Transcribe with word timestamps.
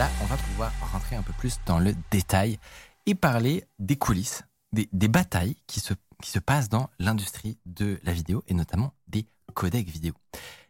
Là, 0.00 0.08
on 0.22 0.24
va 0.24 0.38
pouvoir 0.38 0.72
rentrer 0.92 1.14
un 1.14 1.20
peu 1.20 1.34
plus 1.34 1.60
dans 1.66 1.78
le 1.78 1.94
détail 2.10 2.58
et 3.04 3.14
parler 3.14 3.66
des 3.78 3.96
coulisses, 3.96 4.44
des, 4.72 4.88
des 4.94 5.08
batailles 5.08 5.56
qui 5.66 5.78
se, 5.78 5.92
qui 6.22 6.30
se 6.30 6.38
passent 6.38 6.70
dans 6.70 6.88
l'industrie 6.98 7.58
de 7.66 8.00
la 8.02 8.14
vidéo 8.14 8.42
et 8.48 8.54
notamment 8.54 8.94
des 9.08 9.26
codecs 9.52 9.90
vidéo. 9.90 10.14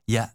Il 0.08 0.14
y 0.14 0.18
a 0.18 0.32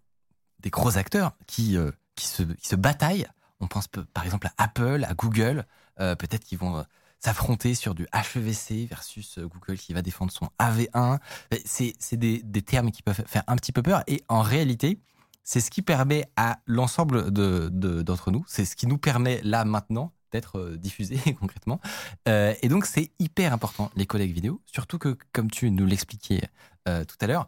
des 0.61 0.69
gros 0.69 0.97
acteurs 0.97 1.33
qui, 1.45 1.75
euh, 1.75 1.91
qui, 2.15 2.25
se, 2.25 2.43
qui 2.43 2.69
se 2.69 2.77
bataillent. 2.77 3.27
On 3.59 3.67
pense 3.67 3.87
par 4.13 4.23
exemple 4.23 4.47
à 4.47 4.63
Apple, 4.63 5.05
à 5.05 5.13
Google. 5.13 5.65
Euh, 5.99 6.15
Peut-être 6.15 6.45
qu'ils 6.45 6.59
vont 6.59 6.77
euh, 6.77 6.83
s'affronter 7.19 7.75
sur 7.75 7.95
du 7.95 8.07
HEVC 8.13 8.85
versus 8.85 9.39
Google 9.39 9.77
qui 9.77 9.91
va 9.91 10.03
défendre 10.03 10.31
son 10.31 10.47
AV1. 10.57 11.19
Mais 11.51 11.61
C'est 11.65 11.95
c'est 11.99 12.15
des, 12.15 12.41
des 12.43 12.61
termes 12.61 12.91
qui 12.91 13.01
peuvent 13.01 13.25
faire 13.27 13.43
un 13.47 13.57
petit 13.57 13.73
peu 13.73 13.81
peur. 13.81 14.03
Et 14.07 14.23
en 14.29 14.41
réalité, 14.41 15.01
c'est 15.45 15.61
ce 15.61 15.71
qui 15.71 15.83
permet 15.83 16.27
à 16.37 16.59
l'ensemble 16.67 17.31
de- 17.33 17.69
de- 17.73 18.03
d'entre 18.03 18.31
nous, 18.31 18.45
c'est 18.47 18.65
ce 18.65 18.75
qui 18.77 18.87
nous 18.87 18.99
permet 18.99 19.41
là 19.43 19.65
maintenant 19.65 20.13
d'être 20.33 20.59
euh, 20.59 20.77
diffusé 20.77 21.17
concrètement. 21.41 21.81
Euh, 22.29 22.55
et 22.63 22.69
donc 22.69 22.87
c'est 22.87 23.11
hyper 23.19 23.53
important 23.53 23.91
les 23.97 24.07
collègues 24.07 24.33
vidéo, 24.33 24.61
surtout 24.67 24.99
que 24.99 25.17
comme 25.33 25.51
tu 25.51 25.71
nous 25.71 25.87
l'expliquais 25.87 26.43
euh, 26.89 27.05
tout 27.05 27.17
à 27.21 27.27
l'heure, 27.27 27.47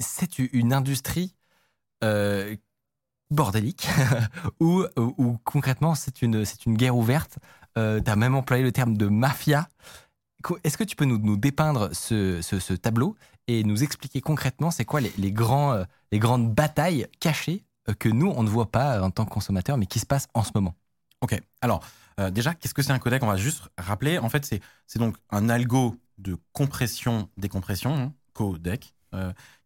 c'est 0.00 0.38
une 0.40 0.72
industrie 0.74 1.36
euh, 2.04 2.56
bordélique 3.30 3.88
où, 4.60 4.84
où- 4.96 5.38
concrètement 5.44 5.94
c'est 5.94 6.22
une, 6.22 6.44
une 6.66 6.76
guerre 6.76 6.96
ouverte. 6.96 7.38
Tu 7.76 7.80
as 8.10 8.16
même 8.16 8.34
employé 8.34 8.62
le 8.64 8.72
terme 8.72 8.96
de 8.96 9.06
mafia. 9.08 9.68
Est-ce 10.64 10.78
que 10.78 10.84
tu 10.84 10.96
peux 10.96 11.04
nous, 11.04 11.18
nous 11.18 11.36
dépeindre 11.36 11.90
ce, 11.94 12.40
ce- 12.42 12.60
tableau 12.74 13.16
et 13.48 13.64
nous 13.64 13.82
expliquer 13.82 14.20
concrètement 14.20 14.70
c'est 14.70 14.84
quoi 14.84 15.00
les, 15.00 15.12
grands, 15.32 15.74
les 16.12 16.18
grandes 16.18 16.54
batailles 16.54 17.06
cachées 17.20 17.64
euh, 17.88 17.94
que 17.94 18.08
nous, 18.08 18.32
on 18.36 18.42
ne 18.42 18.48
voit 18.48 18.70
pas 18.70 18.98
euh, 18.98 19.02
en 19.02 19.10
tant 19.10 19.24
que 19.24 19.30
consommateurs, 19.30 19.76
mais 19.76 19.86
qui 19.86 19.98
se 19.98 20.06
passent 20.06 20.28
en 20.34 20.42
ce 20.42 20.50
moment 20.54 20.74
Ok. 21.20 21.40
Alors, 21.60 21.82
euh, 22.20 22.30
déjà, 22.30 22.54
qu'est-ce 22.54 22.74
que 22.74 22.82
c'est 22.82 22.92
un 22.92 22.98
codec? 22.98 23.22
On 23.22 23.26
va 23.26 23.36
juste 23.36 23.62
rappeler. 23.76 24.18
En 24.18 24.28
fait, 24.28 24.44
c'est 24.86 24.98
donc 24.98 25.16
un 25.30 25.48
algo 25.48 25.96
de 26.18 26.36
compression, 26.52 27.28
décompression, 27.36 27.94
hein, 27.94 28.12
codec, 28.34 28.94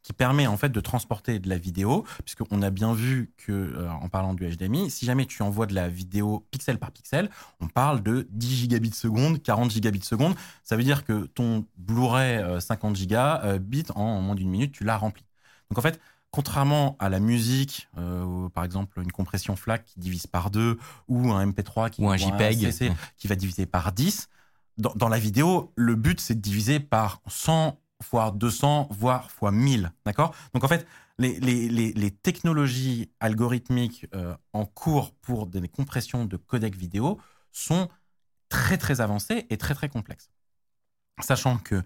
qui 0.02 0.12
permet 0.12 0.46
en 0.46 0.56
fait 0.56 0.68
de 0.68 0.80
transporter 0.80 1.40
de 1.40 1.48
la 1.48 1.58
vidéo, 1.58 2.04
puisqu'on 2.24 2.62
a 2.62 2.70
bien 2.70 2.94
vu 2.94 3.32
que, 3.36 3.88
en 3.88 4.08
parlant 4.08 4.34
du 4.34 4.48
HDMI, 4.48 4.88
si 4.88 5.04
jamais 5.04 5.26
tu 5.26 5.42
envoies 5.42 5.66
de 5.66 5.74
la 5.74 5.88
vidéo 5.88 6.46
pixel 6.52 6.78
par 6.78 6.92
pixel, 6.92 7.28
on 7.60 7.66
parle 7.66 8.04
de 8.04 8.28
10 8.30 8.56
gigabits 8.56 8.92
seconde, 8.92 9.42
40 9.42 9.72
gigabits 9.72 10.04
seconde. 10.04 10.36
Ça 10.62 10.76
veut 10.76 10.84
dire 10.84 11.04
que 11.04 11.26
ton 11.26 11.66
Blu-ray 11.76 12.38
euh, 12.38 12.60
50 12.60 12.94
gigas 12.94 13.40
euh, 13.42 13.58
bit 13.58 13.90
en 13.96 14.20
moins 14.20 14.36
d'une 14.36 14.48
minute, 14.48 14.70
tu 14.72 14.84
l'as 14.84 14.96
rempli. 14.96 15.24
Donc 15.70 15.78
en 15.78 15.82
fait, 15.82 16.00
contrairement 16.33 16.97
à 16.98 17.08
la 17.08 17.20
musique, 17.20 17.88
euh, 17.98 18.48
par 18.48 18.64
exemple 18.64 19.00
une 19.00 19.12
compression 19.12 19.55
FLAC 19.55 19.84
qui 19.84 20.00
divise 20.00 20.27
par 20.27 20.50
deux, 20.50 20.78
ou 21.06 21.30
un 21.30 21.47
MP3 21.47 21.91
qui 21.91 22.02
Ou 22.02 22.11
un 22.11 22.16
JPEG. 22.16 22.72
CC 22.72 22.92
qui 23.16 23.28
va 23.28 23.36
diviser 23.36 23.66
par 23.66 23.93
10, 23.93 24.28
dans, 24.78 24.94
dans 24.97 25.09
la 25.09 25.19
vidéo, 25.19 25.72
le 25.76 25.94
but 25.94 26.19
c'est 26.19 26.34
de 26.34 26.41
diviser 26.41 26.81
par 26.81 27.20
100, 27.28 27.78
voire 28.10 28.32
200, 28.32 28.88
voire 28.91 29.31
fois 29.31 29.53
1000. 29.53 29.93
D'accord? 30.06 30.34
Donc 30.54 30.65
en 30.65 30.69
fait, 30.69 30.87
les, 31.19 31.38
les, 31.38 31.69
les, 31.69 31.93
les 31.93 32.10
technologies 32.10 33.10
algorithmiques 33.20 34.06
euh, 34.14 34.34
en 34.54 34.64
cours 34.64 35.12
pour 35.12 35.47
des 35.47 35.69
compressions 35.69 36.25
de 36.25 36.37
codec 36.38 36.75
vidéo 36.75 37.20
sont 37.53 37.88
très 38.49 38.78
très 38.78 39.03
avancées 39.03 39.47
et 39.50 39.59
très 39.59 39.75
très 39.75 39.91
complexes. 39.91 40.31
Sachant 41.20 41.59
que, 41.59 41.82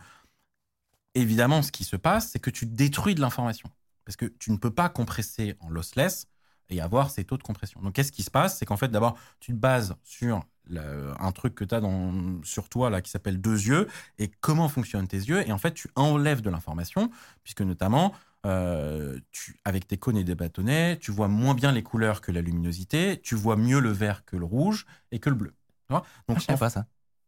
évidemment, 1.14 1.62
ce 1.62 1.72
qui 1.72 1.82
se 1.82 1.96
passe, 1.96 2.30
c'est 2.30 2.38
que 2.38 2.50
tu 2.50 2.64
détruis 2.64 3.16
de 3.16 3.20
l'information. 3.20 3.68
Parce 4.06 4.16
que 4.16 4.24
tu 4.24 4.50
ne 4.52 4.56
peux 4.56 4.70
pas 4.70 4.88
compresser 4.88 5.56
en 5.60 5.68
lossless 5.68 6.28
et 6.70 6.80
avoir 6.80 7.10
ces 7.10 7.24
taux 7.24 7.36
de 7.36 7.42
compression. 7.42 7.80
Donc, 7.82 7.92
qu'est-ce 7.92 8.12
qui 8.12 8.22
se 8.22 8.30
passe? 8.30 8.58
C'est 8.58 8.64
qu'en 8.64 8.78
fait, 8.78 8.88
d'abord, 8.88 9.18
tu 9.40 9.52
te 9.52 9.58
bases 9.58 9.94
sur 10.02 10.42
un 10.74 11.32
truc 11.32 11.54
que 11.54 11.64
tu 11.64 11.74
as 11.74 11.80
dans, 11.80 12.42
sur 12.42 12.68
toi 12.68 12.90
là, 12.90 13.00
qui 13.02 13.10
s'appelle 13.10 13.40
deux 13.40 13.66
yeux 13.68 13.86
et 14.18 14.28
comment 14.40 14.68
fonctionnent 14.68 15.06
tes 15.06 15.18
yeux. 15.18 15.46
Et 15.46 15.52
en 15.52 15.58
fait, 15.58 15.74
tu 15.74 15.88
enlèves 15.94 16.40
de 16.40 16.50
l'information, 16.50 17.10
puisque 17.44 17.62
notamment, 17.62 18.14
euh, 18.46 19.18
tu, 19.30 19.60
avec 19.64 19.86
tes 19.86 19.96
cônes 19.96 20.16
et 20.16 20.24
des 20.24 20.34
bâtonnets, 20.34 20.98
tu 20.98 21.12
vois 21.12 21.28
moins 21.28 21.54
bien 21.54 21.70
les 21.70 21.82
couleurs 21.84 22.20
que 22.20 22.32
la 22.32 22.40
luminosité, 22.40 23.20
tu 23.20 23.36
vois 23.36 23.56
mieux 23.56 23.80
le 23.80 23.90
vert 23.90 24.24
que 24.24 24.36
le 24.36 24.44
rouge 24.44 24.86
et 25.12 25.20
que 25.20 25.30
le 25.30 25.36
bleu. 25.36 25.54
Tu 25.86 25.92
vois? 25.92 26.04
Donc, 26.28 26.38
Ah, 26.38 26.40
je 26.40 26.46
savais 26.46 26.56
en 26.56 26.58
pas 26.58 26.70
ça. 26.70 26.86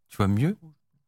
Tu 0.08 0.16
vois 0.16 0.28
mieux? 0.28 0.56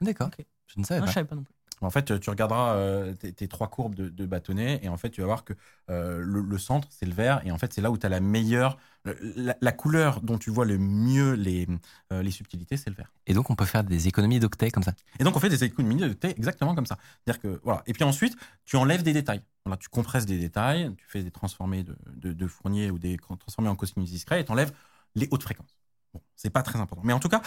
D'accord. 0.01 0.29
Ok. 0.29 0.45
Je 0.67 0.79
ne 0.79 0.85
savais 0.85 1.01
Non, 1.01 1.07
pas. 1.07 1.11
je 1.11 1.15
savais 1.15 1.27
pas 1.29 1.35
non 1.35 1.43
plus. 1.43 1.55
En 1.83 1.91
fait, 1.91 2.21
tu 2.21 2.31
regarderas 2.31 2.75
euh, 2.75 3.15
tes, 3.15 3.33
tes 3.33 3.49
trois 3.49 3.69
courbes 3.69 3.95
de, 3.95 4.09
de 4.09 4.27
bâtonnets 4.27 4.81
et 4.83 4.89
en 4.89 4.97
fait, 4.97 5.11
tu 5.11 5.21
vas 5.23 5.27
voir 5.27 5.45
que 5.45 5.55
euh, 5.89 6.21
le, 6.23 6.43
le 6.43 6.59
centre, 6.59 6.89
c'est 6.91 7.07
le 7.07 7.15
vert 7.15 7.41
et 7.45 7.51
en 7.53 7.59
fait, 7.59 7.73
c'est 7.73 7.81
là 7.81 7.91
où 7.91 7.99
tu 7.99 8.07
as 8.07 8.11
la 8.11 8.21
meilleure. 8.21 8.77
La, 9.35 9.57
la 9.63 9.73
couleur 9.73 10.21
dont 10.21 10.37
tu 10.37 10.51
vois 10.51 10.67
le 10.67 10.77
mieux 10.77 11.33
les, 11.33 11.67
euh, 12.13 12.23
les 12.23 12.31
subtilités, 12.31 12.77
c'est 12.77 12.91
le 12.91 12.97
vert. 12.97 13.11
Et 13.27 13.33
donc, 13.33 13.49
on 13.49 13.55
peut 13.55 13.65
faire 13.65 13.83
des 13.83 14.09
économies 14.09 14.41
d'octets 14.41 14.71
comme 14.71 14.83
ça. 14.83 14.93
Et 15.19 15.25
donc, 15.25 15.37
on 15.37 15.41
fait 15.41 15.49
des 15.49 15.65
économies 15.65 16.15
thé 16.17 16.31
exactement 16.31 16.75
comme 16.75 16.85
ça. 16.85 16.99
C'est-à-dire 17.25 17.41
que, 17.41 17.61
voilà. 17.65 17.83
Et 17.87 17.95
puis 17.95 18.05
ensuite, 18.05 18.37
tu 18.67 18.77
enlèves 18.77 19.03
des 19.03 19.15
détails. 19.15 19.41
Voilà, 19.65 19.79
tu 19.79 19.89
compresses 19.89 20.27
des 20.27 20.39
détails, 20.39 20.95
tu 20.97 21.07
fais 21.09 21.23
des 21.23 21.31
transformés 21.31 21.83
de, 21.83 21.97
de, 22.15 22.35
de 22.35 22.47
Fournier 22.47 22.91
ou 22.91 22.99
des 22.99 23.17
transformés 23.17 23.71
en 23.71 23.77
cosinus 23.77 24.11
discrets 24.11 24.41
et 24.43 24.45
tu 24.45 24.53
enlèves 24.53 24.73
les 25.15 25.29
hautes 25.31 25.43
fréquences. 25.43 25.79
Bon, 26.13 26.21
c'est 26.37 26.51
pas 26.51 26.63
très 26.63 26.79
important. 26.79 27.03
Mais 27.05 27.15
en 27.15 27.21
tout 27.21 27.29
cas, 27.31 27.41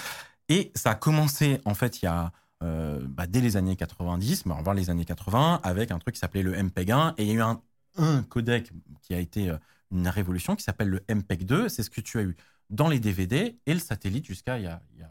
et 0.50 0.71
ça 0.75 0.91
a 0.91 0.95
commencé, 0.95 1.61
en 1.65 1.73
fait, 1.75 2.01
il 2.01 2.05
y 2.05 2.07
a. 2.07 2.31
euh, 2.62 3.00
bah, 3.08 3.28
dès 3.28 3.41
les 3.41 3.58
années 3.58 3.75
90, 3.75 4.46
mais 4.46 4.53
avant 4.56 4.74
les 4.74 4.90
années 4.90 5.06
80, 5.06 5.62
avec 5.64 5.91
un 5.91 6.00
truc 6.00 6.16
qui 6.16 6.19
s'appelait 6.19 6.44
le 6.44 6.53
MPEG-1, 6.53 7.14
et 7.18 7.24
il 7.24 7.28
y 7.30 7.31
a 7.31 7.34
eu 7.36 7.41
un, 7.41 7.62
un 7.97 8.24
codec 8.24 8.72
qui 9.02 9.14
a 9.14 9.19
été 9.19 9.50
euh, 9.50 9.58
une 9.91 10.08
révolution 10.08 10.56
qui 10.56 10.63
s'appelle 10.63 10.90
le 10.90 11.00
MPEG-2. 11.09 11.69
C'est 11.69 11.84
ce 11.84 11.90
que 11.90 12.02
tu 12.02 12.18
as 12.19 12.24
eu 12.24 12.36
dans 12.69 12.88
les 12.90 13.00
DVD 13.00 13.58
et 13.66 13.74
le 13.74 13.80
satellite 13.80 14.25
jusqu'à 14.25 14.58
il 14.58 14.63
y 14.63 14.68
a, 14.68 14.81
il 14.97 15.06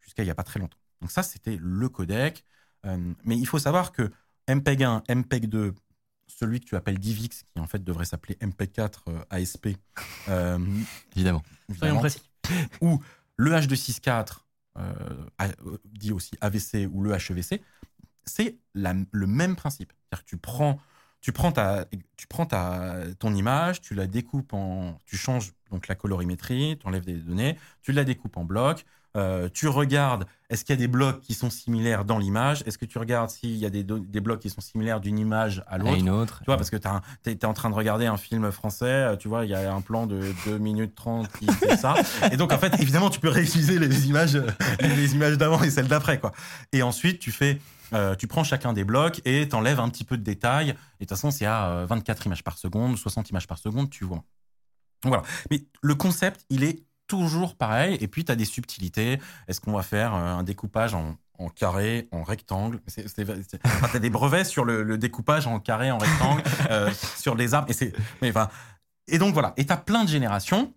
jusqu'à 0.00 0.22
il 0.22 0.26
y 0.26 0.30
a 0.30 0.34
pas 0.34 0.42
très 0.44 0.60
longtemps. 0.60 0.78
Donc 1.00 1.10
ça, 1.10 1.22
c'était 1.22 1.58
le 1.60 1.88
codec. 1.88 2.44
Euh, 2.86 3.12
mais 3.24 3.36
il 3.38 3.46
faut 3.46 3.58
savoir 3.58 3.92
que 3.92 4.10
MPEG-1, 4.48 5.04
MPEG-2, 5.08 5.74
celui 6.26 6.60
que 6.60 6.64
tu 6.66 6.76
appelles 6.76 6.98
DivX, 6.98 7.44
qui 7.54 7.60
en 7.60 7.66
fait 7.66 7.82
devrait 7.84 8.04
s'appeler 8.04 8.36
MPEG-4 8.40 8.90
euh, 9.08 9.20
ASP, 9.30 9.68
euh, 10.28 10.58
Évidemment. 11.16 11.42
Soyons 11.78 11.98
précis. 11.98 12.22
ou 12.80 13.00
le 13.36 13.52
H264, 13.52 14.08
euh, 14.08 14.12
a- 14.12 14.26
euh, 14.26 14.43
dit 15.84 16.12
aussi 16.12 16.32
AVC 16.40 16.88
ou 16.92 17.02
le 17.02 17.12
HEVC, 17.12 17.60
c'est 18.24 18.58
le 18.74 19.26
même 19.26 19.56
principe. 19.56 19.92
C'est-à-dire 19.92 20.24
que 20.24 20.28
tu 20.30 20.36
prends, 20.36 20.80
tu 21.20 21.32
prends, 21.32 21.52
ta, 21.52 21.86
tu 22.16 22.26
prends 22.26 22.46
ta, 22.46 23.00
ton 23.18 23.34
image, 23.34 23.80
tu 23.80 23.94
la 23.94 24.06
découpes 24.06 24.52
en. 24.52 24.98
Tu 25.06 25.16
changes 25.16 25.52
donc 25.70 25.88
la 25.88 25.94
colorimétrie, 25.94 26.78
tu 26.78 26.86
enlèves 26.86 27.04
des 27.04 27.16
données, 27.16 27.58
tu 27.82 27.92
la 27.92 28.04
découpes 28.04 28.36
en 28.36 28.44
blocs, 28.44 28.84
euh, 29.16 29.48
tu 29.52 29.68
regardes 29.68 30.26
est-ce 30.50 30.64
qu'il 30.64 30.74
y 30.74 30.78
a 30.78 30.80
des 30.80 30.88
blocs 30.88 31.20
qui 31.20 31.34
sont 31.34 31.50
similaires 31.50 32.04
dans 32.04 32.18
l'image, 32.18 32.62
est-ce 32.66 32.78
que 32.78 32.84
tu 32.84 32.98
regardes 32.98 33.30
s'il 33.30 33.56
y 33.56 33.66
a 33.66 33.70
des, 33.70 33.82
des 33.82 34.20
blocs 34.20 34.40
qui 34.40 34.50
sont 34.50 34.60
similaires 34.60 35.00
d'une 35.00 35.18
image 35.18 35.64
à 35.66 35.74
À 35.74 35.78
l'autre? 35.78 35.96
une 35.96 36.10
autre. 36.10 36.38
Tu 36.40 36.46
vois, 36.46 36.56
parce 36.56 36.70
que 36.70 36.76
tu 36.76 36.86
es, 37.30 37.44
en 37.44 37.54
train 37.54 37.70
de 37.70 37.74
regarder 37.74 38.06
un 38.06 38.16
film 38.16 38.52
français, 38.52 38.84
euh, 38.84 39.16
tu 39.16 39.26
vois, 39.26 39.44
il 39.46 39.50
y 39.50 39.54
a 39.54 39.74
un 39.74 39.80
plan 39.80 40.06
de 40.06 40.32
2 40.46 40.58
minutes 40.58 40.94
30 40.94 41.28
qui 41.38 41.46
fait 41.46 41.76
ça. 41.76 41.94
Et 42.32 42.36
donc, 42.36 42.52
en 42.52 42.58
fait, 42.58 42.78
évidemment, 42.80 43.10
tu 43.10 43.20
peux 43.20 43.30
réutiliser 43.30 43.78
les 43.78 44.06
images, 44.06 44.40
les 44.80 45.14
images 45.14 45.38
d'avant 45.38 45.62
et 45.62 45.70
celles 45.70 45.88
d'après, 45.88 46.20
quoi. 46.20 46.32
Et 46.72 46.82
ensuite, 46.82 47.18
tu 47.18 47.32
fais, 47.32 47.58
euh, 47.94 48.14
tu 48.14 48.26
prends 48.26 48.44
chacun 48.44 48.72
des 48.72 48.84
blocs 48.84 49.22
et 49.24 49.48
t'enlèves 49.48 49.80
un 49.80 49.88
petit 49.88 50.04
peu 50.04 50.16
de 50.16 50.22
détails. 50.22 50.70
Et 50.70 50.72
de 50.72 50.76
toute 51.00 51.10
façon, 51.10 51.30
c'est 51.30 51.46
à 51.46 51.68
euh, 51.68 51.86
24 51.86 52.26
images 52.26 52.44
par 52.44 52.58
seconde, 52.58 52.96
60 52.98 53.30
images 53.30 53.46
par 53.46 53.58
seconde, 53.58 53.90
tu 53.90 54.04
vois. 54.04 54.22
Voilà. 55.04 55.22
Mais 55.50 55.64
le 55.82 55.94
concept, 55.94 56.44
il 56.50 56.64
est 56.64 56.84
toujours 57.06 57.56
pareil. 57.56 57.96
Et 58.00 58.08
puis, 58.08 58.24
tu 58.24 58.32
as 58.32 58.36
des 58.36 58.44
subtilités. 58.44 59.18
Est-ce 59.48 59.60
qu'on 59.60 59.72
va 59.72 59.82
faire 59.82 60.14
euh, 60.14 60.18
un 60.18 60.42
découpage 60.42 60.94
en, 60.94 61.16
en 61.38 61.48
carré, 61.48 62.08
en 62.12 62.22
rectangle? 62.22 62.80
Enfin, 62.88 63.88
Tu 63.90 63.96
as 63.96 64.00
des 64.00 64.10
brevets 64.10 64.44
sur 64.44 64.64
le, 64.64 64.82
le 64.82 64.98
découpage 64.98 65.46
en 65.46 65.60
carré, 65.60 65.90
en 65.90 65.98
rectangle, 65.98 66.42
euh, 66.70 66.90
sur 67.16 67.34
les 67.34 67.54
arbres. 67.54 67.70
Et, 67.70 67.74
c'est- 67.74 67.94
mais, 68.22 68.30
enfin, 68.30 68.48
et 69.08 69.18
donc, 69.18 69.34
voilà. 69.34 69.52
Et 69.56 69.66
tu 69.66 69.72
as 69.72 69.76
plein 69.76 70.04
de 70.04 70.08
générations. 70.08 70.72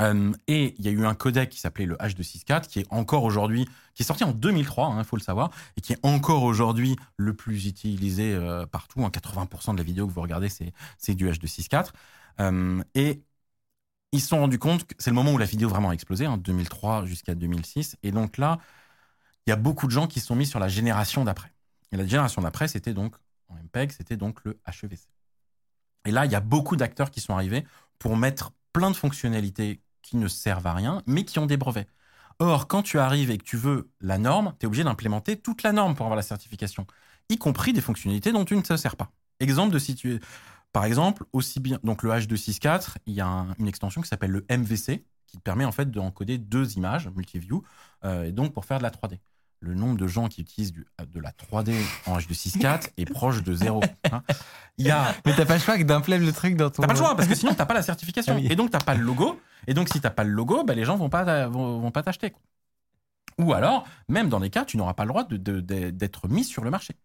Euh, 0.00 0.32
et 0.46 0.74
il 0.78 0.84
y 0.86 0.88
a 0.88 0.90
eu 0.90 1.04
un 1.04 1.14
codec 1.14 1.50
qui 1.50 1.60
s'appelait 1.60 1.84
le 1.84 1.96
H264, 1.96 2.66
qui 2.66 2.80
est 2.80 2.86
encore 2.90 3.24
aujourd'hui, 3.24 3.68
qui 3.94 4.02
est 4.02 4.06
sorti 4.06 4.24
en 4.24 4.32
2003, 4.32 4.94
il 4.98 5.04
faut 5.04 5.16
le 5.16 5.22
savoir, 5.22 5.50
et 5.76 5.82
qui 5.82 5.92
est 5.92 5.98
encore 6.02 6.44
aujourd'hui 6.44 6.96
le 7.18 7.34
plus 7.34 7.66
utilisé 7.66 8.32
euh, 8.32 8.64
partout. 8.64 9.00
80% 9.00 9.72
de 9.72 9.76
la 9.78 9.82
vidéo 9.84 10.06
que 10.06 10.12
vous 10.12 10.22
regardez, 10.22 10.48
c'est 10.48 11.14
du 11.14 11.28
H264. 11.28 11.90
Euh, 12.40 12.82
et 12.94 13.22
ils 14.12 14.20
se 14.20 14.28
sont 14.28 14.38
rendus 14.38 14.58
compte 14.58 14.86
que 14.86 14.94
c'est 14.98 15.10
le 15.10 15.14
moment 15.14 15.32
où 15.32 15.38
la 15.38 15.46
vidéo 15.46 15.68
vraiment 15.68 15.90
a 15.90 15.92
explosé, 15.92 16.26
en 16.26 16.36
2003 16.36 17.06
jusqu'à 17.06 17.34
2006. 17.34 17.96
Et 18.02 18.12
donc 18.12 18.36
là, 18.36 18.58
il 19.46 19.50
y 19.50 19.52
a 19.52 19.56
beaucoup 19.56 19.86
de 19.86 19.92
gens 19.92 20.06
qui 20.06 20.20
se 20.20 20.26
sont 20.26 20.36
mis 20.36 20.46
sur 20.46 20.60
la 20.60 20.68
génération 20.68 21.24
d'après. 21.24 21.52
Et 21.90 21.96
la 21.96 22.06
génération 22.06 22.42
d'après, 22.42 22.68
c'était 22.68 22.94
donc, 22.94 23.16
en 23.48 23.56
MPEG, 23.56 23.92
c'était 23.92 24.16
donc 24.16 24.44
le 24.44 24.58
HEVC. 24.66 25.08
Et 26.04 26.10
là, 26.10 26.26
il 26.26 26.32
y 26.32 26.34
a 26.34 26.40
beaucoup 26.40 26.76
d'acteurs 26.76 27.10
qui 27.10 27.20
sont 27.20 27.34
arrivés 27.34 27.64
pour 27.98 28.16
mettre 28.16 28.52
plein 28.72 28.90
de 28.90 28.96
fonctionnalités 28.96 29.80
qui 30.02 30.16
ne 30.16 30.28
servent 30.28 30.66
à 30.66 30.74
rien, 30.74 31.02
mais 31.06 31.24
qui 31.24 31.38
ont 31.38 31.46
des 31.46 31.56
brevets. 31.56 31.88
Or, 32.38 32.66
quand 32.66 32.82
tu 32.82 32.98
arrives 32.98 33.30
et 33.30 33.38
que 33.38 33.44
tu 33.44 33.56
veux 33.56 33.90
la 34.00 34.18
norme, 34.18 34.54
tu 34.58 34.64
es 34.64 34.66
obligé 34.66 34.84
d'implémenter 34.84 35.36
toute 35.36 35.62
la 35.62 35.72
norme 35.72 35.94
pour 35.94 36.06
avoir 36.06 36.16
la 36.16 36.22
certification, 36.22 36.86
y 37.28 37.38
compris 37.38 37.72
des 37.72 37.80
fonctionnalités 37.80 38.32
dont 38.32 38.44
tu 38.44 38.56
ne 38.56 38.62
te 38.62 38.76
sers 38.76 38.96
pas. 38.96 39.12
Exemple 39.38 39.72
de 39.72 39.78
situer. 39.78 40.20
Par 40.72 40.84
exemple, 40.84 41.24
aussi 41.32 41.60
bien 41.60 41.78
donc 41.82 42.02
le 42.02 42.10
H264, 42.10 42.96
il 43.06 43.14
y 43.14 43.20
a 43.20 43.46
une 43.58 43.68
extension 43.68 44.00
qui 44.00 44.08
s'appelle 44.08 44.30
le 44.30 44.46
MVC 44.50 45.04
qui 45.26 45.38
permet 45.38 45.64
en 45.64 45.72
fait 45.72 45.90
d'encoder 45.90 46.38
deux 46.38 46.76
images 46.76 47.08
multiview 47.14 47.62
euh, 48.04 48.24
et 48.24 48.32
donc 48.32 48.52
pour 48.52 48.64
faire 48.64 48.78
de 48.78 48.82
la 48.82 48.90
3D 48.90 49.18
le 49.62 49.74
nombre 49.74 49.96
de 49.96 50.06
gens 50.06 50.28
qui 50.28 50.40
utilisent 50.40 50.72
de 50.72 51.20
la 51.20 51.30
3D 51.30 51.72
en 52.06 52.18
H264 52.18 52.90
est 52.96 53.04
proche 53.04 53.42
de 53.42 53.54
zéro. 53.54 53.80
Hein. 54.10 54.22
Il 54.76 54.86
y 54.86 54.90
a... 54.90 55.14
Mais 55.24 55.32
t'as 55.34 55.46
pas 55.46 55.54
le 55.54 55.60
choix 55.60 55.78
d'implémenter 55.78 56.26
le 56.26 56.32
truc 56.32 56.56
dans 56.56 56.68
ton. 56.68 56.82
T'as 56.82 56.88
pas 56.88 56.94
le 56.94 56.98
choix 56.98 57.16
parce 57.16 57.28
que 57.28 57.34
sinon 57.34 57.54
t'as 57.54 57.64
pas 57.64 57.74
la 57.74 57.82
certification 57.82 58.36
ah 58.36 58.52
et 58.52 58.56
donc 58.56 58.70
t'as 58.70 58.80
pas 58.80 58.94
le 58.94 59.02
logo 59.02 59.40
et 59.66 59.74
donc 59.74 59.88
si 59.88 60.00
t'as 60.00 60.10
pas 60.10 60.24
le 60.24 60.32
logo, 60.32 60.64
bah, 60.64 60.74
les 60.74 60.84
gens 60.84 60.96
vont 60.96 61.08
pas 61.08 61.46
vont, 61.46 61.90
pas 61.90 62.02
t'acheter. 62.02 62.32
Ou 63.38 63.54
alors, 63.54 63.86
même 64.08 64.28
dans 64.28 64.38
les 64.38 64.50
cas, 64.50 64.64
tu 64.64 64.76
n'auras 64.76 64.94
pas 64.94 65.04
le 65.04 65.08
droit 65.08 65.24
d'être 65.24 66.28
mis 66.28 66.44
sur 66.44 66.64
le 66.64 66.70
marché. 66.70 66.96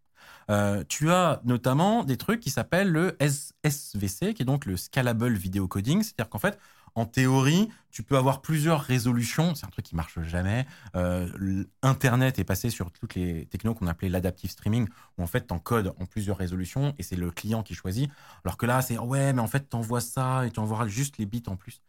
Euh, 0.49 0.83
tu 0.87 1.11
as 1.11 1.41
notamment 1.43 2.03
des 2.03 2.17
trucs 2.17 2.39
qui 2.39 2.49
s'appellent 2.49 2.91
le 2.91 3.17
SVC, 3.19 4.33
qui 4.33 4.43
est 4.43 4.45
donc 4.45 4.65
le 4.65 4.77
Scalable 4.77 5.33
Video 5.33 5.67
Coding, 5.67 6.01
c'est-à-dire 6.03 6.29
qu'en 6.29 6.39
fait, 6.39 6.57
en 6.97 7.05
théorie, 7.05 7.69
tu 7.91 8.01
peux 8.01 8.17
avoir 8.17 8.41
plusieurs 8.41 8.81
résolutions. 8.81 9.53
C'est 9.53 9.67
un 9.67 9.69
truc 9.69 9.85
qui 9.85 9.95
marche 9.95 10.19
jamais. 10.23 10.65
Euh, 10.95 11.63
Internet 11.83 12.39
est 12.39 12.43
passé 12.43 12.71
sur 12.71 12.91
toutes 12.91 13.13
les 13.13 13.45
technos 13.45 13.75
qu'on 13.75 13.85
appelait 13.85 14.09
l'adaptive 14.09 14.49
streaming, 14.49 14.87
où 15.17 15.23
en 15.23 15.27
fait, 15.27 15.45
tu 15.47 15.53
encodes 15.53 15.93
en 15.99 16.05
plusieurs 16.07 16.37
résolutions 16.37 16.95
et 16.97 17.03
c'est 17.03 17.15
le 17.15 17.29
client 17.29 17.61
qui 17.61 17.75
choisit. 17.75 18.09
Alors 18.43 18.57
que 18.57 18.65
là, 18.65 18.81
c'est 18.81 18.97
ouais, 18.97 19.31
mais 19.31 19.41
en 19.41 19.47
fait, 19.47 19.69
tu 19.69 19.75
envoies 19.75 20.01
ça 20.01 20.47
et 20.47 20.51
tu 20.51 20.59
envoies 20.59 20.87
juste 20.87 21.19
les 21.19 21.27
bits 21.27 21.43
en 21.45 21.55
plus. 21.55 21.81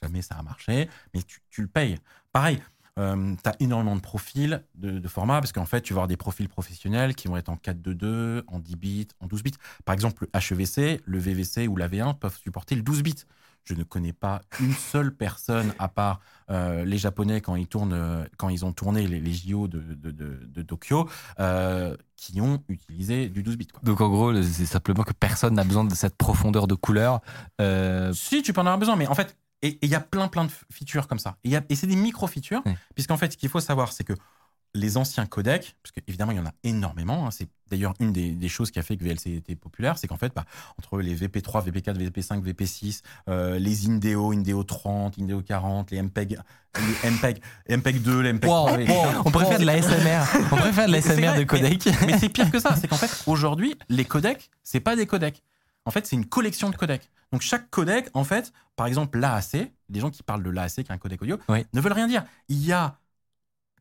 Jamais 0.00 0.22
ça 0.22 0.36
a 0.36 0.42
marché, 0.42 0.88
mais 1.14 1.20
tu, 1.22 1.62
le 1.62 1.68
payes. 1.68 1.98
Pareil, 2.32 2.58
euh, 2.98 3.34
tu 3.42 3.48
as 3.48 3.54
énormément 3.60 3.96
de 3.96 4.00
profils 4.00 4.62
de, 4.74 4.98
de 4.98 5.08
formats, 5.08 5.40
parce 5.40 5.52
qu'en 5.52 5.66
fait, 5.66 5.82
tu 5.82 5.92
vas 5.92 5.98
avoir 5.98 6.08
des 6.08 6.16
profils 6.16 6.48
professionnels 6.48 7.14
qui 7.14 7.28
vont 7.28 7.36
être 7.36 7.48
en 7.48 7.56
4.2.2, 7.56 8.42
en 8.46 8.58
10 8.58 8.76
bits, 8.76 9.08
en 9.20 9.26
12 9.26 9.42
bits. 9.42 9.54
Par 9.84 9.92
exemple, 9.92 10.26
le 10.32 10.40
HEVC, 10.40 11.02
le 11.04 11.18
VVC 11.18 11.68
ou 11.68 11.76
la 11.76 11.88
V1 11.88 12.18
peuvent 12.18 12.36
supporter 12.36 12.74
le 12.74 12.82
12 12.82 13.02
bits. 13.02 13.24
Je 13.66 13.74
ne 13.74 13.82
connais 13.82 14.12
pas 14.12 14.42
une 14.60 14.72
seule 14.72 15.12
personne, 15.12 15.74
à 15.80 15.88
part 15.88 16.20
euh, 16.50 16.84
les 16.84 16.98
Japonais 16.98 17.40
quand 17.40 17.56
ils, 17.56 17.66
tournent, 17.66 17.92
euh, 17.92 18.24
quand 18.36 18.48
ils 18.48 18.64
ont 18.64 18.72
tourné 18.72 19.08
les, 19.08 19.18
les 19.18 19.32
JO 19.32 19.66
de, 19.66 19.80
de, 19.80 20.12
de, 20.12 20.62
Tokyo, 20.62 21.08
euh, 21.40 21.96
qui 22.14 22.40
ont 22.40 22.62
utilisé 22.68 23.28
du 23.28 23.42
12 23.42 23.56
bits. 23.56 23.68
Donc 23.82 24.00
en 24.00 24.08
gros, 24.08 24.40
c'est 24.40 24.66
simplement 24.66 25.02
que 25.02 25.12
personne 25.12 25.54
n'a 25.54 25.64
besoin 25.64 25.84
de 25.84 25.94
cette 25.94 26.16
profondeur 26.16 26.68
de 26.68 26.76
couleur. 26.76 27.20
Si, 28.12 28.42
tu 28.42 28.52
peux 28.52 28.60
en 28.60 28.66
avoir 28.66 28.78
besoin, 28.78 28.94
mais 28.94 29.08
en 29.08 29.16
fait, 29.16 29.36
et 29.62 29.78
il 29.82 29.88
y 29.88 29.94
a 29.94 30.00
plein 30.00 30.28
plein 30.28 30.44
de 30.44 30.50
features 30.72 31.08
comme 31.08 31.18
ça. 31.18 31.36
Et, 31.44 31.52
et 31.68 31.74
c'est 31.74 31.86
des 31.86 31.96
micro-features, 31.96 32.62
puisqu'en 32.94 33.16
fait, 33.16 33.32
ce 33.32 33.36
qu'il 33.36 33.48
faut 33.48 33.60
savoir, 33.60 33.92
c'est 33.92 34.04
que 34.04 34.14
les 34.76 34.96
anciens 34.96 35.26
codecs, 35.26 35.76
parce 35.82 35.92
qu'évidemment, 35.92 36.32
il 36.32 36.38
y 36.38 36.40
en 36.40 36.46
a 36.46 36.52
énormément. 36.62 37.26
Hein, 37.26 37.30
c'est 37.30 37.48
d'ailleurs 37.70 37.94
une 37.98 38.12
des, 38.12 38.48
choses 38.48 38.70
qui 38.70 38.78
a 38.78 38.82
fait 38.82 38.96
que 38.96 39.02
VLC 39.02 39.36
était 39.36 39.56
populaire, 39.56 39.98
c'est 39.98 40.06
qu'en 40.06 40.16
fait, 40.16 40.32
bah, 40.34 40.44
entre 40.78 40.98
les 41.00 41.16
VP3, 41.16 41.68
VP4, 41.68 41.96
VP5, 41.96 42.42
VP6, 42.42 43.58
les 43.58 43.88
Indeo, 43.88 44.32
Indeo 44.32 44.62
30, 44.62 45.18
Indeo 45.18 45.42
40, 45.42 45.90
les 45.90 46.02
MPEG, 46.02 46.38
les 46.78 47.10
MPEG, 47.10 47.42
MPEG 47.68 48.02
2, 48.02 48.20
les 48.20 48.32
MPEG 48.34 48.48
3. 48.48 48.78
on 49.24 49.30
préfère 49.30 49.58
de 49.58 49.64
la 49.64 49.82
SMR. 49.82 50.22
On 50.52 50.56
préfère 50.56 50.86
de 50.86 50.92
la 50.92 51.02
SMR 51.02 51.36
de 51.36 51.44
codec. 51.44 51.88
Mais, 52.06 52.18
c'est 52.18 52.28
pire 52.28 52.50
que 52.50 52.60
ça. 52.60 52.76
C'est 52.76 52.86
qu'en 52.86 52.96
fait, 52.96 53.24
aujourd'hui, 53.26 53.76
les 53.88 54.04
codecs, 54.04 54.50
c'est 54.62 54.80
pas 54.80 54.94
des 54.94 55.06
codecs. 55.06 55.42
En 55.84 55.90
fait, 55.90 56.06
c'est 56.06 56.16
une 56.16 56.26
collection 56.26 56.70
de 56.70 56.76
codecs. 56.76 57.08
Donc 57.32 57.42
chaque 57.42 57.70
codec, 57.70 58.08
en 58.14 58.24
fait, 58.24 58.52
par 58.76 58.86
exemple 58.86 59.18
l'AAC, 59.18 59.72
les 59.88 60.00
gens 60.00 60.10
qui 60.10 60.22
parlent 60.22 60.42
de 60.42 60.50
l'AAC, 60.50 60.74
qui 60.74 60.80
est 60.80 60.90
un 60.90 60.98
codec 60.98 61.22
audio, 61.22 61.38
ne 61.48 61.80
veulent 61.80 61.92
rien 61.92 62.06
dire. 62.06 62.24
Il 62.48 62.64
y 62.64 62.72
a 62.72 62.98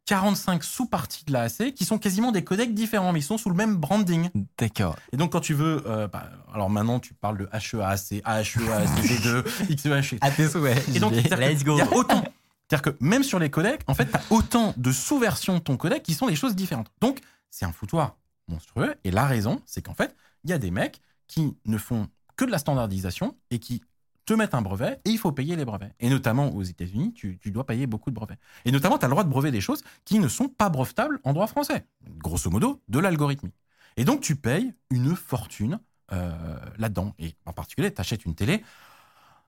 45 0.06 0.64
sous-parties 0.64 1.26
de 1.26 1.34
l'AAC 1.34 1.74
qui 1.74 1.86
sont 1.86 1.98
quasiment 1.98 2.32
des 2.32 2.44
codecs 2.44 2.74
différents, 2.74 3.12
mais 3.12 3.20
ils 3.20 3.24
sont 3.24 3.38
sous 3.38 3.50
le 3.50 3.56
même 3.56 3.76
branding. 3.76 4.30
D'accord. 4.58 4.96
Et 5.12 5.18
donc, 5.18 5.32
quand 5.32 5.42
tu 5.42 5.54
veux. 5.54 5.84
Euh, 5.88 6.08
bah, 6.08 6.30
alors 6.54 6.70
maintenant, 6.70 7.00
tu 7.00 7.14
parles 7.14 7.38
de 7.38 7.50
HEAC, 7.52 8.22
AHEAC, 8.24 8.90
V2, 9.04 9.44
XEH. 9.76 10.18
À 10.22 10.32
tes 10.32 10.48
souhaits. 10.48 10.88
Et 10.96 11.00
donc, 11.00 11.14
let's 11.14 11.64
go. 11.64 11.76
Il 11.76 11.80
y 11.80 11.82
a 11.82 11.94
autant. 11.94 12.24
C'est-à-dire 12.68 12.94
que 12.94 12.98
même 13.00 13.24
sur 13.24 13.40
les 13.40 13.50
codecs, 13.50 13.82
en 13.88 13.94
fait, 13.94 14.10
tu 14.10 14.18
as 14.18 14.24
autant 14.32 14.74
de 14.78 14.92
sous-versions 14.92 15.56
de 15.56 15.60
ton 15.60 15.78
codec 15.78 16.04
qui 16.04 16.14
sont 16.14 16.28
des 16.28 16.36
choses 16.36 16.56
différentes. 16.56 16.92
Donc, 17.02 17.20
c'est 17.52 17.66
un 17.66 17.72
foutoir 17.72 18.16
monstrueux. 18.48 18.96
Et 19.04 19.12
la 19.12 19.26
raison, 19.26 19.62
c'est 19.66 19.82
qu'en 19.82 19.94
fait, 19.94 20.16
il 20.44 20.50
y 20.50 20.54
a 20.54 20.58
des 20.58 20.72
mecs 20.72 21.02
qui 21.28 21.56
ne 21.66 21.78
font 21.78 22.08
que 22.36 22.46
de 22.46 22.52
la 22.52 22.58
standardisation 22.58 23.38
et 23.52 23.60
qui 23.60 23.82
te 24.26 24.34
mettre 24.34 24.56
un 24.56 24.62
brevet 24.62 25.00
et 25.06 25.12
il 25.12 25.18
faut 25.18 25.32
payer 25.32 25.56
les 25.56 25.66
brevets. 25.66 25.94
Et 26.00 26.10
notamment 26.10 26.50
aux 26.54 26.64
États-Unis, 26.64 27.14
tu, 27.14 27.40
dois 27.46 27.66
payer 27.66 27.88
beaucoup 27.88 28.10
de 28.10 28.16
brevets. 28.16 28.40
Et 28.66 28.72
notamment, 28.72 28.98
tu 28.98 29.06
as 29.06 29.08
le 29.08 29.12
droit 29.12 29.24
de 29.24 29.30
brevet 29.30 29.52
des 29.52 29.62
choses 29.62 29.84
qui 30.04 30.20
ne 30.20 30.28
sont 30.28 30.50
pas 30.50 30.70
brevetables 30.70 31.20
en 31.24 31.34
droit 31.34 31.48
français. 31.48 31.86
Grosso 32.18 32.50
modo, 32.50 32.82
de 32.88 33.00
l'algorithmie. 33.00 33.54
Et 33.98 34.04
donc, 34.04 34.22
tu 34.22 34.36
payes 34.36 34.74
une 34.90 35.16
fortune 35.16 35.80
euh, 36.12 36.60
là-dedans. 36.78 37.14
Et 37.20 37.36
en 37.46 37.54
particulier, 37.54 37.94
tu 37.94 38.02
achètes 38.02 38.26
une 38.26 38.36
télé. 38.36 38.64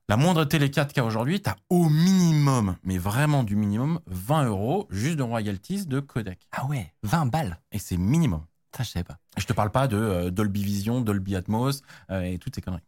La 0.08 0.16
moindre 0.16 0.44
télé 0.44 0.68
4K 0.68 1.02
aujourd'hui, 1.02 1.42
tu 1.42 1.50
as 1.50 1.56
au 1.68 1.90
minimum, 1.90 2.76
mais 2.82 2.96
vraiment 2.96 3.44
du 3.44 3.56
minimum, 3.56 4.00
20 4.06 4.44
euros 4.46 4.86
juste 4.90 5.16
de 5.16 5.22
royalties 5.22 5.84
de 5.84 6.00
codec. 6.00 6.48
Ah 6.50 6.64
ouais, 6.66 6.94
20 7.02 7.26
balles. 7.26 7.60
Et 7.72 7.78
c'est 7.78 7.98
minimum. 7.98 8.42
Ça, 8.76 8.82
je 8.82 8.90
sais 8.90 9.04
pas. 9.04 9.18
Je 9.36 9.46
te 9.46 9.52
parle 9.52 9.70
pas 9.70 9.88
de 9.88 9.96
euh, 9.96 10.30
Dolby 10.30 10.62
Vision, 10.62 11.00
Dolby 11.00 11.36
Atmos 11.36 11.82
euh, 12.10 12.22
et 12.22 12.38
toutes 12.38 12.54
ces 12.54 12.60
conneries. 12.60 12.82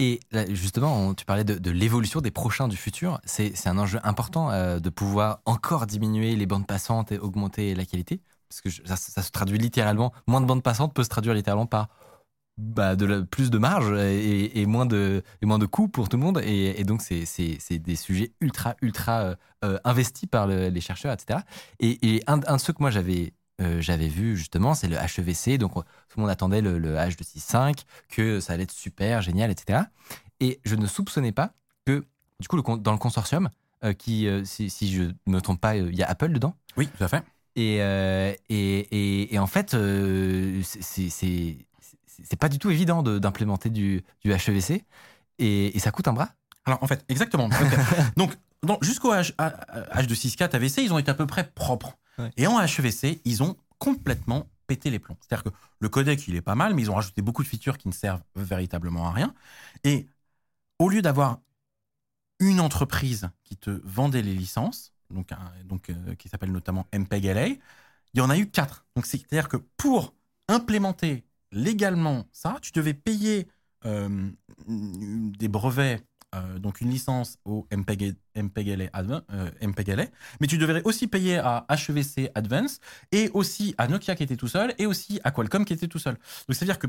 Et 0.00 0.20
justement, 0.50 1.12
tu 1.14 1.24
parlais 1.24 1.42
de, 1.42 1.70
l'évolution 1.72 2.20
des 2.20 2.30
prochains 2.30 2.68
du 2.68 2.76
futur. 2.76 3.20
C'est 3.24 3.66
un 3.66 3.78
enjeu 3.78 3.98
important 4.04 4.52
euh, 4.52 4.78
de 4.78 4.90
pouvoir 4.90 5.40
encore 5.44 5.86
diminuer 5.86 6.36
les 6.36 6.46
bandes 6.46 6.68
passantes 6.68 7.10
et 7.10 7.18
augmenter 7.18 7.74
la 7.74 7.84
qualité. 7.84 8.20
Parce 8.48 8.60
que 8.60 8.70
ça, 8.86 8.96
se 8.96 9.30
traduit 9.32 9.58
littéralement, 9.58 10.12
moins 10.28 10.40
de 10.40 10.46
bandes 10.46 10.62
passantes 10.62 10.94
peut 10.94 11.02
se 11.02 11.08
traduire 11.08 11.34
littéralement 11.34 11.66
par 11.66 11.88
bah, 12.58 12.94
de 12.94 13.22
plus 13.22 13.50
de 13.50 13.58
marge 13.58 13.92
et, 13.92 14.66
moins 14.66 14.86
de, 14.86 15.22
et 15.42 15.46
moins 15.46 15.58
de 15.58 15.66
coûts 15.66 15.88
pour 15.88 16.08
tout 16.08 16.16
le 16.16 16.22
monde. 16.22 16.40
Et, 16.44 16.84
donc, 16.84 17.02
c'est 17.02 17.78
des 17.78 17.96
sujets 17.96 18.32
ultra, 18.40 18.76
ultra 18.82 19.34
investis 19.84 20.28
par 20.28 20.46
les 20.46 20.80
chercheurs, 20.80 21.12
etc. 21.12 21.40
Et, 21.80 22.22
un, 22.28 22.40
un 22.46 22.56
de 22.56 22.60
ceux 22.60 22.72
que 22.72 22.82
moi 22.82 22.90
j'avais 22.90 23.34
euh, 23.60 23.80
j'avais 23.80 24.08
vu 24.08 24.36
justement, 24.36 24.74
c'est 24.74 24.88
le 24.88 24.96
HEVC. 24.96 25.58
Donc, 25.58 25.74
tout 25.74 25.82
le 26.16 26.22
monde 26.22 26.30
attendait 26.30 26.60
le, 26.60 26.96
H265, 26.96 27.82
que 28.08 28.40
ça 28.40 28.52
allait 28.52 28.62
être 28.64 28.72
super, 28.72 29.22
génial, 29.22 29.50
etc. 29.50 29.80
Et 30.40 30.60
je 30.64 30.76
ne 30.76 30.86
soupçonnais 30.86 31.32
pas 31.32 31.52
que, 31.84 32.04
du 32.40 32.48
coup, 32.48 32.60
dans 32.62 32.92
le 32.92 32.98
consortium, 32.98 33.50
euh, 33.84 33.92
qui, 33.92 34.26
euh, 34.28 34.44
si, 34.44 34.70
je 34.92 35.02
ne 35.02 35.12
me 35.26 35.40
trompe 35.40 35.60
pas, 35.60 35.76
il 35.76 35.94
y 35.96 36.02
a 36.02 36.08
Apple 36.08 36.32
dedans. 36.32 36.54
Oui, 36.76 36.88
tout 36.88 37.02
à 37.02 37.08
fait. 37.08 37.24
Et, 37.56 37.78
et, 38.48 39.34
et, 39.34 39.38
en 39.40 39.48
fait, 39.48 39.76
c'est 40.62 42.38
pas 42.38 42.48
du 42.48 42.60
tout 42.60 42.70
évident 42.70 43.02
d'implémenter 43.02 43.68
du, 43.70 44.04
du, 44.22 44.32
HEVC. 44.32 44.84
Et, 45.40 45.76
ça 45.80 45.90
coûte 45.90 46.06
un 46.06 46.12
bras. 46.12 46.28
Alors, 46.66 46.80
en 46.84 46.86
fait, 46.86 47.04
exactement. 47.08 47.48
donc, 48.16 48.32
jusqu'au 48.82 49.12
H, 49.12 49.34
H264 49.36 50.54
AVC, 50.54 50.78
ils 50.78 50.92
ont 50.92 50.98
été 50.98 51.10
à 51.10 51.14
peu 51.14 51.26
près 51.26 51.50
propres. 51.52 51.98
Et 52.36 52.46
en 52.46 52.60
HEVC, 52.60 53.20
ils 53.24 53.42
ont 53.42 53.56
complètement 53.78 54.48
pété 54.66 54.90
les 54.90 54.98
plombs. 54.98 55.16
C'est-à-dire 55.20 55.50
que 55.50 55.56
le 55.80 55.88
codec, 55.88 56.26
il 56.28 56.36
est 56.36 56.42
pas 56.42 56.54
mal, 56.54 56.74
mais 56.74 56.82
ils 56.82 56.90
ont 56.90 56.94
rajouté 56.94 57.22
beaucoup 57.22 57.42
de 57.42 57.48
features 57.48 57.78
qui 57.78 57.88
ne 57.88 57.92
servent 57.92 58.22
véritablement 58.36 59.08
à 59.08 59.12
rien. 59.12 59.34
Et 59.84 60.06
au 60.78 60.88
lieu 60.88 61.02
d'avoir 61.02 61.40
une 62.40 62.60
entreprise 62.60 63.30
qui 63.44 63.56
te 63.56 63.70
vendait 63.84 64.22
les 64.22 64.34
licences, 64.34 64.92
donc, 65.10 65.32
euh, 65.90 66.14
qui 66.16 66.28
s'appelle 66.28 66.52
notamment 66.52 66.86
MPEG-LA, 66.92 67.46
il 67.48 67.58
y 68.14 68.20
en 68.20 68.30
a 68.30 68.38
eu 68.38 68.48
quatre. 68.48 68.86
Donc 68.94 69.06
c'est-à-dire 69.06 69.48
que 69.48 69.56
pour 69.56 70.14
implémenter 70.48 71.24
légalement 71.52 72.26
ça, 72.32 72.58
tu 72.62 72.72
devais 72.72 72.94
payer 72.94 73.48
euh, 73.84 74.30
des 74.66 75.48
brevets 75.48 76.04
euh, 76.34 76.58
donc 76.58 76.80
une 76.80 76.90
licence 76.90 77.38
au 77.44 77.66
MPEG, 77.74 78.14
MPEG-LA, 78.36 78.90
euh, 79.32 79.50
mais 80.40 80.46
tu 80.46 80.58
devrais 80.58 80.82
aussi 80.84 81.06
payer 81.06 81.38
à 81.38 81.66
HEVC 81.70 82.30
Advance 82.34 82.80
et 83.12 83.30
aussi 83.32 83.74
à 83.78 83.88
Nokia 83.88 84.14
qui 84.14 84.22
était 84.22 84.36
tout 84.36 84.48
seul 84.48 84.74
et 84.78 84.86
aussi 84.86 85.20
à 85.24 85.30
Qualcomm 85.30 85.64
qui 85.64 85.72
était 85.72 85.88
tout 85.88 85.98
seul. 85.98 86.14
Donc 86.14 86.54
c'est-à-dire 86.54 86.78
que 86.78 86.88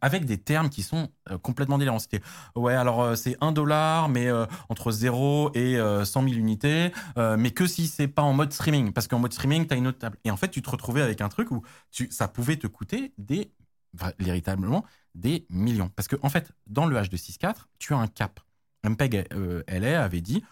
avec 0.00 0.24
des 0.24 0.38
termes 0.38 0.68
qui 0.68 0.82
sont 0.82 1.08
euh, 1.30 1.38
complètement 1.38 1.78
délirants. 1.78 1.98
C'était, 1.98 2.20
ouais, 2.54 2.74
alors 2.74 3.02
euh, 3.02 3.14
c'est 3.14 3.36
un 3.40 3.52
dollar, 3.52 4.08
mais 4.08 4.28
euh, 4.28 4.46
entre 4.68 4.90
0 4.90 5.52
et 5.54 5.76
100 6.04 6.22
000 6.22 6.34
unités, 6.34 6.92
mais 7.16 7.50
que 7.50 7.66
si 7.66 7.86
c'est 7.86 8.08
pas 8.08 8.22
en 8.22 8.32
mode 8.32 8.52
streaming, 8.52 8.92
parce 8.92 9.08
qu'en 9.08 9.18
mode 9.18 9.32
streaming, 9.32 9.66
tu 9.66 9.74
as 9.74 9.76
une 9.76 9.86
autre 9.86 9.98
table. 9.98 10.18
Et 10.24 10.30
en 10.30 10.36
fait, 10.36 10.48
tu 10.48 10.62
te 10.62 10.70
retrouvais 10.70 11.02
avec 11.02 11.20
un 11.20 11.28
truc 11.28 11.50
où 11.50 11.62
ça 12.10 12.28
pouvait 12.28 12.56
te 12.56 12.66
coûter 12.66 13.12
des, 13.18 13.50
véritablement, 14.18 14.84
des 15.14 15.46
millions. 15.50 15.90
Parce 15.94 16.08
que 16.08 16.16
en 16.22 16.28
fait, 16.28 16.52
dans 16.66 16.86
le 16.86 16.96
H264, 16.96 17.54
tu 17.78 17.94
as 17.94 17.98
un 17.98 18.06
cap. 18.06 18.40
MPEG 18.90 19.28
LA 19.68 20.02
avait 20.02 20.20
dit, 20.20 20.44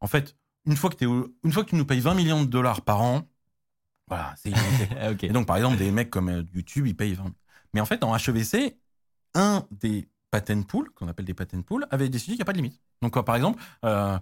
en 0.00 0.06
fait, 0.06 0.36
une 0.66 0.76
fois, 0.76 0.90
que 0.90 1.04
une 1.44 1.52
fois 1.52 1.64
que 1.64 1.70
tu 1.70 1.76
nous 1.76 1.84
payes 1.84 2.00
20 2.00 2.14
millions 2.14 2.42
de 2.42 2.48
dollars 2.48 2.82
par 2.82 3.02
an, 3.02 3.28
voilà, 4.08 4.34
c'est 4.36 4.52
Et 5.22 5.28
donc, 5.28 5.46
par 5.46 5.56
exemple, 5.56 5.76
des 5.76 5.90
mecs 5.90 6.10
comme 6.10 6.46
YouTube, 6.54 6.86
ils 6.86 6.96
payent 6.96 7.14
20 7.14 7.32
mais 7.74 7.80
en 7.80 7.86
fait, 7.86 8.04
en 8.04 8.16
HEVC, 8.16 8.78
un 9.34 9.66
des 9.72 10.08
patent 10.30 10.64
pools, 10.66 10.90
qu'on 10.90 11.08
appelle 11.08 11.26
des 11.26 11.34
patent 11.34 11.60
pools, 11.62 11.86
avait 11.90 12.08
décidé 12.08 12.32
qu'il 12.32 12.38
n'y 12.38 12.42
a 12.42 12.44
pas 12.46 12.52
de 12.52 12.58
limite. 12.58 12.80
Donc, 13.02 13.20
par 13.24 13.36
exemple, 13.36 13.62
euh, 13.84 14.16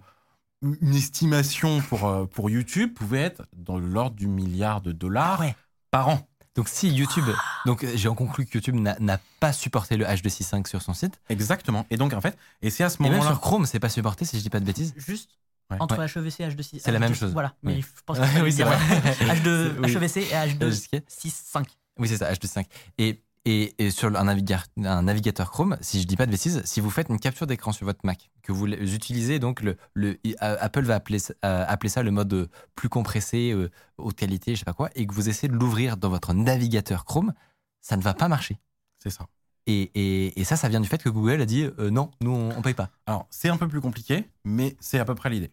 une 0.63 0.95
estimation 0.95 1.81
pour, 1.81 2.05
euh, 2.07 2.25
pour 2.25 2.49
YouTube 2.49 2.93
pouvait 2.93 3.21
être 3.21 3.45
dans 3.55 3.77
l'ordre 3.77 4.15
du 4.15 4.27
milliard 4.27 4.81
de 4.81 4.91
dollars 4.91 5.41
ah 5.43 5.53
par 5.91 6.09
an. 6.09 6.27
Donc 6.55 6.69
si 6.69 6.89
YouTube, 6.89 7.25
donc 7.65 7.85
j'ai 7.95 8.07
en 8.07 8.15
conclu 8.15 8.45
que 8.45 8.57
YouTube 8.57 8.75
n'a 8.75 9.19
pas 9.39 9.53
supporté 9.53 9.97
le 9.97 10.05
H265 10.05 10.67
sur 10.67 10.81
son 10.81 10.93
site. 10.93 11.19
Exactement. 11.29 11.85
Et 11.89 11.97
donc 11.97 12.13
en 12.13 12.21
fait, 12.21 12.37
et 12.61 12.69
c'est 12.69 12.83
à 12.83 12.89
ce 12.89 13.01
moment-là. 13.01 13.17
Et 13.17 13.19
même 13.21 13.27
sur 13.27 13.41
Chrome, 13.41 13.65
c'est 13.65 13.79
pas 13.79 13.89
supporté 13.89 14.23
si 14.25 14.37
je 14.37 14.43
dis 14.43 14.49
pas 14.49 14.59
de 14.59 14.65
bêtises. 14.65 14.93
Juste 14.97 15.31
entre 15.79 15.99
HEVC 15.99 16.41
et 16.41 16.47
H265. 16.49 16.79
C'est 16.79 16.91
la 16.91 16.99
même 16.99 17.15
chose. 17.15 17.33
Voilà. 17.33 17.55
Mais 17.63 17.81
je 17.81 17.87
pense 18.05 18.19
que 18.19 18.41
oui, 18.43 18.51
c'est 18.51 18.63
vrai. 18.63 18.77
H2, 18.77 19.83
HEVC 19.87 20.17
et 20.17 20.35
H265. 20.35 21.65
Oui, 21.99 22.07
c'est 22.07 22.17
ça, 22.17 22.31
H265. 22.31 22.65
Et 22.97 23.22
et, 23.45 23.91
sur 23.91 24.15
un 24.15 24.23
navigateur, 24.23 24.67
un 24.77 25.03
navigateur 25.03 25.51
Chrome, 25.51 25.77
si 25.81 26.01
je 26.01 26.07
dis 26.07 26.15
pas 26.15 26.25
de 26.25 26.31
bêtises, 26.31 26.61
si 26.65 26.79
vous 26.79 26.89
faites 26.89 27.09
une 27.09 27.19
capture 27.19 27.45
d'écran 27.45 27.73
sur 27.73 27.85
votre 27.85 28.05
Mac, 28.05 28.31
que 28.41 28.51
vous 28.51 28.67
utilisez 28.67 29.39
donc 29.39 29.61
le, 29.61 29.75
le 29.93 30.17
Apple 30.39 30.83
va 30.83 30.95
appeler, 30.95 31.19
euh, 31.43 31.65
appeler 31.67 31.89
ça 31.89 32.03
le 32.03 32.11
mode 32.11 32.49
plus 32.75 32.89
compressé, 32.89 33.51
euh, 33.51 33.69
haute 33.97 34.15
qualité, 34.15 34.53
je 34.53 34.59
sais 34.59 34.65
pas 34.65 34.73
quoi, 34.73 34.89
et 34.95 35.05
que 35.05 35.13
vous 35.13 35.27
essayez 35.27 35.49
de 35.49 35.57
l'ouvrir 35.57 35.97
dans 35.97 36.09
votre 36.09 36.33
navigateur 36.33 37.03
Chrome, 37.03 37.33
ça 37.81 37.97
ne 37.97 38.01
va 38.01 38.13
pas 38.13 38.29
marcher. 38.29 38.59
C'est 38.99 39.09
ça. 39.09 39.27
Et, 39.65 40.39
et, 40.39 40.43
ça, 40.43 40.57
ça 40.57 40.67
vient 40.67 40.81
du 40.81 40.89
fait 40.89 41.01
que 41.01 41.09
Google 41.09 41.41
a 41.41 41.45
dit 41.45 41.63
euh, 41.79 41.89
non, 41.89 42.11
nous 42.21 42.31
on, 42.31 42.57
ne 42.57 42.61
paye 42.61 42.73
pas. 42.73 42.89
Alors 43.05 43.27
c'est 43.29 43.49
un 43.49 43.57
peu 43.57 43.67
plus 43.67 43.81
compliqué, 43.81 44.29
mais 44.43 44.75
c'est 44.79 44.99
à 44.99 45.05
peu 45.05 45.15
près 45.15 45.29
l'idée. 45.29 45.51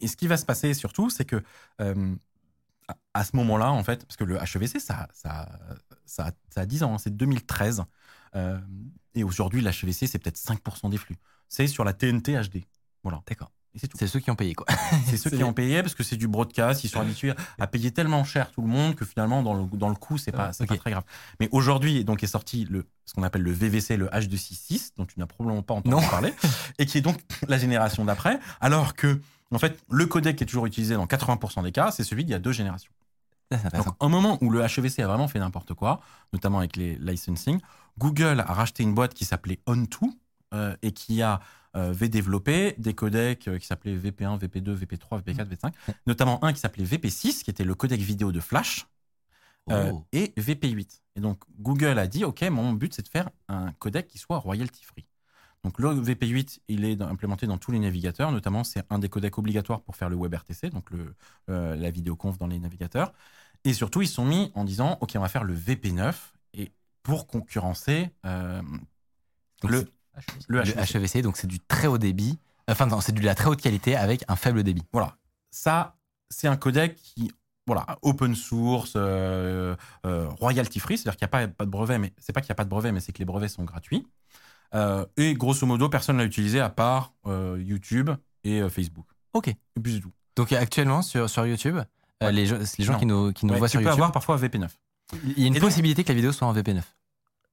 et 0.00 0.06
ce 0.06 0.16
qui 0.16 0.28
va 0.28 0.36
se 0.36 0.44
passer 0.44 0.74
surtout, 0.74 1.10
c'est 1.10 1.24
que 1.24 1.42
à 3.14 3.24
ce 3.24 3.36
moment-là, 3.36 3.70
en 3.70 3.82
fait, 3.82 4.06
parce 4.06 4.16
que 4.16 4.24
le 4.24 4.36
HEVC, 4.36 4.80
ça, 4.80 5.08
ça, 5.12 5.48
ça, 6.08 6.32
a 6.56 6.66
10 6.66 6.82
ans, 6.82 6.94
hein, 6.94 6.98
c'est 6.98 7.16
2013. 7.16 7.84
Euh, 8.34 8.58
et 9.14 9.24
aujourd'hui, 9.24 9.60
l'HEVC, 9.60 10.06
c'est 10.06 10.18
peut-être 10.18 10.38
5% 10.38 10.90
des 10.90 10.98
flux. 10.98 11.16
C'est 11.48 11.66
sur 11.66 11.84
la 11.84 11.92
TNT 11.92 12.34
HD. 12.34 12.64
Voilà. 13.02 13.22
D'accord. 13.26 13.50
C'est 13.94 14.06
ceux 14.06 14.18
qui 14.18 14.30
ont 14.30 14.36
payé, 14.36 14.54
quoi. 14.54 14.66
c'est 15.06 15.16
ceux 15.16 15.30
qui 15.30 15.44
ont 15.44 15.52
payé 15.52 15.82
parce 15.82 15.94
que 15.94 16.02
c'est 16.02 16.16
du 16.16 16.26
broadcast. 16.26 16.84
Ils 16.84 16.88
sont 16.88 17.00
habitués 17.00 17.32
à 17.58 17.66
payer 17.66 17.90
tellement 17.92 18.24
cher 18.24 18.50
tout 18.50 18.62
le 18.62 18.66
monde 18.66 18.94
que 18.94 19.04
finalement, 19.04 19.42
dans 19.42 19.54
le, 19.54 19.64
dans 19.76 19.88
le 19.88 19.94
coût, 19.94 20.18
c'est 20.18 20.32
pas, 20.32 20.50
pas 20.66 20.76
très 20.76 20.90
grave. 20.90 21.04
Mais 21.38 21.48
aujourd'hui, 21.52 22.04
donc, 22.04 22.22
est 22.22 22.28
sorti 22.28 22.64
le, 22.64 22.86
ce 23.04 23.14
qu'on 23.14 23.22
appelle 23.22 23.42
le 23.42 23.52
VVC, 23.52 23.96
le 23.96 24.06
H266, 24.08 24.92
dont 24.96 25.06
tu 25.06 25.18
n'as 25.18 25.26
probablement 25.26 25.62
pas 25.62 25.74
entendu 25.74 26.06
parler, 26.10 26.34
et 26.78 26.86
qui 26.86 26.98
est 26.98 27.02
donc 27.02 27.18
la 27.46 27.58
génération 27.58 28.04
d'après. 28.04 28.40
Alors 28.60 28.94
que, 28.94 29.20
en 29.52 29.58
fait, 29.58 29.78
le 29.90 30.06
codec 30.06 30.36
qui 30.36 30.44
est 30.44 30.46
toujours 30.46 30.66
utilisé 30.66 30.94
dans 30.94 31.06
80% 31.06 31.62
des 31.62 31.72
cas, 31.72 31.90
c'est 31.90 32.04
celui 32.04 32.24
d'il 32.24 32.32
y 32.32 32.34
a 32.34 32.40
deux 32.40 32.52
générations. 32.52 32.90
Donc, 33.50 33.86
un 34.00 34.08
moment 34.08 34.38
où 34.42 34.50
le 34.50 34.60
HEVC 34.60 35.00
a 35.00 35.06
vraiment 35.06 35.28
fait 35.28 35.38
n'importe 35.38 35.74
quoi, 35.74 36.00
notamment 36.32 36.58
avec 36.58 36.76
les 36.76 36.96
licensing, 36.96 37.60
Google 37.98 38.40
a 38.40 38.52
racheté 38.52 38.82
une 38.82 38.94
boîte 38.94 39.14
qui 39.14 39.24
s'appelait 39.24 39.60
On2 39.66 40.10
euh, 40.54 40.76
et 40.82 40.92
qui 40.92 41.22
a 41.22 41.40
euh, 41.76 41.94
développé 41.94 42.74
des 42.78 42.94
codecs 42.94 43.46
euh, 43.48 43.58
qui 43.58 43.66
s'appelaient 43.66 43.96
VP1, 43.96 44.38
VP2, 44.38 44.74
VP3, 44.74 45.22
VP4, 45.22 45.48
VP5, 45.48 45.72
notamment 46.06 46.42
un 46.44 46.52
qui 46.52 46.60
s'appelait 46.60 46.84
VP6, 46.84 47.42
qui 47.42 47.50
était 47.50 47.64
le 47.64 47.74
codec 47.74 48.00
vidéo 48.00 48.32
de 48.32 48.40
Flash, 48.40 48.86
euh, 49.70 49.90
oh. 49.92 50.06
et 50.12 50.32
VP8. 50.38 51.00
Et 51.16 51.20
donc 51.20 51.42
Google 51.58 51.98
a 51.98 52.06
dit, 52.06 52.24
OK, 52.24 52.42
mon 52.42 52.72
but 52.72 52.94
c'est 52.94 53.02
de 53.02 53.08
faire 53.08 53.28
un 53.48 53.72
codec 53.78 54.08
qui 54.08 54.18
soit 54.18 54.38
royalty 54.38 54.84
free. 54.84 55.06
Donc 55.64 55.78
le 55.78 55.88
VP8, 55.88 56.60
il 56.68 56.84
est 56.84 57.00
implémenté 57.02 57.46
dans 57.46 57.58
tous 57.58 57.72
les 57.72 57.78
navigateurs, 57.78 58.30
notamment 58.30 58.64
c'est 58.64 58.84
un 58.90 58.98
des 58.98 59.08
codecs 59.08 59.36
obligatoires 59.38 59.80
pour 59.80 59.96
faire 59.96 60.08
le 60.08 60.16
WebRTC, 60.16 60.70
donc 60.70 60.90
le, 60.90 61.14
euh, 61.50 61.74
la 61.76 61.90
vidéoconf 61.90 62.38
dans 62.38 62.46
les 62.46 62.58
navigateurs. 62.58 63.12
Et 63.64 63.72
surtout, 63.72 64.02
ils 64.02 64.08
sont 64.08 64.24
mis 64.24 64.52
en 64.54 64.64
disant, 64.64 64.98
OK, 65.00 65.12
on 65.16 65.20
va 65.20 65.28
faire 65.28 65.44
le 65.44 65.54
VP9 65.54 66.14
et 66.54 66.72
pour 67.02 67.26
concurrencer 67.26 68.10
euh, 68.24 68.62
le, 69.64 69.90
le, 70.46 70.60
HEVC. 70.60 71.22
Donc 71.22 71.36
c'est 71.36 71.48
du 71.48 71.58
très 71.58 71.88
haut 71.88 71.98
débit, 71.98 72.38
enfin 72.68 72.88
c'est 73.00 73.12
de 73.12 73.20
la 73.20 73.34
très 73.34 73.48
haute 73.48 73.60
qualité 73.60 73.96
avec 73.96 74.24
un 74.28 74.36
faible 74.36 74.62
débit. 74.62 74.84
Voilà. 74.92 75.16
Ça, 75.50 75.96
c'est 76.30 76.46
un 76.46 76.56
codec 76.56 76.94
qui, 76.94 77.32
voilà, 77.66 77.98
open 78.02 78.36
source, 78.36 78.92
euh, 78.94 79.74
royalty 80.04 80.78
free, 80.78 80.98
c'est-à-dire 80.98 81.16
qu'il 81.18 81.24
n'y 81.24 81.30
a 81.42 81.46
pas, 81.46 81.48
pas 81.48 81.64
de 81.64 81.70
brevet, 81.70 81.98
mais 81.98 82.12
c'est 82.18 82.32
pas 82.32 82.40
qu'il 82.40 82.48
n'y 82.48 82.52
a 82.52 82.56
pas 82.56 82.64
de 82.64 82.70
brevet, 82.70 82.92
mais 82.92 83.00
c'est 83.00 83.12
que 83.12 83.18
les 83.18 83.24
brevets 83.24 83.48
sont 83.48 83.64
gratuits. 83.64 84.06
Euh, 84.74 85.06
et 85.16 85.34
grosso 85.34 85.66
modo, 85.66 85.88
personne 85.88 86.16
ne 86.16 86.22
l'a 86.22 86.26
utilisé 86.26 86.60
à 86.60 86.68
part 86.68 87.14
euh, 87.26 87.62
YouTube 87.64 88.10
et 88.44 88.60
euh, 88.60 88.68
Facebook. 88.68 89.06
Ok. 89.32 89.48
Et 89.48 89.80
puis 89.82 90.00
tout. 90.00 90.12
Donc 90.36 90.52
actuellement 90.52 91.02
sur, 91.02 91.28
sur 91.28 91.46
YouTube, 91.46 91.78
les, 92.20 92.46
gens, 92.46 92.58
les 92.78 92.84
gens 92.84 92.98
qui 92.98 93.06
nous, 93.06 93.32
qui 93.32 93.46
nous 93.46 93.54
voient 93.54 93.68
sur 93.68 93.80
YouTube. 93.80 93.92
Tu 93.92 93.96
peux 93.96 94.02
avoir 94.02 94.12
parfois 94.12 94.36
VP9. 94.36 94.68
Il 95.24 95.40
y 95.40 95.44
a 95.44 95.46
une 95.48 95.58
possibilité 95.58 96.04
que 96.04 96.08
la 96.08 96.14
vidéo 96.14 96.32
soit 96.32 96.46
en 96.46 96.54
VP9. 96.54 96.82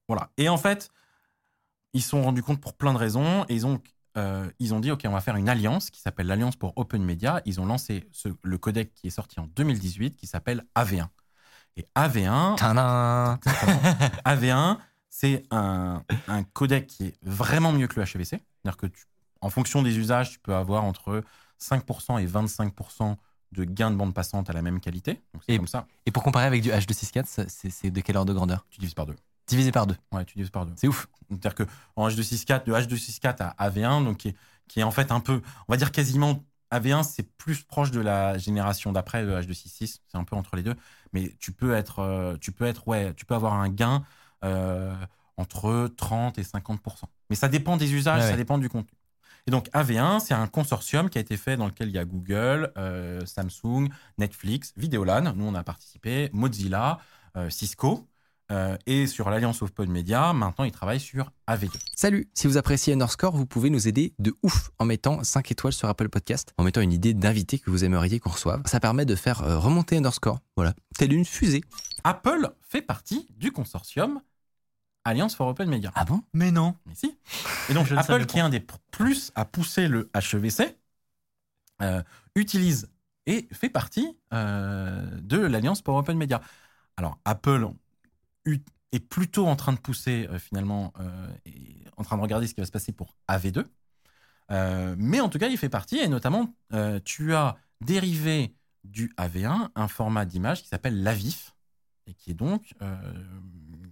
Voilà. 0.07 0.29
Et 0.37 0.49
en 0.49 0.57
fait, 0.57 0.89
ils 1.93 2.01
se 2.01 2.09
sont 2.09 2.21
rendus 2.21 2.43
compte 2.43 2.61
pour 2.61 2.73
plein 2.73 2.93
de 2.93 2.97
raisons 2.97 3.45
et 3.49 3.55
ils 3.55 3.65
ont, 3.65 3.81
ils 4.59 4.73
ont 4.73 4.79
dit 4.79 4.91
OK, 4.91 5.01
on 5.05 5.11
va 5.11 5.21
faire 5.21 5.35
une 5.35 5.49
alliance 5.49 5.89
qui 5.89 5.99
s'appelle 5.99 6.27
l'Alliance 6.27 6.57
pour 6.57 6.73
Open 6.75 7.03
Media. 7.03 7.41
Ils 7.45 7.59
ont 7.59 7.65
lancé 7.65 8.07
ce, 8.11 8.29
le 8.43 8.57
codec 8.59 8.93
qui 8.93 9.07
est 9.07 9.11
sorti 9.11 9.39
en 9.39 9.47
2018 9.47 10.15
qui 10.15 10.27
s'appelle 10.27 10.63
AV1. 10.75 11.07
Et 11.77 11.87
AV1. 11.95 12.57
AV1 14.25 14.77
c'est 15.17 15.43
un, 15.49 16.03
codec 16.51 16.87
qui 16.87 17.05
est 17.05 17.17
vraiment 17.21 17.71
mieux 17.71 17.87
que 17.87 17.97
le 17.97 18.05
HEVC. 18.05 18.31
C'est-à-dire 18.31 18.77
que 18.77 18.87
en 19.39 19.49
fonction 19.49 19.81
des 19.81 19.97
usages, 19.97 20.31
tu 20.31 20.39
peux 20.39 20.53
avoir 20.53 20.83
entre 20.83 21.23
5% 21.61 22.21
et 22.21 22.27
25% 22.27 23.15
de 23.53 23.63
gain 23.63 23.91
de 23.91 23.95
bande 23.95 24.13
passante 24.13 24.49
à 24.49 24.53
la 24.53 24.61
même 24.61 24.81
qualité. 24.81 25.21
et, 25.47 25.55
comme 25.55 25.67
ça. 25.67 25.87
Et 26.05 26.11
pour 26.11 26.21
comparer 26.21 26.45
avec 26.45 26.61
du 26.61 26.69
H264, 26.69 27.45
c'est 27.47 27.91
de 27.91 28.01
quelle 28.01 28.17
ordre 28.17 28.33
de 28.33 28.37
grandeur? 28.37 28.65
Tu 28.69 28.79
divises 28.79 28.93
par 28.93 29.05
deux. 29.05 29.15
Divisé 29.47 29.71
par 29.71 29.87
deux. 29.87 29.95
Ouais, 30.11 30.25
tu 30.25 30.35
divises 30.35 30.49
par 30.49 30.65
deux. 30.65 30.73
C'est 30.75 30.89
ouf. 30.89 31.07
C'est-à-dire 31.29 31.55
que 31.55 31.63
en 31.95 32.09
H264, 32.09 32.65
de 32.65 32.73
H264 32.73 33.53
à 33.57 33.69
AV1, 33.69 34.03
donc 34.03 34.17
qui 34.17 34.29
est, 34.29 34.35
qui 34.67 34.81
est 34.81 34.83
en 34.83 34.91
fait 34.91 35.11
un 35.11 35.21
peu, 35.21 35.41
on 35.69 35.71
va 35.71 35.77
dire 35.77 35.93
quasiment 35.93 36.43
AV1, 36.71 37.03
c'est 37.03 37.31
plus 37.37 37.61
proche 37.63 37.91
de 37.91 38.01
la 38.01 38.37
génération 38.37 38.91
d'après 38.91 39.23
de 39.23 39.31
H266, 39.31 39.99
c'est 40.07 40.17
un 40.17 40.25
peu 40.25 40.35
entre 40.35 40.57
les 40.57 40.63
deux, 40.63 40.75
mais 41.13 41.33
tu 41.39 41.53
peux 41.53 41.73
être, 41.73 41.99
euh, 41.99 42.35
tu 42.41 42.51
peux 42.51 42.65
être, 42.65 42.85
ouais, 42.89 43.13
tu 43.13 43.25
peux 43.25 43.35
avoir 43.35 43.53
un 43.53 43.69
gain 43.69 44.03
entre 44.41 45.87
30 45.97 46.37
et 46.37 46.43
50% 46.43 46.77
Mais 47.29 47.35
ça 47.35 47.47
dépend 47.47 47.77
des 47.77 47.93
usages, 47.93 48.21
ça 48.21 48.37
dépend 48.37 48.57
du 48.57 48.69
contenu. 48.69 48.97
Et 49.47 49.51
donc 49.51 49.69
AV1, 49.73 50.19
c'est 50.19 50.33
un 50.33 50.47
consortium 50.47 51.09
qui 51.09 51.17
a 51.17 51.21
été 51.21 51.37
fait 51.37 51.55
dans 51.55 51.67
lequel 51.67 51.89
il 51.89 51.93
y 51.93 51.99
a 51.99 52.05
Google, 52.05 52.71
euh, 52.77 53.23
Samsung, 53.25 53.89
Netflix, 54.17 54.73
Videolan, 54.75 55.33
nous 55.35 55.45
on 55.45 55.53
a 55.53 55.63
participé, 55.63 56.29
Mozilla, 56.33 56.99
euh, 57.37 57.49
Cisco. 57.49 58.07
Et 58.85 59.07
sur 59.07 59.29
l'Alliance 59.29 59.61
Open 59.61 59.89
Media, 59.91 60.33
maintenant 60.33 60.65
ils 60.65 60.71
travaillent 60.71 60.99
sur 60.99 61.31
AV2. 61.47 61.71
Salut, 61.95 62.29
si 62.33 62.47
vous 62.47 62.57
appréciez 62.57 62.93
Underscore, 62.93 63.35
vous 63.35 63.45
pouvez 63.45 63.69
nous 63.69 63.87
aider 63.87 64.13
de 64.19 64.35
ouf 64.43 64.69
en 64.77 64.85
mettant 64.85 65.23
5 65.23 65.51
étoiles 65.51 65.73
sur 65.73 65.89
Apple 65.89 66.09
Podcast, 66.09 66.53
en 66.57 66.63
mettant 66.63 66.81
une 66.81 66.93
idée 66.93 67.13
d'invité 67.13 67.57
que 67.57 67.71
vous 67.71 67.83
aimeriez 67.83 68.19
qu'on 68.19 68.29
reçoive. 68.29 68.61
Ça 68.65 68.79
permet 68.79 69.05
de 69.05 69.15
faire 69.15 69.39
remonter 69.61 69.97
Underscore, 69.97 70.39
voilà, 70.55 70.73
telle 70.97 71.13
une 71.13 71.25
fusée. 71.25 71.63
Apple 72.03 72.51
fait 72.61 72.83
partie 72.83 73.27
du 73.37 73.51
consortium 73.51 74.21
Alliance 75.05 75.35
for 75.35 75.47
Open 75.47 75.69
Media. 75.69 75.91
Ah 75.95 76.03
bon? 76.03 76.23
Mais 76.33 76.51
non. 76.51 76.75
Mais 76.87 76.95
si. 76.95 77.17
Et 77.69 77.73
donc 77.73 77.91
Apple, 77.91 78.25
qui 78.25 78.39
est 78.39 78.41
un 78.41 78.49
des 78.49 78.65
plus 78.91 79.31
à 79.35 79.45
pousser 79.45 79.87
le 79.87 80.09
HEVC, 80.15 80.75
euh, 81.81 82.01
utilise 82.35 82.89
et 83.27 83.47
fait 83.51 83.69
partie 83.69 84.17
euh, 84.33 85.05
de 85.21 85.37
l'Alliance 85.37 85.81
pour 85.81 85.95
Open 85.95 86.17
Media. 86.17 86.41
Alors 86.97 87.19
Apple 87.23 87.67
est 88.91 88.99
plutôt 88.99 89.47
en 89.47 89.55
train 89.55 89.73
de 89.73 89.79
pousser 89.79 90.27
euh, 90.29 90.39
finalement, 90.39 90.93
et 91.45 91.83
en 91.97 92.03
train 92.03 92.17
de 92.17 92.21
regarder 92.21 92.47
ce 92.47 92.53
qui 92.53 92.61
va 92.61 92.65
se 92.65 92.71
passer 92.71 92.91
pour 92.91 93.15
AV2. 93.29 93.65
mais 94.97 95.19
en 95.19 95.29
tout 95.29 95.39
cas, 95.39 95.47
il 95.47 95.57
fait 95.57 95.69
partie 95.69 95.97
et 95.97 96.07
notamment, 96.07 96.53
tu 97.03 97.33
as 97.33 97.57
dérivé 97.81 98.55
du 98.83 99.13
AV1 99.17 99.69
un 99.75 99.87
format 99.87 100.25
d'image 100.25 100.61
qui 100.61 100.67
s'appelle 100.67 101.01
l'AVIF 101.01 101.55
et 102.07 102.13
qui 102.13 102.31
est 102.31 102.35
donc 102.35 102.73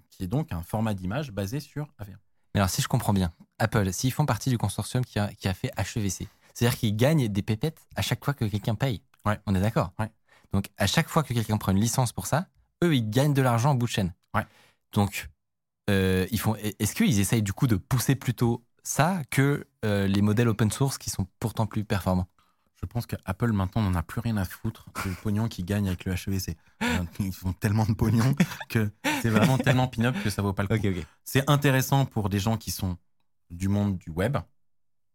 qui 0.10 0.24
est 0.24 0.28
donc 0.28 0.52
un 0.52 0.62
format 0.62 0.94
d'image 0.94 1.32
basé 1.32 1.60
sur 1.60 1.88
AV1. 2.00 2.18
Mais 2.54 2.60
alors, 2.60 2.70
si 2.70 2.82
je 2.82 2.88
comprends 2.88 3.14
bien, 3.14 3.32
Apple, 3.58 3.92
s'ils 3.92 4.12
font 4.12 4.26
partie 4.26 4.52
du 4.52 4.58
consortium 4.58 5.04
qui 5.04 5.18
a, 5.18 5.34
qui 5.34 5.48
a 5.48 5.54
fait 5.54 5.72
HEVC, 5.76 6.28
c'est-à-dire 6.54 6.78
qu'ils 6.78 6.96
gagnent 6.96 7.28
des 7.28 7.42
pépettes 7.42 7.80
à 7.96 8.02
chaque 8.02 8.24
fois 8.24 8.34
que 8.34 8.46
quelqu'un 8.46 8.76
paye. 8.76 9.02
Ouais. 9.26 9.40
On 9.48 9.56
est 9.56 9.62
d'accord? 9.62 9.92
Ouais. 9.98 10.12
Donc, 10.52 10.70
à 10.78 10.86
chaque 10.86 11.10
fois 11.10 11.24
que 11.24 11.34
quelqu'un 11.34 11.58
prend 11.58 11.72
une 11.72 11.80
licence 11.80 12.12
pour 12.12 12.28
ça, 12.28 12.48
eux, 12.84 12.96
ils 12.96 13.10
gagnent 13.10 13.34
de 13.34 13.42
l'argent 13.42 13.72
en 13.72 13.76
bout 13.76 13.86
de 13.86 13.92
chaîne. 13.92 14.14
Ouais. 14.34 14.46
Donc, 14.92 15.30
euh, 15.90 16.28
ils 16.32 16.40
font. 16.40 16.56
Est-ce 16.56 16.96
qu'ils 16.96 17.20
essayent 17.20 17.44
du 17.44 17.54
coup 17.54 17.68
de 17.68 17.76
pousser 17.76 18.16
plutôt 18.16 18.64
ça 18.84 19.22
que 19.30 19.68
euh, 19.86 20.08
les 20.08 20.22
modèles 20.22 20.48
open 20.48 20.72
source 20.72 20.98
qui 20.98 21.10
sont 21.10 21.28
pourtant 21.40 21.66
plus 21.66 21.84
performants? 21.84 22.28
Je 22.84 22.86
pense 22.86 23.06
qu'Apple 23.06 23.54
maintenant 23.54 23.82
n'en 23.82 23.96
a 23.96 24.04
plus 24.04 24.20
rien 24.20 24.36
à 24.36 24.44
foutre 24.44 24.88
du 25.06 25.12
pognon 25.16 25.48
qu'ils 25.48 25.64
gagnent 25.64 25.88
avec 25.88 26.04
le 26.04 26.14
HEVC. 26.14 26.58
Ils 27.20 27.34
font 27.34 27.54
tellement 27.54 27.86
de 27.86 27.94
pognon 27.94 28.36
que 28.68 28.92
c'est 29.22 29.30
vraiment 29.30 29.58
tellement 29.58 29.88
pin-up 29.88 30.16
que 30.22 30.30
ça 30.30 30.42
vaut 30.42 30.52
pas 30.52 30.64
le 30.64 30.68
coup. 30.68 31.06
C'est 31.24 31.50
intéressant 31.50 32.06
pour 32.06 32.28
des 32.28 32.40
gens 32.40 32.58
qui 32.58 32.72
sont 32.72 32.98
du 33.50 33.70
monde 33.70 33.98
du 33.98 34.10
web 34.10 34.38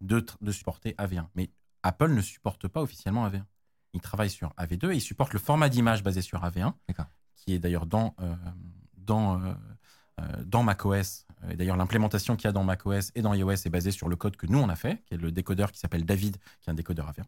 de, 0.01 0.25
de 0.41 0.53
supporter 0.53 0.95
AV1. 0.97 1.27
Mais 1.35 1.51
Apple 1.83 2.11
ne 2.13 2.23
supporte 2.23 2.69
pas 2.69 2.81
officiellement 2.81 3.29
AV1. 3.29 3.45
Il 3.93 4.01
travaille 4.01 4.31
sur 4.31 4.49
AV2 4.57 4.93
et 4.93 4.97
il 4.97 5.01
supporte 5.03 5.35
le 5.35 5.39
format 5.39 5.69
d'image 5.69 6.03
basé 6.03 6.23
sur 6.23 6.43
AV1, 6.43 6.73
D'accord. 6.89 7.07
Qui 7.39 7.55
est 7.55 7.59
d'ailleurs 7.59 7.87
dans, 7.87 8.15
euh, 8.21 8.35
dans, 8.97 9.41
euh, 9.41 9.55
euh, 10.21 10.25
dans 10.45 10.63
macOS. 10.63 11.27
Et 11.51 11.57
d'ailleurs, 11.57 11.77
l'implémentation 11.77 12.37
qu'il 12.37 12.47
y 12.47 12.49
a 12.49 12.53
dans 12.53 12.65
macOS 12.65 13.13
et 13.15 13.23
dans 13.23 13.33
iOS 13.33 13.53
est 13.53 13.71
basée 13.71 13.93
sur 13.93 14.09
le 14.09 14.17
code 14.17 14.37
que 14.37 14.47
nous, 14.47 14.59
on 14.59 14.69
a 14.69 14.77
fait, 14.77 15.03
qui 15.07 15.15
est 15.15 15.19
le 15.19 15.31
décodeur 15.31 15.71
qui 15.71 15.79
s'appelle 15.79 16.05
David, 16.05 16.37
qui 16.61 16.69
est 16.69 16.73
un 16.73 16.75
décodeur 16.75 17.11
AV1. 17.11 17.25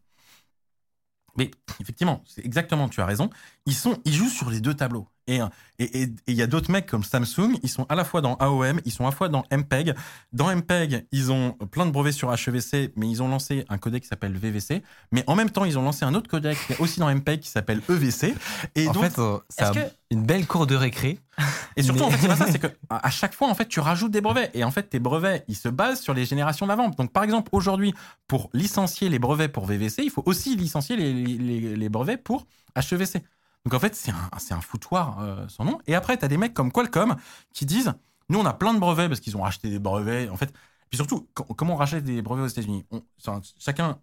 Mais 1.36 1.50
effectivement, 1.80 2.22
c'est 2.26 2.44
exactement, 2.44 2.88
tu 2.88 3.00
as 3.00 3.06
raison. 3.06 3.30
Ils, 3.66 3.74
sont, 3.74 4.00
ils 4.04 4.12
jouent 4.12 4.28
sur 4.28 4.50
les 4.50 4.60
deux 4.60 4.74
tableaux. 4.74 5.06
Et 5.30 5.40
euh, 5.40 5.46
et- 5.78 6.02
et- 6.02 6.02
et 6.02 6.10
il 6.26 6.34
y 6.34 6.42
a 6.42 6.46
d'autres 6.46 6.70
mecs 6.70 6.86
comme 6.86 7.04
Samsung, 7.04 7.56
ils 7.62 7.68
sont 7.70 7.86
à 7.88 7.94
la 7.94 8.04
fois 8.04 8.20
dans 8.20 8.34
AOM, 8.34 8.80
ils 8.84 8.90
sont 8.92 9.04
à 9.04 9.10
la 9.10 9.16
fois 9.16 9.28
dans 9.28 9.44
MPEG. 9.50 9.94
Dans 10.32 10.50
MPEG, 10.54 11.06
ils 11.12 11.30
ont 11.32 11.52
plein 11.70 11.86
de 11.86 11.90
brevets 11.92 12.12
sur 12.12 12.30
HEVC, 12.34 12.92
mais 12.96 13.08
ils 13.08 13.22
ont 13.22 13.28
lancé 13.28 13.64
un 13.68 13.78
codec 13.78 14.02
qui 14.02 14.08
s'appelle 14.08 14.36
VVC. 14.36 14.82
Mais 15.12 15.22
en 15.28 15.36
même 15.36 15.48
temps, 15.50 15.64
ils 15.64 15.78
ont 15.78 15.82
lancé 15.82 16.04
un 16.04 16.14
autre 16.14 16.28
codec 16.28 16.58
qui 16.66 16.72
est 16.74 16.80
aussi 16.80 16.98
dans 17.00 17.08
MPEG 17.08 17.40
qui 17.40 17.48
s'appelle 17.48 17.80
EVC. 17.88 18.34
Et 18.74 18.88
en 18.88 18.92
donc, 18.92 19.04
fait, 19.04 19.18
euh, 19.20 19.38
un- 19.58 19.72
que- 19.72 19.78
une 20.10 20.24
belle 20.26 20.46
cour 20.46 20.66
de 20.66 20.74
récré. 20.74 21.18
et 21.76 21.82
surtout, 21.82 22.00
mais- 22.00 22.06
en 22.06 22.10
fait, 22.10 22.18
c'est 22.22 22.28
pas 22.28 22.36
ça, 22.36 22.46
c'est 22.50 22.58
que 22.60 22.66
à 22.90 23.06
à 23.06 23.10
chaque 23.10 23.32
fois, 23.34 23.48
en 23.48 23.54
fait, 23.54 23.68
tu 23.68 23.78
rajoutes 23.80 24.10
des 24.12 24.20
brevets. 24.20 24.50
Et 24.54 24.64
en 24.64 24.70
fait, 24.72 24.82
tes 24.90 24.98
brevets, 24.98 25.44
ils 25.48 25.56
se 25.56 25.68
basent 25.68 26.00
sur 26.00 26.12
les 26.12 26.26
générations 26.26 26.66
d'avant. 26.66 26.88
Donc, 26.88 27.12
par 27.12 27.22
exemple, 27.22 27.48
aujourd'hui, 27.52 27.94
pour 28.26 28.50
licencier 28.52 29.08
les 29.08 29.18
brevets 29.20 29.50
pour 29.50 29.64
VVC, 29.64 30.02
il 30.02 30.10
faut 30.10 30.24
aussi 30.26 30.56
licencier 30.56 30.96
les, 30.96 31.12
les- 31.14 31.76
les 31.76 31.88
brevets 31.88 32.22
pour 32.22 32.46
HEVC. 32.76 33.22
Donc, 33.64 33.74
en 33.74 33.78
fait, 33.78 33.94
c'est 33.94 34.10
un, 34.10 34.30
un 34.56 34.60
foutoir 34.60 35.20
euh, 35.20 35.46
sans 35.48 35.64
nom. 35.64 35.78
Et 35.86 35.94
après, 35.94 36.16
tu 36.16 36.24
as 36.24 36.28
des 36.28 36.36
mecs 36.38 36.54
comme 36.54 36.72
Qualcomm 36.72 37.16
qui 37.52 37.66
disent 37.66 37.92
Nous, 38.28 38.38
on 38.38 38.46
a 38.46 38.54
plein 38.54 38.72
de 38.74 38.78
brevets 38.78 39.08
parce 39.08 39.20
qu'ils 39.20 39.36
ont 39.36 39.42
racheté 39.42 39.68
des 39.70 39.78
brevets. 39.78 40.28
En 40.30 40.36
fait, 40.36 40.52
puis 40.88 40.96
surtout, 40.96 41.28
co- 41.34 41.44
comment 41.44 41.74
on 41.74 41.76
rachète 41.76 42.04
des 42.04 42.22
brevets 42.22 42.44
aux 42.44 42.48
États-Unis? 42.48 42.84
Chacun 43.58 43.98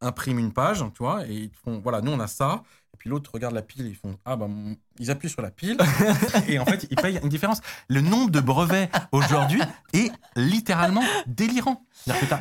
imprime 0.00 0.38
une 0.38 0.52
page, 0.52 0.78
tu 0.94 1.02
vois, 1.02 1.26
et 1.26 1.34
ils 1.34 1.50
font 1.52 1.80
Voilà, 1.80 2.00
nous, 2.00 2.12
on 2.12 2.20
a 2.20 2.28
ça. 2.28 2.62
Et 2.94 2.96
puis 2.96 3.10
l'autre 3.10 3.30
regarde 3.34 3.54
la 3.54 3.62
pile, 3.62 3.86
ils 3.86 3.96
font 3.96 4.16
Ah, 4.24 4.36
mon- 4.36 4.76
ils 4.98 5.10
appuient 5.10 5.28
sur 5.28 5.42
la 5.42 5.50
pile. 5.50 5.76
et 6.48 6.58
en 6.60 6.64
fait, 6.64 6.86
ils 6.90 6.96
payent 6.96 7.18
une 7.22 7.28
différence. 7.28 7.60
Le 7.88 8.00
nombre 8.00 8.30
de 8.30 8.40
brevets 8.40 8.90
aujourd'hui 9.12 9.60
est 9.92 10.12
littéralement 10.36 11.02
délirant. 11.26 11.84
Que 12.06 12.36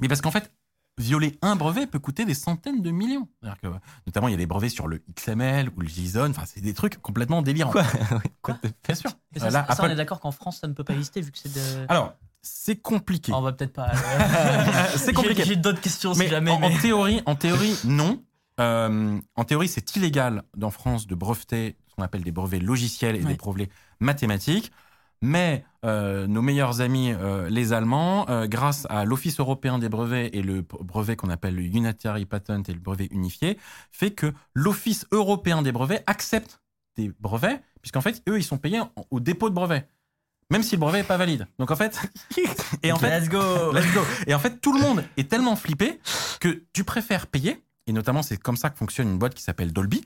Mais 0.00 0.08
parce 0.08 0.20
qu'en 0.22 0.30
fait, 0.30 0.50
violer 0.98 1.38
un 1.42 1.56
brevet 1.56 1.86
peut 1.86 1.98
coûter 1.98 2.24
des 2.24 2.34
centaines 2.34 2.80
de 2.82 2.90
millions. 2.90 3.28
C'est-à-dire 3.42 3.60
que, 3.60 3.66
notamment, 4.06 4.28
il 4.28 4.32
y 4.32 4.34
a 4.34 4.38
des 4.38 4.46
brevets 4.46 4.68
sur 4.70 4.86
le 4.86 5.02
XML 5.18 5.70
ou 5.76 5.80
le 5.80 5.88
JSON. 5.88 6.30
Enfin, 6.30 6.44
c'est 6.46 6.60
des 6.60 6.74
trucs 6.74 7.00
complètement 7.02 7.42
délirants. 7.42 7.72
Quoi 7.72 7.84
Quoi 8.42 8.58
Bien 8.86 8.94
sûr. 8.94 9.10
Et 9.34 9.40
ça, 9.40 9.46
Euh, 9.46 9.50
là, 9.50 9.66
ça, 9.74 9.82
on 9.84 9.88
est 9.90 9.94
d'accord 9.96 10.20
qu'en 10.20 10.30
France, 10.30 10.58
ça 10.60 10.68
ne 10.68 10.72
peut 10.72 10.84
pas 10.84 10.92
exister 10.94 11.20
vu 11.20 11.32
que 11.32 11.38
c'est 11.38 11.52
de. 11.52 11.86
Alors, 11.88 12.14
c'est 12.42 12.76
compliqué. 12.76 13.32
Oh, 13.34 13.38
on 13.38 13.42
va 13.42 13.52
peut-être 13.52 13.72
pas. 13.72 13.90
c'est 14.96 15.12
compliqué. 15.14 15.44
J'ai 15.44 15.56
d'autres 15.56 15.80
questions 15.80 16.14
mais 16.14 16.26
si 16.26 16.30
jamais. 16.30 16.50
en, 16.50 16.56
en 16.62 16.68
mais- 16.68 16.78
théorie, 16.78 17.22
en 17.26 17.34
théorie, 17.34 17.76
non. 17.84 18.22
Euh, 18.60 19.18
en 19.34 19.44
théorie, 19.44 19.66
c'est 19.66 19.96
illégal 19.96 20.42
en 20.62 20.70
France 20.70 21.06
de 21.08 21.14
breveter 21.16 21.76
ce 21.88 21.94
qu'on 21.96 22.02
appelle 22.04 22.22
des 22.22 22.30
brevets 22.32 22.62
logiciels 22.62 23.16
et 23.16 23.22
Ouais. 23.22 23.30
des 23.32 23.34
brevets 23.36 23.68
mathématiques. 23.98 24.70
Mais 25.22 25.64
euh, 25.84 26.26
nos 26.26 26.40
meilleurs 26.40 26.80
amis, 26.80 27.12
euh, 27.12 27.48
les 27.50 27.72
Allemands, 27.72 28.26
euh, 28.30 28.46
grâce 28.46 28.86
à 28.88 29.04
l'Office 29.04 29.38
européen 29.38 29.78
des 29.78 29.88
brevets 29.88 30.30
et 30.32 30.42
le 30.42 30.62
brevet 30.62 31.16
qu'on 31.16 31.28
appelle 31.28 31.54
le 31.54 31.62
Unitary 31.62 32.24
Patent 32.24 32.62
et 32.68 32.72
le 32.72 32.80
brevet 32.80 33.08
unifié, 33.10 33.58
fait 33.90 34.10
que 34.10 34.32
l'Office 34.54 35.06
européen 35.12 35.62
des 35.62 35.72
brevets 35.72 36.02
accepte 36.06 36.60
des 36.96 37.12
brevets, 37.20 37.60
puisqu'en 37.82 38.00
fait, 38.00 38.22
eux, 38.28 38.38
ils 38.38 38.44
sont 38.44 38.56
payés 38.56 38.80
au 39.10 39.20
dépôt 39.20 39.50
de 39.50 39.54
brevet, 39.54 39.86
même 40.50 40.62
si 40.62 40.76
le 40.76 40.80
brevet 40.80 40.98
n'est 40.98 41.04
pas 41.04 41.18
valide. 41.18 41.46
Donc 41.58 41.70
en 41.70 41.76
fait, 41.76 42.00
et 42.82 42.90
en 42.90 42.96
fait, 42.96 43.20
Let's 43.20 43.28
go 43.28 43.72
Let's 43.72 43.92
go. 43.92 44.00
Et 44.26 44.34
en 44.34 44.38
fait, 44.38 44.60
tout 44.60 44.72
le 44.72 44.80
monde 44.80 45.04
est 45.16 45.28
tellement 45.28 45.56
flippé 45.56 46.00
que 46.40 46.62
tu 46.72 46.84
préfères 46.84 47.26
payer, 47.26 47.62
et 47.86 47.92
notamment 47.92 48.22
c'est 48.22 48.38
comme 48.38 48.56
ça 48.56 48.70
que 48.70 48.78
fonctionne 48.78 49.08
une 49.08 49.18
boîte 49.18 49.34
qui 49.34 49.42
s'appelle 49.42 49.72
Dolby, 49.72 50.02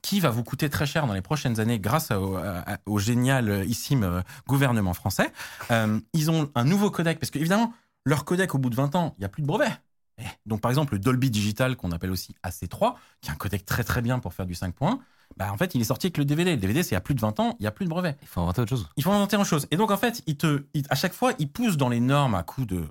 qui 0.00 0.20
va 0.20 0.30
vous 0.30 0.42
coûter 0.42 0.70
très 0.70 0.86
cher 0.86 1.06
dans 1.06 1.12
les 1.12 1.20
prochaines 1.22 1.60
années 1.60 1.78
grâce 1.78 2.10
au, 2.10 2.38
au 2.86 2.98
génialissime 2.98 4.04
euh, 4.04 4.22
gouvernement 4.48 4.94
français. 4.94 5.32
Euh, 5.70 6.00
ils 6.14 6.30
ont 6.30 6.50
un 6.54 6.64
nouveau 6.64 6.90
codec, 6.90 7.18
parce 7.18 7.30
qu'évidemment, 7.30 7.72
leur 8.04 8.24
codec, 8.24 8.54
au 8.54 8.58
bout 8.58 8.70
de 8.70 8.76
20 8.76 8.94
ans, 8.96 9.14
il 9.18 9.20
n'y 9.20 9.24
a 9.26 9.28
plus 9.28 9.42
de 9.42 9.46
brevet. 9.46 9.70
Eh, 10.18 10.24
Donc, 10.46 10.60
par 10.60 10.70
exemple, 10.70 10.94
le 10.94 10.98
Dolby 10.98 11.30
Digital, 11.30 11.76
qu'on 11.76 11.92
appelle 11.92 12.10
aussi 12.10 12.34
AC3, 12.42 12.96
qui 13.20 13.28
est 13.28 13.32
un 13.32 13.36
codec 13.36 13.64
très 13.64 13.84
très 13.84 14.02
bien 14.02 14.18
pour 14.18 14.32
faire 14.34 14.46
du 14.46 14.54
5 14.54 14.74
points, 14.74 14.98
bah, 15.36 15.52
en 15.52 15.56
fait, 15.56 15.74
il 15.74 15.80
est 15.80 15.84
sorti 15.84 16.06
avec 16.06 16.18
le 16.18 16.24
DVD. 16.24 16.52
Le 16.52 16.56
DVD, 16.56 16.82
c'est 16.82 16.90
il 16.90 16.94
y 16.94 16.96
a 16.96 17.00
plus 17.00 17.14
de 17.14 17.20
20 17.20 17.40
ans, 17.40 17.56
il 17.58 17.62
n'y 17.62 17.66
a 17.66 17.70
plus 17.70 17.84
de 17.84 17.90
brevet. 17.90 18.16
Il 18.22 18.28
faut 18.28 18.40
inventer 18.40 18.62
autre 18.62 18.70
chose. 18.70 18.88
Il 18.96 19.02
faut 19.02 19.12
inventer 19.12 19.36
autre 19.36 19.46
chose. 19.46 19.66
Et 19.70 19.76
donc, 19.76 19.90
en 19.90 19.96
fait, 19.96 20.22
il 20.26 20.36
te, 20.36 20.64
à 20.90 20.94
chaque 20.94 21.14
fois, 21.14 21.32
il 21.38 21.50
pousse 21.50 21.76
dans 21.76 21.88
les 21.88 22.00
normes 22.00 22.34
à 22.34 22.42
coup 22.42 22.64
de 22.64 22.86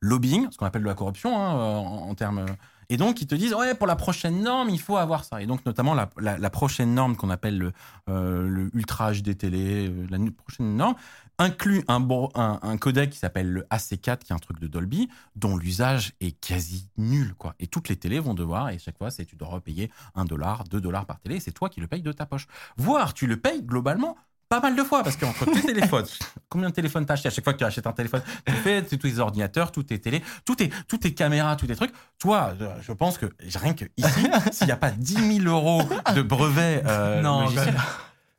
lobbying, 0.00 0.48
ce 0.50 0.56
qu'on 0.56 0.66
appelle 0.66 0.82
de 0.82 0.86
la 0.88 0.94
corruption 0.94 1.38
hein, 1.38 1.56
euh, 1.56 1.76
en, 1.76 2.10
en 2.10 2.14
termes. 2.14 2.44
Et 2.90 2.96
donc, 2.96 3.20
ils 3.20 3.26
te 3.26 3.34
disent, 3.34 3.54
ouais, 3.54 3.74
pour 3.74 3.86
la 3.86 3.96
prochaine 3.96 4.42
norme, 4.42 4.70
il 4.70 4.80
faut 4.80 4.96
avoir 4.96 5.24
ça. 5.24 5.42
Et 5.42 5.46
donc, 5.46 5.64
notamment, 5.66 5.94
la, 5.94 6.50
prochaine 6.50 6.94
norme 6.94 7.16
qu'on 7.16 7.28
appelle 7.28 7.58
le, 7.58 7.72
euh, 8.08 8.48
le 8.48 8.70
Ultra 8.74 9.12
HD 9.12 9.36
télé, 9.36 9.88
euh, 9.88 10.06
la 10.10 10.18
prochaine 10.30 10.74
norme, 10.74 10.94
inclut 11.38 11.84
un, 11.86 12.76
codec 12.78 13.10
qui 13.10 13.18
s'appelle 13.18 13.50
le 13.50 13.62
AC4, 13.70 14.18
qui 14.18 14.32
est 14.32 14.34
un 14.34 14.38
truc 14.38 14.58
de 14.58 14.66
Dolby, 14.66 15.08
dont 15.36 15.56
l'usage 15.56 16.14
est 16.20 16.32
quasi 16.32 16.88
nul. 16.96 17.34
Quoi. 17.34 17.54
Et 17.60 17.66
toutes 17.66 17.88
les 17.88 17.96
télés 17.96 18.18
vont 18.20 18.34
devoir, 18.34 18.70
et 18.70 18.78
chaque 18.78 18.98
fois, 18.98 19.10
c'est 19.10 19.24
tu 19.24 19.36
dois 19.36 19.48
repayer 19.48 19.90
1 20.14 20.24
dollar, 20.24 20.64
2 20.64 20.80
dollars 20.80 21.06
par 21.06 21.20
télé, 21.20 21.40
c'est 21.40 21.52
toi 21.52 21.68
qui 21.68 21.80
le 21.80 21.86
payes 21.86 22.02
de 22.02 22.12
ta 22.12 22.26
poche. 22.26 22.48
Voire, 22.76 23.14
tu 23.14 23.26
le 23.26 23.36
payes 23.36 23.62
globalement 23.62 24.16
pas 24.48 24.60
mal 24.60 24.74
de 24.76 24.82
fois, 24.82 25.02
parce 25.02 25.16
qu'entre 25.16 25.44
tes 25.44 25.60
téléphones, 25.62 26.06
combien 26.48 26.68
de 26.70 26.74
téléphones 26.74 27.04
t'as 27.06 27.14
acheté 27.14 27.28
À 27.28 27.30
chaque 27.30 27.44
fois 27.44 27.52
que 27.52 27.58
tu 27.58 27.64
achètes 27.64 27.86
un 27.86 27.92
téléphone, 27.92 28.22
tu 28.46 28.52
fais 28.54 28.82
tous 28.82 28.96
tes 28.96 29.18
ordinateurs, 29.18 29.72
tous 29.72 29.82
tes 29.82 30.00
télés, 30.00 30.22
tous 30.44 30.56
tes, 30.56 30.70
toutes 30.88 31.00
tes 31.02 31.14
caméras, 31.14 31.56
tous 31.56 31.66
tes 31.66 31.76
trucs. 31.76 31.92
Toi, 32.18 32.54
euh, 32.60 32.74
je 32.80 32.92
pense 32.92 33.18
que 33.18 33.26
rien 33.56 33.74
que 33.74 33.84
ici, 33.96 34.26
s'il 34.52 34.66
n'y 34.66 34.72
a 34.72 34.76
pas 34.76 34.90
10 34.90 35.42
000 35.42 35.46
euros 35.54 35.82
de 36.14 36.22
brevets 36.22 36.82
euh, 36.86 37.20
Non, 37.22 37.42
logiciels, 37.42 37.76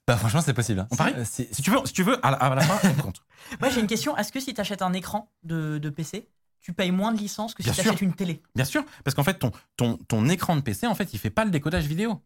Bah, 0.08 0.18
franchement, 0.18 0.42
c'est 0.42 0.54
possible. 0.54 0.80
hein. 0.80 0.88
On 0.92 0.96
parie? 0.96 1.14
Si 1.26 1.48
tu 1.62 1.70
veux, 1.70 1.78
si 1.86 1.94
tu 1.94 2.04
veux, 2.04 2.18
à 2.26 2.32
la, 2.32 2.38
à 2.38 2.56
la 2.56 2.62
fin, 2.62 2.90
on 2.90 3.02
compte. 3.02 3.22
Moi, 3.60 3.70
j'ai 3.70 3.80
une 3.80 3.88
question. 3.88 4.18
Est-ce 4.18 4.32
que 4.32 4.40
si 4.40 4.54
tu 4.54 4.62
achètes 4.62 4.82
un 4.82 4.94
écran 4.94 5.32
de, 5.44 5.78
de 5.78 5.90
PC, 5.90 6.28
tu 6.62 6.74
payes 6.74 6.92
moins 6.92 7.12
de 7.14 7.18
licence 7.20 7.54
que 7.54 7.62
si 7.64 7.72
tu 7.72 7.80
achètes 7.80 8.02
une 8.02 8.14
télé? 8.14 8.42
Bien 8.56 8.66
sûr, 8.66 8.84
parce 9.04 9.16
qu'en 9.16 9.24
fait, 9.24 9.36
ton, 9.36 9.52
ton, 9.78 9.98
ton 10.08 10.28
écran 10.28 10.56
de 10.56 10.62
PC, 10.62 10.88
en 10.88 10.96
fait, 10.96 11.14
il 11.14 11.20
fait 11.20 11.30
pas 11.30 11.46
le 11.46 11.52
décodage 11.52 11.86
vidéo. 11.86 12.22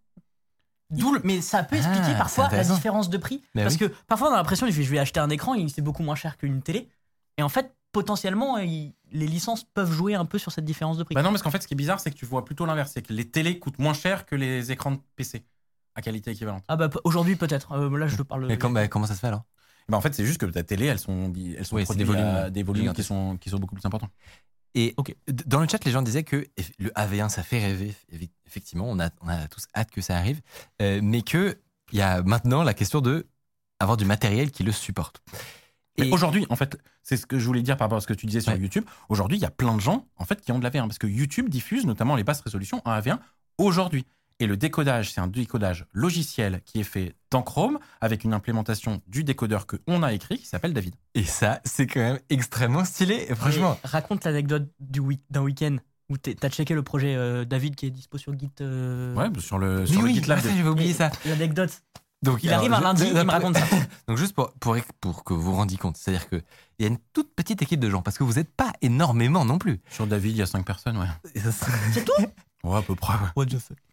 D'où 0.90 1.14
le- 1.14 1.22
Mais 1.24 1.42
ça 1.42 1.64
peut 1.64 1.76
expliquer 1.78 2.12
Ah, 2.14 2.18
parfois 2.18 2.50
la 2.50 2.64
différence 2.64 3.10
de 3.10 3.18
prix. 3.18 3.42
Mais 3.56 3.64
parce 3.64 3.76
oui. 3.76 3.80
que 3.80 3.86
parfois, 4.08 4.30
on 4.30 4.34
a 4.34 4.38
l'impression 4.38 4.68
je 4.70 4.82
vais 4.82 5.00
acheter 5.00 5.20
un 5.20 5.30
écran, 5.30 5.54
il 5.56 5.70
c'est 5.70 5.82
beaucoup 5.82 6.04
moins 6.04 6.16
cher 6.16 6.38
qu'une 6.38 6.62
télé. 6.62 6.88
Et 7.38 7.44
en 7.44 7.50
fait, 7.50 7.74
potentiellement, 7.92 8.58
il- 8.58 8.94
les 9.12 9.28
licences 9.28 9.64
peuvent 9.64 9.92
jouer 9.92 10.16
un 10.16 10.26
peu 10.26 10.38
sur 10.38 10.52
cette 10.52 10.66
différence 10.66 10.98
de 10.98 11.04
prix. 11.04 11.16
Bah 11.16 11.22
non, 11.24 11.30
parce 11.30 11.42
qu'en 11.44 11.52
fait, 11.52 11.62
ce 11.62 11.68
qui 11.68 11.74
est 11.74 11.78
bizarre, 11.78 12.00
c'est 12.00 12.12
que 12.12 12.16
tu 12.16 12.26
vois 12.26 12.44
plutôt 12.46 12.66
l'inverse. 12.66 12.92
C'est 12.94 13.02
que 13.02 13.14
les 13.14 13.30
télés 13.30 13.60
coûtent 13.60 13.80
moins 13.80 13.94
cher 13.94 14.26
que 14.26 14.36
les 14.36 14.72
écrans 14.72 14.92
de 14.92 15.00
PC 15.16 15.44
à 15.96 16.02
qualité 16.02 16.32
équivalente. 16.32 16.64
Ah 16.68 16.76
bah 16.76 16.90
aujourd'hui 17.04 17.36
peut-être. 17.36 17.72
Euh, 17.74 17.98
là, 17.98 18.08
je 18.08 18.16
te 18.18 18.24
parle. 18.24 18.48
Mais 18.48 18.58
comme- 18.58 18.74
bah, 18.74 18.88
comment 18.88 19.06
ça 19.06 19.14
se 19.16 19.20
fait 19.20 19.28
alors? 19.28 19.44
Bah 19.90 19.98
en 19.98 20.02
fait, 20.02 20.14
c'est 20.14 20.26
juste 20.26 20.40
que 20.40 20.46
ta 20.48 20.64
télé, 20.64 20.86
elles 20.86 20.98
sont, 21.00 21.32
elles 21.36 21.66
sont 21.66 21.76
Oui, 21.76 21.86
des 21.96 22.04
à 22.04 22.06
volumes 22.06 22.50
des 22.52 22.64
volumes 22.64 22.94
qui 22.94 23.04
sont, 23.04 23.38
qui 23.38 23.50
sont 23.50 23.58
beaucoup 23.60 23.76
plus 23.76 23.86
importants. 23.86 24.10
Et 24.76 24.96
d- 25.28 25.44
dans 25.46 25.60
le 25.60 25.68
chat, 25.68 25.84
les 25.86 25.92
gens 25.92 26.02
disaient 26.02 26.24
que 26.24 26.48
le 26.80 26.90
AV1, 26.96 27.30
ça 27.30 27.44
fait 27.44 27.60
rêver. 27.60 27.94
Eff- 28.54 28.58
Effectivement, 28.64 28.86
on 28.90 29.00
a, 29.00 29.10
on 29.22 29.28
a 29.30 29.48
tous 29.48 29.66
hâte 29.76 29.90
que 29.92 30.02
ça 30.02 30.16
arrive. 30.18 30.42
Euh, 30.82 31.00
mais 31.04 31.22
qu'il 31.24 31.56
y 31.94 32.02
a 32.02 32.22
maintenant 32.24 32.64
la 32.64 32.74
question 32.74 33.02
de 33.02 33.26
avoir 33.80 33.98
du 33.98 34.06
matériel 34.06 34.52
qui 34.52 34.64
le 34.64 34.72
supporte. 34.72 35.22
Mais 35.98 36.08
Et- 36.08 36.12
aujourd'hui, 36.12 36.46
en 36.50 36.56
fait, 36.56 36.78
c'est 37.02 37.18
ce 37.18 37.26
que 37.26 37.38
je 37.40 37.46
voulais 37.46 37.62
dire 37.64 37.76
par 37.78 37.86
rapport 37.86 37.98
à 37.98 38.02
ce 38.02 38.08
que 38.08 38.14
tu 38.14 38.26
disais 38.26 38.42
sur 38.42 38.54
Ouais. 38.54 38.60
YouTube. 38.60 38.86
Aujourd'hui, 39.10 39.38
il 39.38 39.42
y 39.42 39.46
a 39.46 39.52
plein 39.52 39.76
de 39.76 39.82
gens 39.82 40.06
en 40.18 40.26
fait 40.26 40.40
qui 40.42 40.52
ont 40.52 40.60
de 40.60 40.64
l'AV1 40.64 40.88
parce 40.88 40.98
que 41.00 41.08
YouTube 41.08 41.50
diffuse 41.50 41.86
notamment 41.86 42.16
les 42.16 42.24
basses 42.24 42.42
résolutions 42.42 42.82
en 42.86 42.92
AV1 42.92 43.20
aujourd'hui. 43.58 44.06
Et 44.40 44.48
le 44.48 44.58
décodage, 44.58 45.12
c'est 45.12 45.22
un 45.22 45.28
décodage 45.28 45.86
logiciel 45.94 46.62
qui 46.66 46.80
est 46.80 46.84
fait 46.84 47.16
dans 47.30 47.44
Chrome 47.44 47.78
avec 48.02 48.24
une 48.24 48.34
implémentation 48.34 49.02
du 49.08 49.24
décodeur 49.24 49.68
que 49.68 49.78
on 49.88 50.02
a 50.04 50.12
écrit 50.14 50.38
qui 50.40 50.46
s'appelle 50.48 50.74
David. 50.74 50.96
Et 51.14 51.24
ça, 51.24 51.62
c'est 51.66 51.86
quand 51.88 52.00
même 52.00 52.20
extrêmement 52.30 52.84
stylé. 52.86 53.26
Et 53.30 53.36
franchement, 53.36 53.78
Et 53.84 53.88
raconte 53.88 54.24
l'anecdote 54.26 54.68
du 54.80 55.00
week- 55.00 55.22
d'un 55.30 55.42
week-end 55.42 55.78
t'es- 56.22 56.36
t'as 56.36 56.50
checké 56.50 56.74
le 56.74 56.84
projet 56.84 57.16
euh, 57.16 57.46
David 57.46 57.76
qui 57.76 57.86
est 57.86 57.92
dispo 57.92 58.18
sur 58.18 58.38
Git. 58.38 58.50
euh, 58.62 59.14
Ouais, 59.16 59.30
sur 59.40 59.58
le, 59.58 59.82
oui, 59.82 59.88
sur 59.88 60.02
le 60.02 60.08
oui, 60.08 60.14
GitLab. 60.16 60.40
ah, 60.44 60.48
j'avais 60.56 60.70
oublié 60.70 60.94
ça. 60.94 61.12
L'anecdote. 61.26 61.82
Donc, 62.22 62.42
Il 62.42 62.50
alors, 62.50 62.60
arrive 62.62 62.74
un 62.74 62.78
je- 62.78 62.84
lundi, 62.84 63.04
je- 63.04 63.08
il 63.20 63.26
me 63.26 63.32
raconte 63.32 63.58
ça. 63.58 63.66
Donc 64.08 64.18
juste 64.18 64.34
pour, 64.34 64.54
pour, 64.54 64.78
pour 65.02 65.24
que 65.26 65.34
vous 65.34 65.42
vous 65.42 65.56
rendiez 65.56 65.78
compte, 65.78 65.98
c'est-à-dire 65.98 66.30
qu'il 66.30 66.42
y 66.80 66.86
a 66.86 66.88
une 66.88 66.98
toute 67.12 67.34
petite 67.36 67.62
équipe 67.62 67.82
de 67.82 67.90
gens, 67.90 68.02
parce 68.02 68.18
que 68.18 68.24
vous 68.24 68.34
n'êtes 68.36 68.54
pas 68.56 68.72
énormément 68.82 69.44
non 69.44 69.58
plus. 69.58 69.82
Sur 69.90 70.08
David, 70.08 70.32
il 70.32 70.38
y 70.38 70.42
a 70.42 70.46
cinq 70.46 70.66
personnes, 70.66 70.98
ouais. 70.98 71.08
C'est 71.94 72.06
tout? 72.06 72.14
Ouais, 72.64 72.78
à 72.78 72.82
peu 72.82 72.96
près. 72.96 73.14
ouais. 73.36 73.46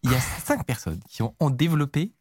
Il 0.03 0.11
y 0.11 0.15
a 0.15 0.19
cinq 0.21 0.65
personnes 0.65 0.99
qui 1.09 1.23
ont, 1.23 1.35
ont 1.41 1.49
développé 1.49 2.13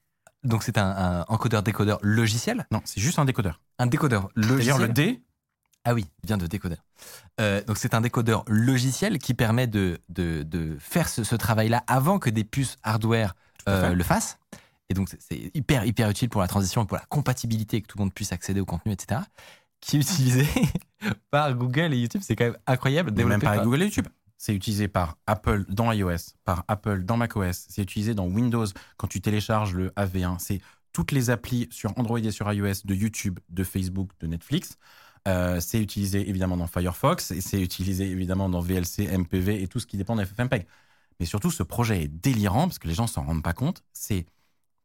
Donc 0.42 0.64
c'est 0.64 0.79
un, 0.79 0.90
un 0.90 1.24
encodeur-décodeur 1.29 1.98
logiciel 2.03 2.66
Non, 2.72 2.81
c'est 2.85 3.00
juste 3.00 3.20
un 3.20 3.24
décodeur. 3.24 3.61
Un 3.79 3.87
décodeur 3.87 4.31
C'est-à-dire 4.35 4.50
logiciel 4.57 4.81
le 4.81 4.88
D, 4.88 5.22
Ah 5.84 5.94
oui, 5.94 6.06
vient 6.24 6.36
de 6.36 6.46
décodeur. 6.46 6.78
Euh, 7.40 7.62
donc 7.64 7.78
c'est 7.78 7.94
un 7.94 8.00
décodeur 8.02 8.44
logiciel 8.46 9.18
qui 9.18 9.32
permet 9.34 9.66
de, 9.66 9.98
de, 10.10 10.42
de 10.42 10.76
faire 10.78 11.08
ce, 11.08 11.24
ce 11.24 11.34
travail-là 11.34 11.82
avant 11.86 12.18
que 12.18 12.28
des 12.28 12.44
puces 12.44 12.76
hardware 12.82 13.34
euh, 13.68 13.94
le 13.94 14.04
fassent. 14.04 14.38
Et 14.90 14.94
donc 14.94 15.08
c'est- 15.18 15.50
hyper 15.54 15.84
hyper 15.86 16.10
utile 16.10 16.28
pour 16.28 16.40
la 16.42 16.48
transition, 16.48 16.82
et 16.82 16.86
pour 16.86 16.96
la 16.98 17.04
compatibilité, 17.08 17.80
que 17.80 17.86
tout 17.86 17.96
le 17.96 18.04
monde 18.04 18.12
puisse 18.12 18.32
accéder 18.32 18.60
au 18.60 18.66
contenu, 18.66 18.92
etc. 18.92 19.22
Qui 19.80 19.96
est 19.96 20.00
utilisé 20.00 20.46
par 21.30 21.54
Google 21.54 21.94
et 21.94 21.98
YouTube. 21.98 22.20
C'est 22.24 22.36
quand 22.36 22.44
même 22.44 22.58
incroyable. 22.66 23.10
même 23.12 23.40
par 23.40 23.54
par- 23.54 23.64
Google 23.64 23.82
et 23.82 23.84
YouTube. 23.86 24.08
C'est 24.36 24.54
utilisé 24.54 24.88
par 24.88 25.16
Apple 25.26 25.64
dans 25.68 25.92
iOS, 25.92 26.34
par 26.44 26.64
Apple 26.68 27.02
dans 27.04 27.16
macOS. 27.16 27.66
C'est 27.68 27.82
utilisé 27.82 28.14
dans 28.14 28.26
Windows 28.26 28.66
quand 28.96 29.06
tu 29.06 29.20
télécharges 29.20 29.74
le 29.74 29.90
AV1. 29.90 30.38
C'est 30.38 30.60
toutes 30.92 31.12
les 31.12 31.30
applis 31.30 31.68
sur 31.70 31.96
Android 31.98 32.18
et 32.18 32.30
sur 32.30 32.50
iOS 32.52 32.84
de 32.84 32.94
YouTube, 32.94 33.38
de 33.50 33.64
Facebook, 33.64 34.10
de 34.20 34.26
Netflix. 34.26 34.76
Euh, 35.28 35.61
c'est 35.61 35.80
utilisé 35.80 36.28
évidemment 36.28 36.56
dans 36.56 36.66
Firefox 36.66 37.30
et 37.30 37.40
c'est 37.40 37.61
utilisé 37.61 38.06
évidemment 38.11 38.48
dans 38.48 38.61
VLC, 38.61 39.06
MPV 39.16 39.62
et 39.62 39.68
tout 39.68 39.78
ce 39.78 39.87
qui 39.87 39.96
dépend 39.96 40.16
de 40.16 40.24
FFmpeg. 40.24 40.66
Mais 41.18 41.26
surtout, 41.26 41.50
ce 41.50 41.62
projet 41.62 42.02
est 42.02 42.09
délirant 42.09 42.68
parce 42.68 42.78
que 42.78 42.88
les 42.88 42.94
gens 42.94 43.06
s'en 43.06 43.22
rendent 43.24 43.42
pas 43.42 43.52
compte. 43.52 43.83
C'est 43.92 44.24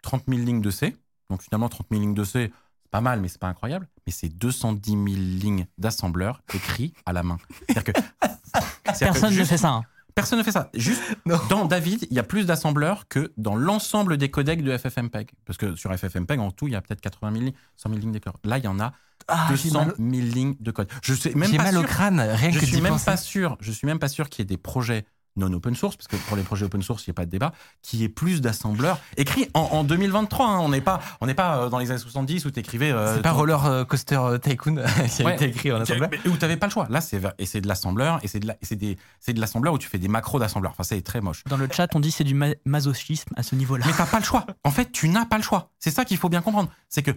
30 0.03 0.23
000 0.27 0.41
lignes 0.41 0.61
de 0.61 0.71
C. 0.71 0.95
Donc 1.29 1.41
finalement, 1.41 1.69
30 1.69 1.87
000 1.89 2.01
lignes 2.01 2.13
de 2.13 2.23
C, 2.25 2.51
c'est 2.83 2.91
pas 2.91 2.99
mal, 3.01 3.21
mais 3.21 3.29
c'est 3.29 3.39
pas 3.39 3.47
incroyable. 3.47 3.87
Mais 4.05 4.11
c'est 4.11 4.29
210 4.29 4.91
000 4.91 5.03
lignes 5.05 5.67
d'assembleur 5.77 6.41
écrits 6.53 6.93
à 7.05 7.13
la 7.13 7.23
main. 7.23 7.37
C'est-à-dire 7.69 7.93
que 7.93 8.01
c'est-à-dire 8.21 8.99
que 8.99 9.03
Personne 9.13 9.35
ne 9.35 9.43
fait 9.45 9.57
ça. 9.57 9.69
hein. 9.69 9.83
Personne 10.13 10.39
ne 10.39 10.43
fait 10.43 10.51
ça. 10.51 10.69
Juste 10.73 11.01
Non. 11.25 11.39
dans 11.49 11.65
David, 11.65 12.07
il 12.09 12.15
y 12.15 12.19
a 12.19 12.23
plus 12.23 12.45
d'assembleurs 12.45 13.07
que 13.07 13.31
dans 13.37 13.55
l'ensemble 13.55 14.17
des 14.17 14.29
codecs 14.29 14.63
de 14.63 14.77
FFmpeg. 14.77 15.31
Parce 15.45 15.57
que 15.57 15.75
sur 15.75 15.93
FFmpeg, 15.93 16.39
en 16.39 16.51
tout, 16.51 16.67
il 16.67 16.73
y 16.73 16.75
a 16.75 16.81
peut-être 16.81 17.01
80 17.01 17.31
000 17.31 17.43
lignes, 17.45 17.53
100 17.77 17.89
000 17.89 18.01
lignes 18.01 18.19
code. 18.19 18.33
Là, 18.43 18.57
il 18.57 18.63
y 18.63 18.67
en 18.67 18.79
a 18.79 18.93
Ah, 19.27 19.47
j'ai 19.55 19.69
200 19.69 19.85
mal, 19.85 19.95
000 19.97 20.11
lignes 20.33 20.55
de 20.59 20.71
code. 20.71 20.87
Je 21.01 21.13
sais 21.13 21.33
même 21.35 21.49
j'ai 21.49 21.57
pas 21.57 21.63
mal 21.63 21.77
au 21.77 21.81
sûr. 21.81 21.89
crâne, 21.89 22.19
rien 22.19 22.51
Je 22.51 22.59
que 22.59 22.65
suis 22.65 22.81
même 22.81 22.93
penser. 22.93 23.05
pas 23.05 23.17
sûr. 23.17 23.57
Je 23.59 23.71
suis 23.71 23.87
même 23.87 23.99
pas 23.99 24.07
sûr 24.07 24.29
qu'il 24.29 24.43
y 24.43 24.43
ait 24.43 24.45
des 24.45 24.57
projets 24.57 25.05
non 25.37 25.51
open 25.51 25.75
source, 25.75 25.97
parce 25.97 26.07
que 26.07 26.15
pour 26.15 26.37
les 26.37 26.43
projets 26.43 26.65
open 26.65 26.81
source, 26.81 27.05
il 27.05 27.09
n'y 27.09 27.11
a 27.11 27.15
pas 27.15 27.25
de 27.25 27.29
débat, 27.29 27.51
qu'il 27.81 27.99
y 27.99 28.05
ait 28.05 28.09
plus 28.09 28.39
d'assembleurs 28.39 28.99
écrits 29.17 29.49
en, 29.53 29.59
en 29.63 29.83
2023. 29.83 30.47
hein. 30.47 30.59
On 30.61 30.69
n'est 30.69 30.79
pas, 30.79 31.01
on 31.19 31.25
n'est 31.25 31.33
pas 31.33 31.57
euh, 31.63 31.69
dans 31.69 31.77
les 31.77 31.91
années 31.91 31.99
70 31.99 32.45
où 32.45 32.51
tu 32.51 32.59
écrivais. 32.61 32.93
C'est 33.15 33.21
pas 33.21 33.33
Roller 33.33 33.65
euh, 33.65 33.83
Coaster 33.83 34.15
euh, 34.15 34.37
Tycoon 34.37 34.75
qui 35.09 35.21
a 35.23 35.25
Ouais. 35.25 35.35
été 35.35 35.45
écrit 35.49 35.73
en 35.73 35.81
assembleur. 35.81 36.09
Où 36.25 36.29
tu 36.31 36.37
n'avais 36.39 36.55
pas 36.55 36.67
le 36.67 36.71
choix. 36.71 36.87
Là, 36.89 37.01
c'est 37.01 37.19
et 37.37 37.45
c'est 37.45 37.59
de 37.59 37.67
l'assembleur 37.67 38.19
et 38.23 38.29
c'est 38.29 38.39
de 38.39 38.47
la- 38.47 38.53
et 38.53 38.65
c'est 38.65 38.77
des- 38.77 38.97
c'est 39.19 39.33
de 39.33 39.41
l'assembleur 39.41 39.73
où 39.73 39.77
tu 39.77 39.89
fais 39.89 39.97
des 39.99 40.07
macros 40.07 40.39
d'assembleur. 40.39 40.71
Enfin, 40.71 40.83
c'est 40.83 41.01
très 41.01 41.19
moche. 41.19 41.43
Dans 41.49 41.57
le 41.57 41.67
chat, 41.69 41.93
on 41.95 41.99
dit 41.99 42.11
c'est 42.11 42.23
du 42.23 42.33
ma- 42.33 42.53
masochisme 42.63 43.33
à 43.35 43.43
ce 43.43 43.55
niveau-là. 43.55 43.83
Mais 43.87 43.91
t'as 43.91 44.05
pas 44.05 44.19
le 44.19 44.25
choix. 44.25 44.45
En 44.63 44.71
fait, 44.71 44.93
tu 44.93 45.09
n'as 45.09 45.25
pas 45.25 45.35
le 45.35 45.43
choix. 45.43 45.69
C'est 45.79 45.91
ça 45.91 46.05
qu'il 46.05 46.15
faut 46.15 46.29
bien 46.29 46.41
comprendre. 46.41 46.69
C'est 46.87 47.03
que 47.03 47.11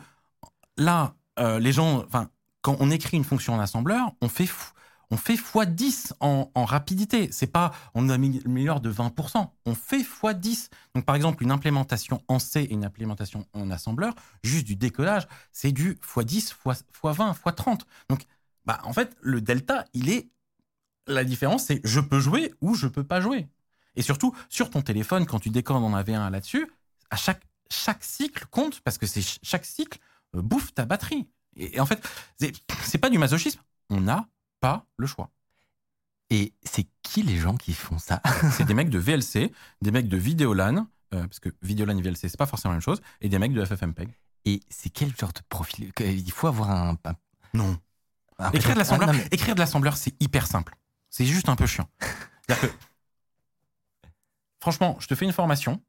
là, 0.76 1.14
euh, 1.38 1.58
les 1.58 1.72
gens, 1.72 2.04
enfin, 2.04 2.30
quand 2.62 2.76
on 2.80 2.90
écrit 2.90 3.16
une 3.16 3.24
fonction 3.24 3.54
en 3.54 3.60
assembleur, 3.60 4.12
on 4.20 4.28
fait 4.28 4.48
on 5.10 5.16
fait 5.16 5.36
x10 5.36 6.12
en, 6.20 6.50
rapidité. 6.54 7.30
C'est 7.32 7.46
pas, 7.46 7.72
on 7.94 8.08
améliore 8.10 8.80
de 8.80 8.90
20%. 8.90 9.50
On 9.64 9.74
fait 9.74 10.02
x10. 10.02 10.68
Donc, 10.94 11.04
par 11.06 11.16
exemple, 11.16 11.42
une 11.42 11.50
implémentation 11.50 12.22
en 12.28 12.38
C 12.38 12.60
et 12.60 12.72
une 12.72 12.84
implémentation 12.84 13.46
en 13.54 13.70
assembleur, 13.70 14.14
juste 14.42 14.66
du 14.66 14.76
décodage, 14.76 15.26
c'est 15.50 15.72
du 15.72 15.94
x10, 15.94 16.54
x, 16.66 16.84
x20, 17.02 17.34
x30. 17.34 17.80
Donc, 18.10 18.24
bah, 18.66 18.80
en 18.84 18.92
fait, 18.92 19.16
le 19.22 19.40
delta, 19.40 19.86
il 19.94 20.10
est, 20.10 20.28
la 21.06 21.24
différence, 21.24 21.64
c'est 21.64 21.80
je 21.84 22.00
peux 22.00 22.20
jouer 22.20 22.52
ou 22.60 22.74
je 22.74 22.86
peux 22.86 23.04
pas 23.04 23.20
jouer. 23.20 23.48
Et 23.96 24.02
surtout, 24.02 24.34
sur 24.50 24.70
ton 24.70 24.82
téléphone, 24.82 25.26
quand 25.26 25.40
tu 25.40 25.48
décodes 25.50 25.76
en 25.76 25.96
AV1 25.98 26.30
là-dessus, 26.30 26.70
à 27.10 27.16
chaque, 27.16 27.42
chaque 27.70 28.04
cycle 28.04 28.44
compte 28.50 28.80
parce 28.80 28.98
que 28.98 29.06
c'est 29.06 29.22
ch- 29.22 29.38
chaque 29.42 29.64
cycle 29.64 29.98
bouffe 30.34 30.74
ta 30.74 30.84
batterie. 30.86 31.28
Et, 31.56 31.76
et 31.76 31.80
en 31.80 31.86
fait, 31.86 32.02
c'est 32.82 32.98
pas 32.98 33.10
du 33.10 33.18
masochisme. 33.18 33.60
On 33.90 34.00
n'a 34.00 34.28
pas 34.60 34.86
le 34.96 35.06
choix. 35.06 35.30
Et 36.30 36.52
c'est 36.62 36.86
qui 37.02 37.22
les 37.22 37.38
gens 37.38 37.56
qui 37.56 37.72
font 37.72 37.98
ça? 37.98 38.20
C'est 38.52 38.64
des 38.64 38.74
mecs 38.74 38.90
de 38.90 38.98
VLC, 38.98 39.50
des 39.80 39.90
mecs 39.90 40.08
de 40.08 40.16
Videolan, 40.18 40.86
euh, 41.14 41.22
parce 41.26 41.40
que 41.40 41.48
Videolan 41.62 41.96
et 41.96 42.02
VLC, 42.02 42.28
c'est 42.28 42.36
pas 42.36 42.44
forcément 42.44 42.72
la 42.72 42.76
même 42.76 42.82
chose, 42.82 43.00
et 43.22 43.30
des 43.30 43.38
mecs 43.38 43.54
de 43.54 43.64
FFmpeg. 43.64 44.10
Et 44.44 44.60
c'est 44.68 44.90
quel 44.90 45.16
genre 45.16 45.32
de 45.32 45.40
profil? 45.48 45.90
Il 46.00 46.30
faut 46.30 46.46
avoir 46.48 46.70
un. 46.70 46.98
un- 47.04 47.14
Non. 47.54 47.78
un- 48.38 48.50
Écrire 48.52 48.74
de 48.74 48.78
l'assembleur, 48.80 49.08
Ah, 49.08 49.12
mais- 49.14 49.26
écrire 49.30 49.54
de 49.54 49.60
l'assembleur, 49.60 49.96
c'est 49.96 50.14
hyper 50.22 50.46
simple. 50.46 50.76
C'est 51.08 51.24
juste 51.24 51.48
un 51.48 51.56
peu 51.56 51.66
chiant. 51.66 51.88
C'est-à-dire 52.46 52.72
que, 52.72 52.76
franchement, 54.60 54.96
je 55.00 55.06
te 55.06 55.14
fais 55.14 55.24
une 55.24 55.32
formation, 55.32 55.82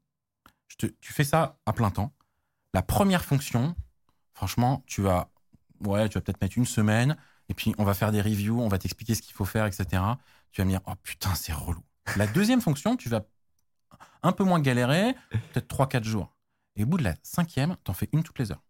je 0.68 0.76
te- 0.76 0.86
tu 1.00 1.12
fais 1.12 1.24
ça 1.24 1.58
à 1.66 1.72
plein 1.74 1.90
temps. 1.90 2.12
La 2.72 2.82
première 2.82 3.24
fonction, 3.24 3.74
franchement, 4.40 4.82
tu 4.86 5.02
vas, 5.02 5.30
ouais, 5.80 6.08
tu 6.08 6.14
vas 6.14 6.22
peut-être 6.22 6.40
mettre 6.40 6.56
une 6.56 6.64
semaine, 6.64 7.14
et 7.50 7.54
puis 7.54 7.74
on 7.76 7.84
va 7.84 7.92
faire 7.92 8.10
des 8.10 8.22
reviews, 8.22 8.58
on 8.58 8.68
va 8.68 8.78
t'expliquer 8.78 9.14
ce 9.14 9.20
qu'il 9.20 9.34
faut 9.34 9.44
faire, 9.44 9.66
etc. 9.66 9.84
Tu 10.50 10.62
vas 10.62 10.64
me 10.64 10.70
dire, 10.70 10.80
oh 10.86 10.94
putain, 11.02 11.34
c'est 11.34 11.52
relou. 11.52 11.82
La 12.16 12.26
deuxième 12.26 12.62
fonction, 12.62 12.96
tu 12.96 13.10
vas 13.10 13.20
un 14.22 14.32
peu 14.32 14.42
moins 14.42 14.58
galérer, 14.58 15.14
peut-être 15.52 15.68
3-4 15.68 16.04
jours. 16.04 16.34
Et 16.76 16.84
au 16.84 16.86
bout 16.86 16.96
de 16.96 17.02
la 17.02 17.16
cinquième, 17.22 17.76
t'en 17.84 17.92
fais 17.92 18.08
une 18.14 18.22
toutes 18.22 18.38
les 18.38 18.50
heures. 18.50 18.62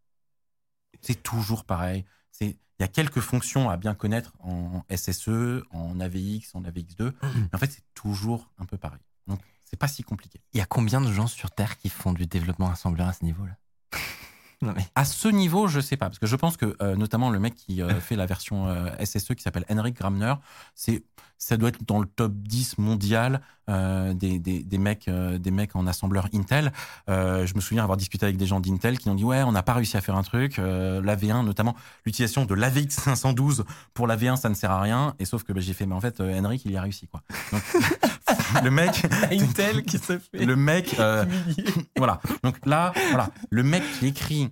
C'est 1.03 1.23
toujours 1.23 1.65
pareil. 1.65 2.05
C'est 2.33 2.59
il 2.81 2.83
y 2.83 2.85
a 2.85 2.89
quelques 2.89 3.21
fonctions 3.21 3.71
à 3.71 3.77
bien 3.77 3.95
connaître 3.95 4.33
en 4.41 4.83
SSE, 4.93 5.63
en 5.71 6.01
AVX, 6.01 6.53
en 6.55 6.63
AVX2. 6.63 7.13
Mais 7.23 7.55
en 7.55 7.59
fait, 7.59 7.71
c'est 7.71 7.85
toujours 7.95 8.51
un 8.59 8.65
peu 8.65 8.77
pareil. 8.77 9.03
Donc, 9.29 9.39
c'est 9.65 9.77
pas 9.77 9.87
si 9.87 10.03
compliqué. 10.03 10.41
Il 10.53 10.59
y 10.59 10.63
a 10.63 10.67
combien 10.67 11.01
de 11.01 11.13
gens 11.13 11.29
sur 11.29 11.53
Terre 11.53 11.77
qui 11.77 11.91
font 11.91 12.13
du 12.13 12.27
développement 12.27 12.71
assembleur 12.71 13.07
à 13.07 13.13
ce 13.13 13.25
niveau-là? 13.25 13.57
Non 14.63 14.73
mais. 14.77 14.87
À 14.95 15.05
ce 15.05 15.29
niveau, 15.29 15.69
je 15.69 15.81
sais 15.81 15.97
pas, 15.97 16.07
parce 16.07 16.19
que 16.19 16.27
je 16.27 16.37
pense 16.37 16.57
que 16.57 16.77
euh, 16.83 16.95
notamment 16.97 17.31
le 17.31 17.39
mec 17.39 17.55
qui 17.55 17.83
euh, 17.83 17.95
fait 18.01 18.17
la 18.17 18.27
version 18.27 18.69
euh, 18.69 18.89
SSE 19.05 19.35
qui 19.35 19.43
s'appelle 19.43 19.65
Henrik 19.71 19.97
Gramner, 19.97 20.35
c'est 20.75 21.03
ça 21.39 21.57
doit 21.57 21.71
être 21.71 21.83
dans 21.87 22.01
le 22.01 22.07
top 22.07 22.33
10 22.35 22.77
mondial 22.77 23.41
euh, 23.71 24.13
des, 24.13 24.39
des, 24.39 24.63
des 24.63 24.79
mecs 24.79 25.09
euh, 25.09 25.39
des 25.39 25.51
mecs 25.51 25.75
en 25.75 25.87
assembleur 25.87 26.29
Intel. 26.35 26.71
Euh, 27.09 27.47
je 27.47 27.55
me 27.55 27.61
souviens 27.63 27.83
avoir 27.83 27.97
discuté 27.97 28.27
avec 28.27 28.37
des 28.37 28.45
gens 28.45 28.61
d'Intel 28.61 28.99
qui 28.99 29.09
ont 29.09 29.15
dit 29.15 29.25
ouais, 29.25 29.43
on 29.43 29.53
n'a 29.53 29.63
pas 29.63 29.73
réussi 29.73 29.97
à 29.97 30.03
faire 30.03 30.17
un 30.17 30.23
truc. 30.23 30.59
Euh, 30.59 31.01
la 31.03 31.17
V1, 31.17 31.43
notamment 31.43 31.75
l'utilisation 32.05 32.45
de 32.45 32.55
l'AVX 32.55 32.91
512 32.91 33.65
pour 33.95 34.07
la 34.07 34.19
V1, 34.19 34.37
ça 34.37 34.51
ne 34.51 34.55
sert 34.55 34.71
à 34.71 34.83
rien. 34.83 35.15
Et 35.19 35.25
sauf 35.25 35.43
que 35.43 35.55
bah, 35.55 35.61
j'ai 35.63 35.73
fait, 35.73 35.87
mais 35.87 35.95
en 35.95 36.01
fait, 36.03 36.21
euh, 36.21 36.39
Henrik, 36.39 36.63
il 36.67 36.73
y 36.73 36.77
a 36.77 36.83
réussi 36.83 37.07
quoi. 37.07 37.23
Donc, 37.53 37.63
le 38.65 38.71
mec, 38.71 39.07
Intel 39.31 39.83
qui 39.83 39.99
se 39.99 40.19
fait. 40.19 40.45
le 40.45 40.57
mec, 40.57 40.97
euh, 40.99 41.25
voilà. 41.97 42.21
Donc 42.43 42.65
là, 42.67 42.93
voilà, 43.11 43.31
le 43.51 43.63
mec 43.63 43.83
qui 43.99 44.07
écrit, 44.09 44.51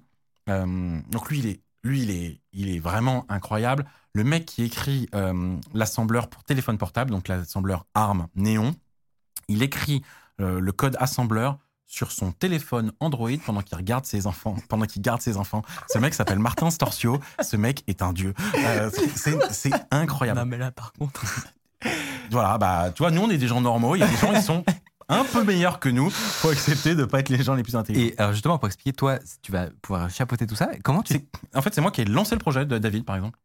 euh, 0.49 1.01
donc 1.11 1.31
lui, 1.31 1.39
il 1.41 1.47
est, 1.47 1.61
lui, 1.85 2.03
il 2.03 2.11
est, 2.11 2.41
il 2.53 2.69
est 2.75 2.79
vraiment 2.79 3.25
incroyable. 3.29 3.85
Le 4.15 4.25
mec 4.25 4.47
qui 4.47 4.65
écrit 4.65 5.09
euh, 5.15 5.57
l'assembleur 5.75 6.29
pour 6.29 6.45
téléphone 6.45 6.79
portable, 6.79 7.11
donc 7.11 7.29
l'assembleur 7.29 7.87
ARM 7.95 8.27
Néon, 8.35 8.75
il 9.49 9.63
écrit 9.63 10.03
euh, 10.41 10.61
le 10.61 10.73
code 10.73 10.97
assembleur 11.01 11.59
sur 11.87 12.13
son 12.13 12.33
téléphone 12.33 12.93
Android 13.01 13.31
pendant 13.45 13.63
qu'il 13.63 13.77
regarde 13.77 14.05
ses 14.05 14.27
enfants, 14.27 14.57
pendant 14.69 14.85
qu'il 14.85 15.03
garde 15.03 15.23
ses 15.23 15.37
enfants. 15.37 15.63
Ce 15.89 15.99
mec 15.99 16.15
s'appelle 16.15 16.39
Martin 16.39 16.71
Storcio. 16.71 17.19
Ce 17.41 17.57
mec 17.57 17.83
est 17.87 18.03
un 18.03 18.13
dieu. 18.13 18.35
Euh, 18.57 18.91
c'est 19.15 19.39
c'est 19.53 19.73
incroyable. 19.91 20.39
Non, 20.41 20.47
mais 20.47 20.59
là, 20.59 20.71
par 20.71 20.93
contre. 20.93 21.25
Voilà, 22.31 22.59
bah, 22.59 22.91
tu 22.95 23.03
vois, 23.03 23.11
nous, 23.11 23.23
on 23.23 23.31
est 23.31 23.39
des 23.39 23.49
gens 23.49 23.61
normaux. 23.61 23.95
Il 23.97 24.01
y 24.01 24.03
a 24.03 24.09
des 24.09 24.17
gens 24.17 24.33
qui 24.33 24.43
sont 24.43 24.65
un 25.09 25.25
peu 25.25 25.45
meilleurs 25.45 25.81
que 25.81 25.89
nous. 25.89 26.11
Faut 26.11 26.51
accepter 26.51 26.95
de 26.95 27.05
pas 27.05 27.21
être 27.21 27.29
les 27.31 27.43
gens 27.43 27.55
les 27.55 27.63
plus 27.63 27.77
intelligents. 27.77 28.07
Et 28.07 28.15
alors 28.19 28.33
justement, 28.33 28.59
pour 28.59 28.67
expliquer, 28.69 28.93
toi, 28.93 29.19
tu 29.43 29.53
vas 29.53 29.69
pouvoir 29.83 30.11
chapeauter 30.11 30.47
tout 30.47 30.55
ça. 30.57 30.69
Comment 30.83 31.03
tu. 31.03 31.15
En 31.55 31.63
fait, 31.63 31.75
c'est 31.75 31.81
moi 31.81 31.91
qui 31.91 32.03
ai 32.03 32.05
lancé 32.05 32.35
le 32.35 32.41
projet 32.41 32.67
de 32.67 32.79
David, 32.79 33.05
par 33.05 33.17
exemple. 33.17 33.39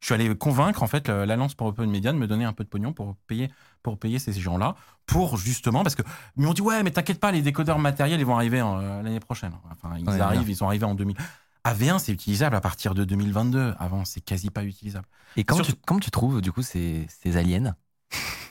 Je 0.00 0.06
suis 0.06 0.14
allé 0.14 0.32
convaincre 0.36 0.84
en 0.84 0.86
fait 0.86 1.08
l'Alliance 1.08 1.56
pour 1.56 1.66
Open 1.66 1.90
Media 1.90 2.12
de 2.12 2.18
me 2.18 2.28
donner 2.28 2.44
un 2.44 2.52
peu 2.52 2.62
de 2.62 2.68
pognon 2.68 2.92
pour 2.92 3.16
payer 3.26 3.50
pour 3.82 3.98
payer 3.98 4.20
ces 4.20 4.32
gens-là, 4.32 4.76
pour 5.06 5.36
justement 5.36 5.82
parce 5.82 5.96
que 5.96 6.02
ils 6.36 6.44
m'ont 6.44 6.52
dit 6.52 6.60
ouais 6.62 6.84
mais 6.84 6.92
t'inquiète 6.92 7.18
pas 7.18 7.32
les 7.32 7.42
décodeurs 7.42 7.80
matériels 7.80 8.20
ils 8.20 8.24
vont 8.24 8.36
arriver 8.36 8.60
euh, 8.60 9.02
l'année 9.02 9.18
prochaine. 9.18 9.50
Enfin 9.72 9.96
ils 9.98 10.08
Ouais, 10.08 10.20
arrivent 10.20 10.42
bien. 10.42 10.50
ils 10.50 10.56
sont 10.56 10.66
arrivés 10.66 10.84
en 10.84 10.94
2000. 10.94 11.16
AV1 11.64 11.98
c'est 11.98 12.12
utilisable 12.12 12.54
à 12.54 12.60
partir 12.60 12.94
de 12.94 13.02
2022. 13.02 13.74
Avant 13.80 14.04
c'est 14.04 14.20
quasi 14.20 14.50
pas 14.50 14.62
utilisable. 14.62 15.06
Et 15.36 15.42
comment, 15.42 15.64
surtout- 15.64 15.72
tu, 15.72 15.82
comment 15.84 15.98
tu 16.00 16.12
trouves 16.12 16.40
du 16.42 16.52
coup 16.52 16.62
ces, 16.62 17.04
ces 17.08 17.36
aliens? 17.36 17.74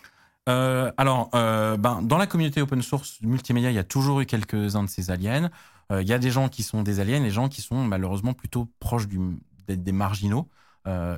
Euh, 0.48 0.92
alors, 0.98 1.30
euh, 1.36 1.78
ben, 1.78 2.02
dans 2.02 2.18
la 2.18 2.26
communauté 2.26 2.62
open 2.62 2.82
source 2.82 3.22
multimédia, 3.22 3.70
il 3.70 3.76
y 3.76 3.80
a 3.80 3.84
toujours 3.84 4.22
eu 4.22 4.26
quelques-uns 4.26 4.84
de 4.84 4.90
ces 4.90 5.12
aliens. 5.12 5.50
Euh, 5.92 6.02
il 6.02 6.08
y 6.08 6.14
a 6.14 6.20
des 6.20 6.32
gens 6.32 6.48
qui 6.50 6.64
sont 6.64 6.84
des 6.84 7.00
aliens, 7.00 7.20
des 7.20 7.32
gens 7.32 7.50
qui 7.50 7.62
sont 7.62 7.84
malheureusement 7.84 8.34
plutôt 8.34 8.70
proches 8.80 9.08
d'être 9.68 9.84
des 9.84 9.92
marginaux. 9.92 10.50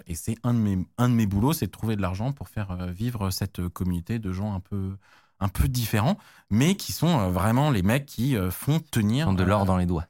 Et 0.08 0.16
c'est 0.16 0.36
un 0.42 0.56
de 0.56 0.60
mes, 0.60 0.80
un 0.98 1.10
de 1.10 1.14
mes 1.14 1.28
boulots, 1.28 1.54
c'est 1.54 1.68
de 1.68 1.72
trouver 1.72 1.96
de 1.96 2.02
l'argent 2.02 2.32
pour 2.32 2.50
faire 2.50 2.88
vivre 2.88 3.30
cette 3.30 3.68
communauté 3.68 4.18
de 4.18 4.34
gens 4.34 4.56
un 4.56 4.60
peu, 4.60 4.98
un 5.40 5.48
peu 5.48 5.68
différents, 5.68 6.18
mais 6.50 6.74
qui 6.74 6.92
sont 6.92 7.30
vraiment 7.30 7.70
les 7.70 7.84
mecs 7.84 8.08
qui 8.08 8.36
font 8.50 8.80
tenir 8.80 9.28
Ils 9.28 9.30
ont 9.30 9.34
de 9.34 9.44
l'or 9.44 9.66
dans 9.66 9.78
les 9.78 9.86
doigts. 9.86 10.08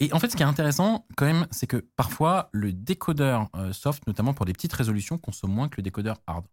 et 0.00 0.12
en 0.12 0.18
fait, 0.18 0.28
ce 0.28 0.34
qui 0.34 0.42
est 0.42 0.46
intéressant 0.46 1.06
quand 1.16 1.24
même, 1.24 1.46
c'est 1.52 1.68
que 1.68 1.86
parfois 1.94 2.48
le 2.50 2.72
décodeur 2.72 3.48
soft, 3.70 4.04
notamment 4.08 4.34
pour 4.34 4.44
des 4.44 4.52
petites 4.52 4.72
résolutions, 4.72 5.18
consomme 5.18 5.52
moins 5.52 5.68
que 5.68 5.76
le 5.76 5.84
décodeur 5.84 6.16
hard. 6.26 6.44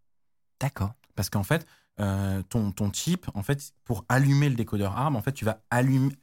D'accord. 0.62 0.94
parce 1.16 1.30
qu'en 1.30 1.44
fait, 1.44 1.66
euh, 2.00 2.42
ton, 2.50 2.72
ton 2.72 2.92
chip, 2.94 3.28
en 3.34 3.44
fait, 3.44 3.74
pour 3.84 4.06
allumer 4.08 4.48
le 4.50 4.56
décodeur 4.56 4.98
ARM, 4.98 5.16
en 5.18 5.22
fait, 5.22 5.34
tu 5.34 5.44
vas 5.46 5.60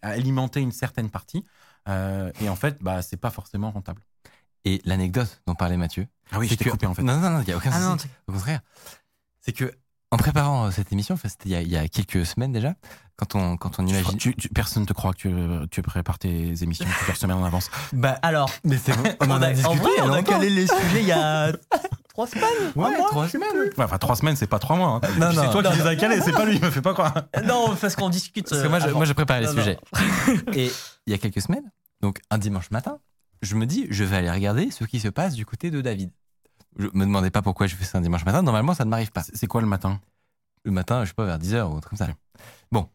alimenter 0.03 0.61
une 0.61 0.73
certaine 0.73 1.11
partie. 1.11 1.45
euh, 1.89 2.31
et 2.41 2.49
en 2.49 2.57
fait, 2.57 2.79
bah, 2.83 3.03
c'est 3.03 3.17
pas 3.17 3.31
forcément 3.31 3.71
rentable. 3.71 4.03
Et 4.65 4.81
l'anecdote 4.85 5.41
dont 5.47 5.55
parlait 5.55 5.77
Mathieu. 5.77 6.07
Ah 6.33 6.39
oui, 6.39 6.49
je 6.49 6.55
t'ai 6.55 6.65
que- 6.65 6.71
coupé 6.71 6.87
en 6.87 6.95
fait. 6.95 7.03
Non, 7.03 7.19
non, 7.19 7.31
non, 7.31 7.41
il 7.41 7.47
n'y 7.47 7.53
a 7.53 7.57
aucun 7.57 7.71
Ah 7.73 7.81
non, 7.81 7.93
souci. 7.97 8.09
Au 8.27 8.33
contraire. 8.33 8.61
C'est 9.41 9.53
que, 9.53 9.73
en 10.11 10.17
préparant 10.17 10.67
euh, 10.67 10.71
cette 10.71 10.93
émission, 10.93 11.15
enfin, 11.15 11.29
c'était 11.29 11.49
il 11.49 11.53
y, 11.53 11.55
a- 11.55 11.63
il 11.63 11.69
y 11.69 11.77
a 11.77 11.87
quelques 11.89 12.27
semaines 12.27 12.53
déjà, 12.53 12.75
quand 13.17 13.35
on, 13.35 13.57
quand 13.57 13.79
on 13.79 13.87
imagine. 13.87 14.19
tu- 14.19 14.35
tu- 14.37 14.49
personne 14.51 14.83
ne 14.83 14.87
te 14.89 14.93
croit 14.93 15.13
que 15.15 15.63
tu, 15.63 15.69
tu 15.71 15.83
prépares 15.83 16.19
tes 16.19 16.63
émissions 16.63 16.87
plusieurs 16.97 17.17
semaines 17.17 17.39
en 17.39 17.45
avance. 17.45 17.71
Bah, 17.93 18.19
Alors, 18.23 18.51
mais 18.65 18.77
c'est 18.79 18.95
bon, 18.97 19.09
on 19.21 19.31
en 19.31 19.41
a 19.43 19.49
en 19.51 19.53
discuté. 19.55 19.77
vrai, 19.79 19.91
on 20.03 20.13
a 20.13 20.23
calé 20.23 20.51
les 20.51 20.67
sujets 20.67 21.01
il 21.03 21.07
y 21.09 21.13
a 21.13 21.53
trois 22.19 22.27
semaines. 22.27 22.73
Ouais, 22.75 22.95
un 22.95 22.99
mois, 22.99 23.09
trois 23.11 23.29
semaines. 23.29 23.57
Ouais, 23.57 23.85
enfin, 23.85 23.99
trois 23.99 24.17
semaines, 24.17 24.35
c'est 24.35 24.49
pas 24.49 24.59
trois 24.59 24.75
mois. 24.77 24.89
hein. 24.89 25.01
Non, 25.19 25.29
Puis 25.29 25.37
non, 25.37 25.43
c'est 25.45 25.51
toi 25.53 25.63
non, 25.63 25.71
qui 25.71 25.77
les 25.79 25.87
as 25.87 25.95
calés, 25.97 26.21
c'est 26.21 26.33
pas 26.33 26.45
lui, 26.47 26.59
me 26.59 26.71
fais 26.71 26.83
pas 26.83 26.93
croire. 26.93 27.15
Non, 27.45 27.77
parce 27.81 27.95
qu'on 27.95 28.09
discute. 28.09 28.49
Parce 28.49 28.61
que 28.61 28.67
euh, 28.67 28.71
moi, 28.71 28.81
je, 28.81 28.87
avant. 28.87 28.97
moi, 28.97 29.05
je 29.07 29.13
préparais 29.13 29.41
les 29.43 29.47
sujets. 29.49 29.79
Et 30.55 30.69
il 31.07 31.13
y 31.13 31.15
a 31.15 31.19
quelques 31.19 31.41
semaines, 31.41 31.71
donc 32.01 32.19
un 32.31 32.39
dimanche 32.39 32.71
matin, 32.73 32.99
je 33.43 33.55
me 33.55 33.67
dis, 33.67 33.87
je 33.91 34.03
vais 34.03 34.17
aller 34.17 34.31
regarder 34.33 34.71
ce 34.73 34.83
qui 34.85 34.99
se 34.99 35.07
passe 35.09 35.35
du 35.35 35.47
côté 35.47 35.71
de 35.71 35.81
David. 35.81 36.11
Je 36.77 36.87
me 36.93 37.05
demandais 37.05 37.31
pas 37.31 37.41
pourquoi 37.43 37.69
je 37.69 37.77
fais 37.77 37.85
ça 37.85 37.99
un 37.99 38.01
dimanche 38.01 38.25
matin. 38.25 38.43
Normalement, 38.43 38.75
ça 38.75 38.85
ne 38.85 38.91
m'arrive 38.91 39.13
pas. 39.13 39.23
C'est 39.23 39.37
c'est 39.37 39.47
quoi 39.47 39.61
le 39.61 39.69
matin? 39.69 40.01
Le 40.65 40.73
matin, 40.73 41.05
je 41.05 41.11
sais 41.11 41.15
pas, 41.15 41.25
vers 41.25 41.39
10h 41.39 41.63
ou 41.73 41.77
un 41.77 41.81
truc 41.81 41.97
comme 41.97 42.07
ça. 42.07 42.13
Bon, 42.73 42.89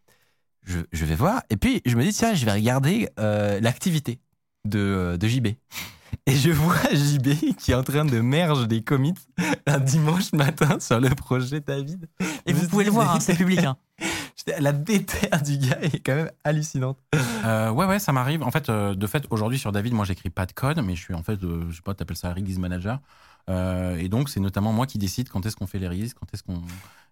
je, 0.64 0.80
je 0.92 1.06
vais 1.06 1.16
voir. 1.16 1.44
Et 1.50 1.56
puis, 1.56 1.82
je 1.86 1.96
me 1.96 2.04
dis, 2.04 2.12
tiens, 2.14 2.34
je 2.34 2.44
vais 2.44 2.52
regarder 2.52 3.10
euh, 3.20 3.62
l'activité 3.62 4.20
de, 4.66 5.18
de 5.18 5.28
JB. 5.28 5.48
Et 6.26 6.36
je 6.36 6.52
vois 6.52 6.76
JB 6.94 7.56
qui 7.58 7.72
est 7.72 7.76
en 7.76 7.84
train 7.84 8.06
de 8.06 8.20
merge 8.22 8.68
des 8.68 8.82
commits 8.82 9.14
un 9.66 9.80
dimanche 9.80 10.32
matin 10.34 10.80
sur 10.80 11.00
le 11.00 11.10
projet 11.10 11.60
David. 11.60 12.08
Et 12.46 12.54
vous 12.54 12.68
pouvez 12.68 12.86
le 12.86 12.92
voir, 12.92 13.16
hein, 13.16 13.20
c'est 13.20 13.36
public. 13.36 13.64
hein. 13.64 13.76
La 14.60 14.74
déterre 14.74 15.42
du 15.42 15.58
gars 15.58 15.78
est 15.82 16.00
quand 16.00 16.16
même 16.16 16.32
hallucinante. 16.44 16.98
Euh, 17.46 17.70
ouais, 17.72 17.86
ouais, 17.86 18.00
ça 18.00 18.12
m'arrive. 18.12 18.44
En 18.44 18.52
fait, 18.52 18.68
euh, 18.70 18.94
de 18.94 19.08
fait, 19.08 19.26
aujourd'hui 19.30 19.58
sur 19.58 19.72
David, 19.72 19.94
moi, 19.94 20.04
j'écris 20.06 20.30
pas 20.30 20.46
de 20.46 20.52
code, 20.52 20.82
mais 20.84 20.96
je 20.96 21.02
suis 21.02 21.14
en 21.14 21.24
fait, 21.24 21.42
euh, 21.44 21.66
je 21.70 21.76
sais 21.76 21.82
pas, 21.82 21.94
t'appelles 21.94 22.18
ça 22.18 22.34
release 22.34 22.58
manager. 22.60 23.00
Euh, 23.50 23.98
et 23.98 24.10
donc, 24.10 24.30
c'est 24.30 24.40
notamment 24.40 24.72
moi 24.72 24.88
qui 24.88 24.98
décide 24.98 25.30
quand 25.30 25.46
est-ce 25.46 25.56
qu'on 25.56 25.68
fait 25.68 25.80
les 25.80 25.88
releases, 25.88 26.14
quand 26.14 26.28
est-ce 26.34 26.44
qu'on 26.44 26.62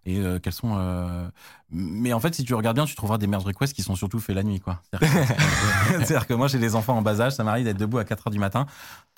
et 0.04 0.18
euh, 0.18 0.40
quels 0.40 0.52
sont. 0.52 0.74
euh, 0.76 1.28
Mais 1.70 2.12
en 2.12 2.18
fait, 2.18 2.34
si 2.34 2.42
tu 2.44 2.54
regardes 2.54 2.76
bien, 2.76 2.86
tu 2.86 2.96
trouveras 2.96 3.18
des 3.18 3.28
merge 3.28 3.44
requests 3.44 3.72
qui 3.72 3.82
sont 3.82 3.94
surtout 3.94 4.18
faits 4.18 4.34
la 4.34 4.42
nuit, 4.42 4.58
quoi. 4.58 4.82
C'est-à-dire 4.90 6.26
que, 6.26 6.34
moi, 6.34 6.48
j'ai 6.48 6.58
des 6.58 6.74
enfants 6.74 6.96
en 6.96 7.02
bas 7.02 7.20
âge, 7.20 7.32
ça 7.34 7.44
m'arrive 7.44 7.64
d'être 7.64 7.78
debout 7.78 7.98
à 7.98 8.04
4 8.04 8.26
heures 8.26 8.32
du 8.32 8.40
matin. 8.40 8.66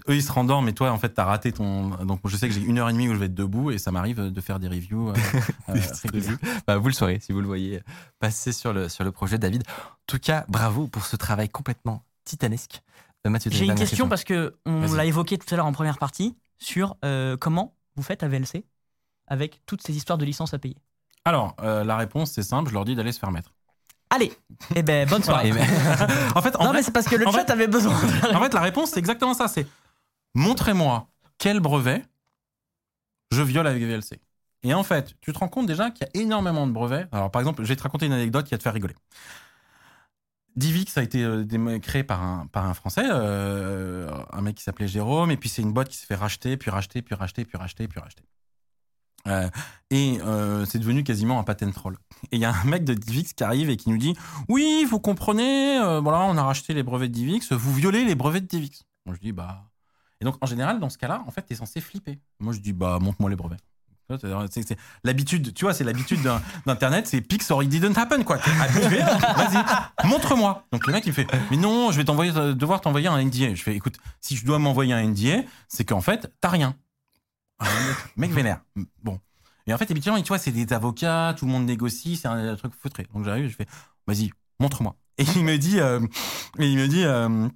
Eux, 0.09 0.17
ils 0.17 0.23
se 0.23 0.31
rendorment, 0.31 0.67
mais 0.67 0.75
toi, 0.75 0.91
en 0.91 0.99
fait, 0.99 1.11
t'as 1.11 1.25
raté 1.25 1.53
ton. 1.53 1.91
Donc, 2.05 2.21
je 2.27 2.37
sais 2.37 2.49
que 2.49 2.55
j'ai 2.55 2.61
une 2.61 2.79
heure 2.79 2.91
et 2.91 2.93
demie 2.93 3.09
où 3.09 3.15
je 3.15 3.19
vais 3.19 3.27
être 3.27 3.35
debout, 3.35 3.71
et 3.71 3.79
ça 3.79 3.93
m'arrive 3.93 4.31
de 4.31 4.41
faire 4.43 4.61
des 4.61 4.69
reviews. 4.69 5.09
euh, 5.09 5.15
euh, 5.71 5.81
réguliers. 6.03 6.37
Bah, 6.67 6.77
vous 6.77 6.89
le 6.89 6.95
saurez 6.95 7.19
si 7.21 7.33
vous 7.33 7.41
le 7.41 7.47
voyez 7.47 7.81
passer 8.19 8.53
sur 8.53 8.75
le, 8.75 8.91
sur 8.91 9.05
le 9.05 9.13
projet 9.13 9.39
David. 9.39 9.63
En 9.67 10.07
tout 10.07 10.19
cas, 10.19 10.45
bravo 10.49 10.87
pour 10.87 11.07
ce 11.07 11.17
travail 11.17 11.49
complètement 11.49 12.05
titanesque. 12.27 12.83
Euh, 13.27 13.31
Mathieu, 13.31 13.51
J'ai 13.51 13.61
une 13.61 13.69
dernière 13.69 13.89
question 13.89 14.09
parce 14.09 14.25
que 14.25 14.55
on 14.67 14.93
l'a 14.93 15.07
évoqué 15.07 15.39
tout 15.39 15.47
à 15.55 15.57
l'heure 15.57 15.67
en 15.67 15.73
première 15.73 15.97
partie 15.97 16.37
sur 16.59 16.97
euh, 17.05 17.37
comment 17.37 17.77
vous 17.97 18.03
faites 18.03 18.23
à 18.23 18.29
VLC 18.29 18.65
avec 19.27 19.61
toutes 19.67 19.83
ces 19.83 19.97
histoires 19.97 20.19
de 20.19 20.25
licences 20.25 20.55
à 20.55 20.59
payer. 20.59 20.77
Alors, 21.25 21.55
euh, 21.63 21.85
la 21.85 21.97
réponse, 21.97 22.33
c'est 22.33 22.43
simple, 22.43 22.69
je 22.69 22.75
leur 22.75 22.85
dis 22.85 22.95
d'aller 22.95 23.13
se 23.13 23.19
faire 23.19 23.31
mettre. 23.31 23.55
Allez, 24.11 24.33
eh 24.77 24.83
ben 24.83 25.09
bonne 25.09 25.23
soirée. 25.25 25.49
Et 25.49 25.53
ben- 25.53 25.67
En 26.35 26.43
fait, 26.43 26.55
en 26.57 26.65
non 26.65 26.69
vrai, 26.69 26.79
mais 26.79 26.83
c'est 26.83 26.93
parce 26.93 27.07
que 27.09 27.17
le 27.17 27.27
en 27.27 27.33
chat 27.33 27.49
avait 27.51 27.67
besoin. 27.67 27.95
En 28.33 28.41
fait, 28.41 28.53
la 28.55 28.61
réponse, 28.61 28.91
c'est 28.91 28.99
exactement 28.99 29.35
ça. 29.35 29.49
C'est 29.49 29.67
montrez-moi 30.35 31.09
quel 31.39 31.61
brevet 31.61 32.05
je 33.33 33.43
viole 33.43 33.67
avec 33.67 33.83
VLC. 33.83 34.21
Et 34.63 34.73
en 34.75 34.83
fait, 34.83 35.15
tu 35.21 35.33
te 35.33 35.39
rends 35.39 35.49
compte 35.49 35.67
déjà 35.67 35.91
qu'il 35.91 36.07
y 36.07 36.19
a 36.19 36.23
énormément 36.23 36.67
de 36.67 36.73
brevets. 36.73 37.07
Alors, 37.13 37.31
par 37.31 37.41
exemple, 37.41 37.63
je 37.65 37.69
vais 37.69 37.77
te 37.77 37.83
raconter 37.83 38.07
une 38.07 38.13
anecdote 38.13 38.47
qui 38.47 38.53
va 38.53 38.59
te 38.59 38.63
faire 38.63 38.73
rigoler. 38.73 38.95
Divix 40.57 40.97
a 40.97 41.03
été 41.03 41.25
euh, 41.25 41.79
créé 41.81 42.05
par 42.05 42.23
un, 42.23 42.75
Français, 42.75 43.07
euh, 43.11 44.09
un 44.33 44.41
mec 44.41 44.57
qui 44.57 44.63
s'appelait 44.63 44.87
Jérôme, 44.87 45.31
et 45.31 45.37
puis 45.37 45.49
c'est 45.49 45.63
une 45.63 45.73
boîte 45.73 45.89
qui 45.89 45.97
s'est 45.97 46.07
fait 46.07 46.15
racheter, 46.15 46.57
puis 46.57 46.71
racheter, 46.71 47.03
puis 47.03 47.15
racheter, 47.15 47.45
puis 47.45 47.59
racheter, 47.59 47.89
puis 47.89 48.01
racheter. 48.01 48.23
Euh, 49.27 49.49
et 49.91 50.19
c'est 50.67 50.79
devenu 50.79 51.03
quasiment 51.03 51.41
un 51.41 51.45
patent 51.45 51.73
troll. 51.73 51.97
Et 52.31 52.37
il 52.37 52.41
y 52.41 52.45
a 52.45 52.55
un 52.55 52.65
mec 52.65 52.85
de 52.85 52.95
Divix 52.95 53.33
qui 53.33 53.43
arrive 53.43 53.71
et 53.71 53.77
qui 53.77 53.91
nous 53.91 53.99
dit 53.99 54.15
Oui, 54.49 54.87
vous 54.89 55.01
comprenez, 55.01 55.79
voilà, 56.01 56.21
on 56.21 56.37
a 56.37 56.43
racheté 56.43 56.75
les 56.75 56.83
brevets 56.83 57.09
de 57.09 57.15
Divix, 57.15 57.53
vous 57.53 57.73
violez 57.73 58.05
les 58.05 58.15
brevets 58.15 58.43
de 58.43 58.47
Divix. 58.47 58.85
Moi 59.07 59.15
je 59.15 59.21
dis 59.21 59.33
Bah. 59.33 59.65
Et 60.21 60.25
donc 60.25 60.37
en 60.41 60.47
général, 60.47 60.79
dans 60.79 60.91
ce 60.91 60.99
cas-là, 60.99 61.25
en 61.27 61.31
fait, 61.31 61.43
t'es 61.43 61.55
censé 61.55 61.81
flipper. 61.81 62.21
Moi 62.39 62.53
je 62.53 62.61
dis 62.61 62.73
Bah, 62.73 62.99
montre-moi 63.01 63.31
les 63.31 63.37
brevets. 63.37 63.61
L'habitude, 65.03 65.55
tu 65.55 65.65
vois, 65.65 65.75
c'est 65.75 65.85
l'habitude 65.85 66.21
d'Internet, 66.67 67.07
c'est 67.07 67.21
Pix 67.21 67.51
or 67.51 67.63
it 67.63 67.69
didn't 67.69 67.97
happen, 67.97 68.23
quoi. 68.23 68.39
Habitué, 68.61 68.99
vas-y, 69.37 70.07
montre-moi. 70.07 70.67
Donc 70.73 70.87
le 70.87 70.93
mec, 70.93 71.07
il 71.07 71.13
fait, 71.13 71.27
mais 71.51 71.57
non, 71.57 71.91
je 71.91 72.01
vais 72.01 72.11
euh, 72.11 72.55
devoir 72.55 72.81
t'envoyer 72.81 73.09
un 73.09 73.23
NDA. 73.23 73.55
Je 73.55 73.63
fais, 73.63 73.75
écoute, 73.75 73.97
si 74.21 74.37
je 74.37 74.45
dois 74.45 74.59
m'envoyer 74.59 74.93
un 74.93 75.03
NDA, 75.03 75.43
c'est 75.69 75.85
qu'en 75.85 76.01
fait, 76.01 76.33
t'as 76.41 76.51
rien. 76.51 76.77
Ah, 77.59 77.67
mec, 77.89 78.17
mec 78.17 78.33
vénère. 78.33 78.61
Bon. 79.03 79.21
Et 79.67 79.73
en 79.73 79.79
fait, 79.79 79.91
habituellement, 79.91 80.21
tu 80.21 80.29
vois, 80.29 80.39
c'est 80.39 80.53
des 80.53 80.73
avocats, 80.73 81.35
tout 81.39 81.47
le 81.47 81.53
monde 81.53 81.65
négocie, 81.65 82.17
c'est 82.17 82.29
un, 82.29 82.57
truc 82.57 82.73
foutré. 82.79 83.07
Donc 83.15 83.25
j'arrive, 83.25 83.49
je 83.49 83.57
fais, 83.57 83.67
vas-y, 84.07 84.31
montre-moi. 84.61 84.97
Et 85.17 85.25
il 85.37 85.45
me 85.45 85.57
dit, 85.57 85.81
euh, 85.81 86.01
et 86.59 86.69
il 86.69 86.77
me 86.77 86.89
dit, 86.89 87.05
euh, 87.05 87.49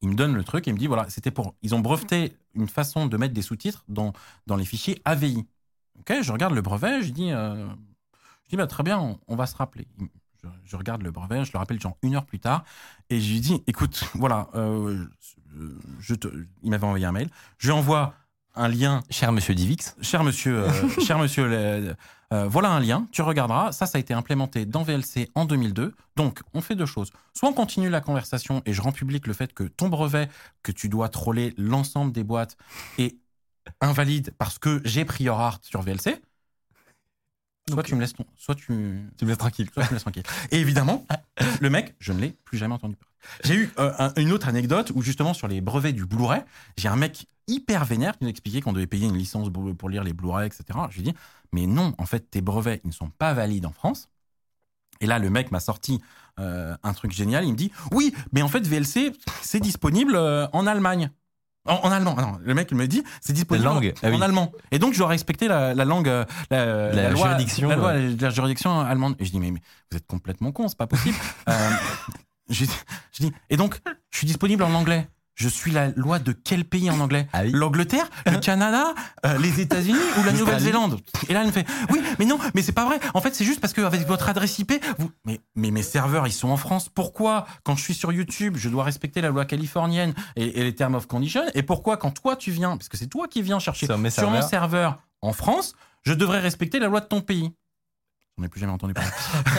il 0.00 0.08
me 0.08 0.14
donne 0.14 0.34
le 0.34 0.44
truc 0.44 0.66
et 0.66 0.70
il 0.70 0.74
me 0.74 0.78
dit, 0.78 0.86
voilà, 0.86 1.08
c'était 1.08 1.30
pour, 1.30 1.54
ils 1.62 1.74
ont 1.74 1.80
breveté 1.80 2.36
une 2.54 2.68
façon 2.68 3.06
de 3.06 3.16
mettre 3.16 3.34
des 3.34 3.42
sous-titres 3.42 3.84
dans, 3.88 4.12
dans 4.46 4.56
les 4.56 4.64
fichiers 4.64 5.00
AVI. 5.04 5.46
Ok, 6.00 6.14
je 6.22 6.32
regarde 6.32 6.54
le 6.54 6.62
brevet, 6.62 7.02
je 7.02 7.10
dis, 7.10 7.32
euh, 7.32 7.66
je 8.44 8.50
dis, 8.50 8.56
bah, 8.56 8.66
très 8.66 8.82
bien, 8.82 8.98
on, 8.98 9.18
on 9.26 9.36
va 9.36 9.46
se 9.46 9.56
rappeler. 9.56 9.88
Je 10.64 10.76
regarde 10.76 11.02
le 11.02 11.10
brevet, 11.10 11.44
je 11.44 11.52
le 11.52 11.58
rappelle 11.58 11.80
genre 11.80 11.96
une 12.02 12.14
heure 12.14 12.24
plus 12.24 12.38
tard, 12.38 12.64
et 13.10 13.20
je 13.20 13.32
lui 13.32 13.40
dis, 13.40 13.62
écoute, 13.66 14.04
voilà, 14.14 14.48
euh, 14.54 15.04
je 15.98 16.14
te, 16.14 16.28
il 16.62 16.70
m'avait 16.70 16.86
envoyé 16.86 17.04
un 17.04 17.12
mail, 17.12 17.28
je 17.58 17.68
lui 17.68 17.72
envoie 17.72 18.14
un 18.54 18.68
lien 18.68 19.02
Cher 19.10 19.32
monsieur 19.32 19.54
Divix, 19.54 19.96
cher 20.00 20.24
monsieur, 20.24 20.64
euh, 20.64 20.88
cher 21.04 21.18
monsieur, 21.18 21.94
euh, 22.32 22.46
voilà 22.46 22.70
un 22.70 22.80
lien, 22.80 23.08
tu 23.12 23.22
regarderas. 23.22 23.72
Ça, 23.72 23.86
ça 23.86 23.96
a 23.98 24.00
été 24.00 24.12
implémenté 24.12 24.66
dans 24.66 24.82
VLC 24.82 25.30
en 25.34 25.44
2002. 25.46 25.94
Donc, 26.16 26.40
on 26.54 26.60
fait 26.60 26.74
deux 26.74 26.86
choses. 26.86 27.10
Soit 27.32 27.48
on 27.48 27.52
continue 27.54 27.88
la 27.88 28.00
conversation 28.00 28.62
et 28.66 28.72
je 28.72 28.82
rends 28.82 28.92
public 28.92 29.26
le 29.26 29.32
fait 29.32 29.52
que 29.54 29.64
ton 29.64 29.88
brevet, 29.88 30.28
que 30.62 30.72
tu 30.72 30.88
dois 30.88 31.08
troller 31.08 31.54
l'ensemble 31.56 32.12
des 32.12 32.24
boîtes, 32.24 32.56
est 32.98 33.16
invalide 33.80 34.32
parce 34.38 34.58
que 34.58 34.80
j'ai 34.84 35.04
prior 35.04 35.40
art 35.40 35.58
sur 35.62 35.80
VLC. 35.82 36.20
Soit 37.70 37.82
tu 37.82 37.94
me 37.94 38.00
laisses 38.00 38.14
ton, 38.14 38.24
soit 38.34 38.54
tu, 38.54 38.66
tu 39.18 39.24
me 39.24 39.28
laisses 39.28 39.36
tranquille. 39.38 39.70
Toi, 39.70 39.82
tu 39.84 39.90
me 39.90 39.94
laisses 39.94 40.02
tranquille. 40.02 40.22
Et 40.50 40.58
évidemment, 40.58 41.06
le 41.60 41.68
mec, 41.70 41.94
je 41.98 42.12
ne 42.12 42.20
l'ai 42.20 42.30
plus 42.44 42.56
jamais 42.56 42.72
entendu 42.74 42.96
parler. 42.96 43.14
J'ai 43.44 43.54
eu 43.54 43.70
euh, 43.78 43.92
un- 43.98 44.12
une 44.16 44.32
autre 44.32 44.48
anecdote 44.48 44.90
où 44.94 45.02
justement 45.02 45.34
sur 45.34 45.48
les 45.48 45.60
brevets 45.60 45.92
du 45.92 46.06
Blu-ray, 46.06 46.42
j'ai 46.78 46.88
un 46.88 46.96
mec 46.96 47.26
hyper 47.48 47.84
vénère 47.84 48.16
qui 48.16 48.24
nous 48.24 48.30
expliquait 48.30 48.60
qu'on 48.60 48.72
devait 48.72 48.86
payer 48.86 49.06
une 49.08 49.16
licence 49.16 49.48
pour 49.78 49.88
lire 49.88 50.04
les 50.04 50.12
Blu-ray, 50.12 50.46
etc. 50.46 50.64
Je 50.90 51.00
lui 51.00 51.08
ai 51.08 51.12
dit, 51.12 51.18
mais 51.52 51.66
non, 51.66 51.94
en 51.98 52.06
fait, 52.06 52.30
tes 52.30 52.40
brevets, 52.40 52.80
ils 52.84 52.88
ne 52.88 52.92
sont 52.92 53.10
pas 53.10 53.32
valides 53.32 53.66
en 53.66 53.72
France. 53.72 54.08
Et 55.00 55.06
là, 55.06 55.18
le 55.18 55.30
mec 55.30 55.50
m'a 55.52 55.60
sorti 55.60 56.00
euh, 56.40 56.76
un 56.82 56.92
truc 56.92 57.12
génial. 57.12 57.44
Il 57.44 57.52
me 57.52 57.56
dit, 57.56 57.72
oui, 57.92 58.14
mais 58.32 58.42
en 58.42 58.48
fait, 58.48 58.66
VLC, 58.66 59.12
c'est 59.42 59.60
disponible 59.60 60.14
euh, 60.16 60.46
en 60.52 60.66
Allemagne. 60.66 61.10
En, 61.66 61.74
en 61.86 61.90
allemand. 61.92 62.14
Ah 62.16 62.22
non, 62.22 62.38
le 62.42 62.54
mec 62.54 62.68
il 62.70 62.76
me 62.78 62.86
dit, 62.88 63.02
c'est 63.20 63.32
disponible 63.34 63.66
La 63.66 63.74
langue, 63.74 63.92
en, 63.94 64.06
ah 64.06 64.10
oui. 64.10 64.16
en 64.16 64.20
allemand. 64.22 64.52
Et 64.70 64.78
donc, 64.78 64.94
je 64.94 64.98
dois 64.98 65.08
respecter 65.08 65.48
la, 65.48 65.74
la 65.74 65.84
langue, 65.84 66.08
euh, 66.08 66.24
la, 66.50 66.92
La 66.92 67.10
loi- 67.10 67.28
juridiction, 67.28 67.68
la 67.68 67.76
loi- 67.76 67.92
euh. 67.92 68.16
la 68.18 68.30
juridiction 68.30 68.80
allemande. 68.80 69.16
Et 69.18 69.24
je 69.26 69.30
dis, 69.30 69.38
mais, 69.38 69.50
mais 69.50 69.60
vous 69.90 69.98
êtes 69.98 70.06
complètement 70.06 70.50
con, 70.50 70.68
c'est 70.68 70.78
pas 70.78 70.86
possible. 70.86 71.16
Euh, 71.48 71.70
je, 72.50 72.64
je 73.12 73.22
dis, 73.22 73.32
et 73.50 73.56
donc, 73.58 73.78
je 74.10 74.16
suis 74.18 74.26
disponible 74.26 74.62
en 74.62 74.72
anglais. 74.72 75.08
Je 75.38 75.48
suis 75.48 75.70
la 75.70 75.90
loi 75.90 76.18
de 76.18 76.32
quel 76.32 76.64
pays 76.64 76.90
en 76.90 76.98
anglais 76.98 77.28
Ah 77.32 77.42
oui. 77.44 77.52
L'Angleterre, 77.52 78.10
le 78.26 78.38
Canada, 78.40 78.92
euh, 79.24 79.38
les 79.38 79.60
États-Unis 79.60 79.96
ou 80.18 80.24
la. 80.24 80.32
Nouvelle-Zélande 80.32 81.00
Et 81.28 81.32
là, 81.32 81.42
elle 81.42 81.46
me 81.46 81.52
fait 81.52 81.64
Oui, 81.90 82.00
mais 82.18 82.24
non, 82.24 82.40
mais 82.56 82.62
c'est 82.62 82.72
pas 82.72 82.84
vrai. 82.84 82.98
En 83.14 83.20
fait, 83.20 83.36
c'est 83.36 83.44
juste 83.44 83.60
parce 83.60 83.72
qu'avec 83.72 84.04
votre 84.08 84.28
adresse 84.28 84.58
IP, 84.58 84.72
vous. 84.98 85.12
Mais, 85.24 85.40
mais 85.54 85.70
mes 85.70 85.84
serveurs, 85.84 86.26
ils 86.26 86.32
sont 86.32 86.48
en 86.48 86.56
France. 86.56 86.88
Pourquoi, 86.88 87.46
quand 87.62 87.76
je 87.76 87.84
suis 87.84 87.94
sur 87.94 88.10
YouTube, 88.12 88.56
je 88.56 88.68
dois 88.68 88.82
respecter 88.82 89.20
la 89.20 89.28
loi 89.28 89.44
californienne 89.44 90.12
et, 90.34 90.58
et 90.58 90.64
les 90.64 90.74
terms 90.74 90.96
of 90.96 91.06
condition? 91.06 91.42
Et 91.54 91.62
pourquoi, 91.62 91.96
quand 91.98 92.10
toi, 92.10 92.34
tu 92.34 92.50
viens, 92.50 92.76
parce 92.76 92.88
que 92.88 92.96
c'est 92.96 93.06
toi 93.06 93.28
qui 93.28 93.40
viens 93.40 93.60
chercher 93.60 93.86
Sur 93.86 93.96
mes 93.96 94.10
sur 94.10 94.28
mon 94.30 94.42
serveur 94.42 94.98
en 95.22 95.32
France, 95.32 95.74
je 96.02 96.14
devrais 96.14 96.40
respecter 96.40 96.80
la 96.80 96.88
loi 96.88 96.98
de 97.00 97.06
ton 97.06 97.20
pays 97.20 97.52
J'en 98.36 98.44
ai 98.44 98.48
plus 98.48 98.60
jamais 98.60 98.72
entendu 98.72 98.92
parler. 98.94 99.10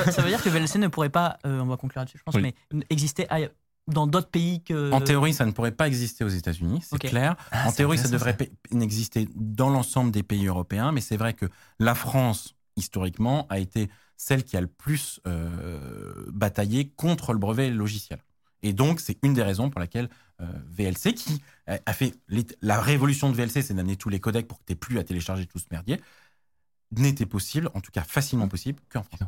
ça, 0.06 0.12
ça 0.12 0.22
veut 0.22 0.30
dire 0.30 0.44
que 0.44 0.50
VLC 0.50 0.78
ne 0.78 0.88
pourrait 0.89 1.10
pas, 1.10 1.38
euh, 1.46 1.62
on 1.62 1.65
va 1.68 1.78
conclure 1.78 2.02
là-dessus, 2.02 2.18
je 2.18 2.24
pense, 2.24 2.36
Oui. 2.36 2.54
mais 2.74 2.84
exister 2.89 3.26
ailleurs- 3.30 3.52
dans 3.89 4.08
d'autres 4.08 4.30
pays 4.30 4.62
que. 4.63 4.91
En 4.91 5.02
théorie, 5.02 5.34
ça 5.34 5.45
ne 5.45 5.52
pourrait 5.52 5.71
pas 5.71 5.88
exister 5.88 6.23
aux 6.23 6.30
États-Unis, 6.30 6.82
c'est 6.84 6.99
clair. 6.99 7.36
Ah, 7.52 7.67
en 7.67 7.71
théorie, 7.71 7.97
ça 7.97 8.08
devrait 8.08 8.38
n'exister 8.71 9.28
dans 9.36 9.69
l'ensemble 9.69 10.12
des 10.12 10.23
pays 10.23 10.47
européens, 10.47 10.91
mais 10.91 11.02
c'est 11.02 11.17
vrai 11.17 11.34
que 11.34 11.45
la 11.80 11.95
France, 11.95 12.56
historiquement, 12.75 13.47
a 13.49 13.60
été 13.60 13.89
celle 14.17 14.43
qui 14.43 14.58
a 14.58 14.62
le 14.62 14.67
plus 14.67 15.21
euh, 15.28 16.25
bataillé 16.28 16.89
contre 16.89 17.34
le 17.34 17.39
brevet 17.39 17.69
logiciel. 17.69 18.19
Et 18.62 18.73
donc, 18.73 18.99
c'est 18.99 19.17
une 19.23 19.34
des 19.34 19.43
raisons 19.43 19.69
pour 19.69 19.80
laquelle 19.80 20.10
euh, 20.41 20.45
VLC, 20.69 21.13
qui 21.13 21.41
a 21.67 21.93
fait 21.93 22.13
la 22.62 22.82
révolution 22.82 23.30
de 23.30 23.36
VLC, 23.36 23.62
c'est 23.62 23.73
d'amener 23.73 23.95
tous 23.95 24.10
les 24.10 24.19
codecs 24.19 24.47
pour 24.47 24.60
que 24.60 24.63
tu 24.65 24.71
n'aies 24.71 24.78
plus 24.78 24.99
à 24.99 25.04
télécharger 25.04 25.45
tout 25.45 25.60
ce 25.60 25.65
merdier, 25.71 26.02
n'était 26.91 27.25
possible, 27.25 27.69
en 27.73 27.82
tout 27.82 27.91
cas 27.91 28.04
facilement 28.04 28.47
possible, 28.47 28.80
qu'en 28.89 29.04
France. 29.04 29.19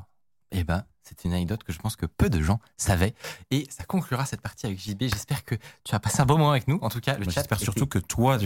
Eh 0.51 0.63
ben, 0.63 0.83
c'est 1.03 1.23
une 1.25 1.33
anecdote 1.33 1.63
que 1.63 1.73
je 1.73 1.79
pense 1.79 1.95
que 1.95 2.05
peu 2.05 2.29
de 2.29 2.41
gens 2.41 2.59
savaient. 2.77 3.13
Et 3.51 3.67
ça 3.69 3.83
conclura 3.85 4.25
cette 4.25 4.41
partie 4.41 4.65
avec 4.65 4.79
JB. 4.79 5.03
J'espère 5.03 5.43
que 5.45 5.55
tu 5.83 5.95
as 5.95 5.99
passé 5.99 6.21
un 6.21 6.25
bon 6.25 6.37
moment 6.37 6.51
avec 6.51 6.67
nous. 6.67 6.77
En 6.81 6.89
tout 6.89 6.99
cas, 7.01 7.17
le 7.17 7.25
chat. 7.25 7.31
J'espère 7.41 7.59
surtout 7.59 7.85
que 7.87 7.99
toi, 7.99 8.35
un- 8.35 8.37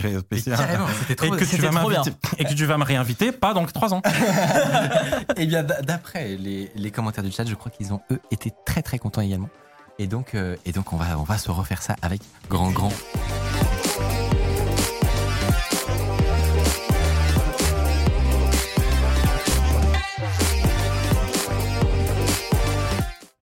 carrément, 0.56 0.86
c'était 1.00 1.12
et 1.12 1.16
trop, 1.16 1.36
que, 1.36 1.44
tu 1.44 1.56
vas 1.56 1.70
trop 1.70 1.90
bien. 1.90 2.02
et 2.38 2.44
que 2.44 2.54
tu 2.54 2.64
vas 2.64 2.78
me 2.78 2.84
réinviter, 2.84 3.32
pas 3.32 3.54
dans 3.54 3.64
trois 3.66 3.92
ans. 3.94 4.02
Eh 5.36 5.46
bien, 5.46 5.62
d'après 5.62 6.36
les, 6.36 6.70
les 6.74 6.90
commentaires 6.90 7.24
du 7.24 7.30
chat, 7.30 7.44
je 7.44 7.54
crois 7.54 7.70
qu'ils 7.70 7.92
ont 7.92 8.00
eux 8.10 8.20
été 8.30 8.52
très 8.64 8.82
très 8.82 8.98
contents 8.98 9.20
également. 9.20 9.50
Et 9.98 10.06
donc, 10.06 10.34
euh, 10.34 10.56
et 10.64 10.72
donc 10.72 10.92
on 10.92 10.96
va 10.96 11.18
on 11.18 11.22
va 11.24 11.38
se 11.38 11.50
refaire 11.50 11.82
ça 11.82 11.96
avec 12.02 12.20
grand 12.48 12.70
grand 12.70 12.92